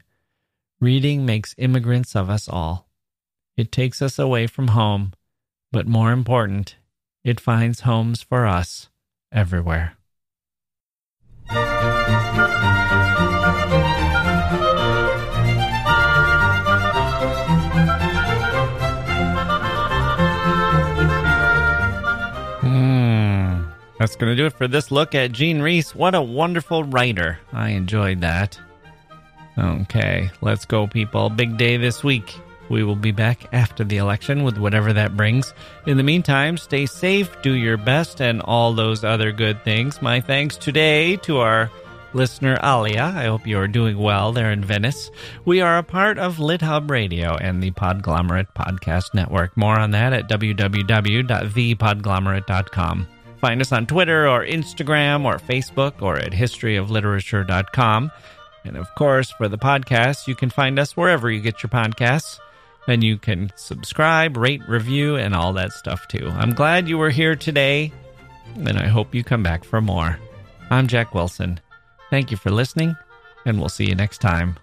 Reading 0.81 1.25
makes 1.25 1.55
immigrants 1.57 2.15
of 2.15 2.29
us 2.29 2.49
all. 2.49 2.89
It 3.57 3.73
takes 3.73 4.03
us 4.03 4.19
away 4.19 4.47
from 4.47 4.69
home, 4.69 5.13
but 5.73 5.87
more 5.87 6.13
important, 6.13 6.77
it 7.23 7.41
finds 7.41 7.81
homes 7.81 8.23
for 8.23 8.47
us 8.47 8.89
everywhere. 9.33 9.97
That's 24.05 24.17
going 24.17 24.33
to 24.33 24.37
do 24.37 24.45
it 24.45 24.53
for 24.53 24.69
this 24.69 24.91
look 24.91 25.15
at 25.15 25.33
Jean 25.33 25.63
Rhys. 25.63 25.95
What 25.95 26.15
a 26.15 26.21
wonderful 26.21 26.85
writer. 26.85 27.39
I 27.55 27.71
enjoyed 27.71 28.21
that. 28.21 28.61
Okay, 29.57 30.31
let's 30.43 30.67
go, 30.67 30.87
people. 30.87 31.31
Big 31.31 31.57
day 31.57 31.79
this 31.79 32.05
week. 32.05 32.37
We 32.69 32.85
will 32.85 32.97
be 32.97 33.13
back 33.13 33.47
after 33.55 33.83
the 33.83 33.97
election 33.97 34.45
with 34.45 34.59
whatever 34.59 34.93
that 34.93 35.17
brings. 35.17 35.55
In 35.87 35.97
the 35.97 36.03
meantime, 36.03 36.59
stay 36.59 36.85
safe, 36.85 37.35
do 37.41 37.55
your 37.55 37.79
best, 37.79 38.21
and 38.21 38.43
all 38.43 38.75
those 38.75 39.05
other 39.05 39.33
good 39.33 39.65
things. 39.65 40.03
My 40.03 40.21
thanks 40.21 40.59
today 40.59 41.17
to 41.17 41.39
our 41.39 41.71
listener 42.13 42.59
Alia. 42.63 43.11
I 43.17 43.25
hope 43.25 43.47
you 43.47 43.59
are 43.59 43.67
doing 43.67 43.97
well 43.97 44.33
there 44.33 44.53
in 44.53 44.63
Venice. 44.63 45.11
We 45.47 45.63
are 45.63 45.79
a 45.79 45.83
part 45.83 46.19
of 46.19 46.37
LitHub 46.37 46.91
Radio 46.91 47.37
and 47.37 47.63
the 47.63 47.71
Podglomerate 47.71 48.53
Podcast 48.55 49.15
Network. 49.15 49.57
More 49.57 49.79
on 49.79 49.93
that 49.93 50.13
at 50.13 50.29
www.thepodglomerate.com. 50.29 53.07
Find 53.45 53.61
us 53.61 53.73
on 53.73 53.85
Twitter 53.85 54.27
or 54.27 54.43
Instagram 54.43 55.27
or 55.27 55.37
Facebook 55.37 56.01
or 56.01 56.17
at 56.17 56.33
historyofliterature.com. 56.33 58.11
And 58.65 58.77
of 58.79 58.95
course, 58.95 59.33
for 59.33 59.49
the 59.49 59.59
podcast, 59.59 60.27
you 60.27 60.35
can 60.35 60.49
find 60.49 60.79
us 60.79 60.97
wherever 60.97 61.31
you 61.31 61.43
get 61.43 61.63
your 61.63 61.69
podcasts. 61.69 62.41
And 62.89 63.05
you 63.05 63.19
can 63.19 63.53
subscribe, 63.55 64.39
rate, 64.39 64.63
review, 64.67 65.17
and 65.17 65.35
all 65.35 65.53
that 65.53 65.75
stuff 65.75 66.09
too. 66.09 66.27
I'm 66.27 66.55
glad 66.55 66.89
you 66.89 66.97
were 66.97 67.11
here 67.11 67.37
today, 67.37 67.93
and 68.55 68.79
I 68.79 68.87
hope 68.87 69.15
you 69.15 69.23
come 69.23 69.43
back 69.43 69.63
for 69.63 69.83
more. 69.83 70.19
I'm 70.71 70.89
Jacke 70.89 71.13
Wilson. 71.13 71.61
Thank 72.09 72.31
you 72.31 72.39
for 72.39 72.49
listening, 72.49 72.97
and 73.45 73.61
we'll 73.61 73.69
see 73.69 73.85
you 73.85 73.95
next 73.95 74.23
time. 74.23 74.57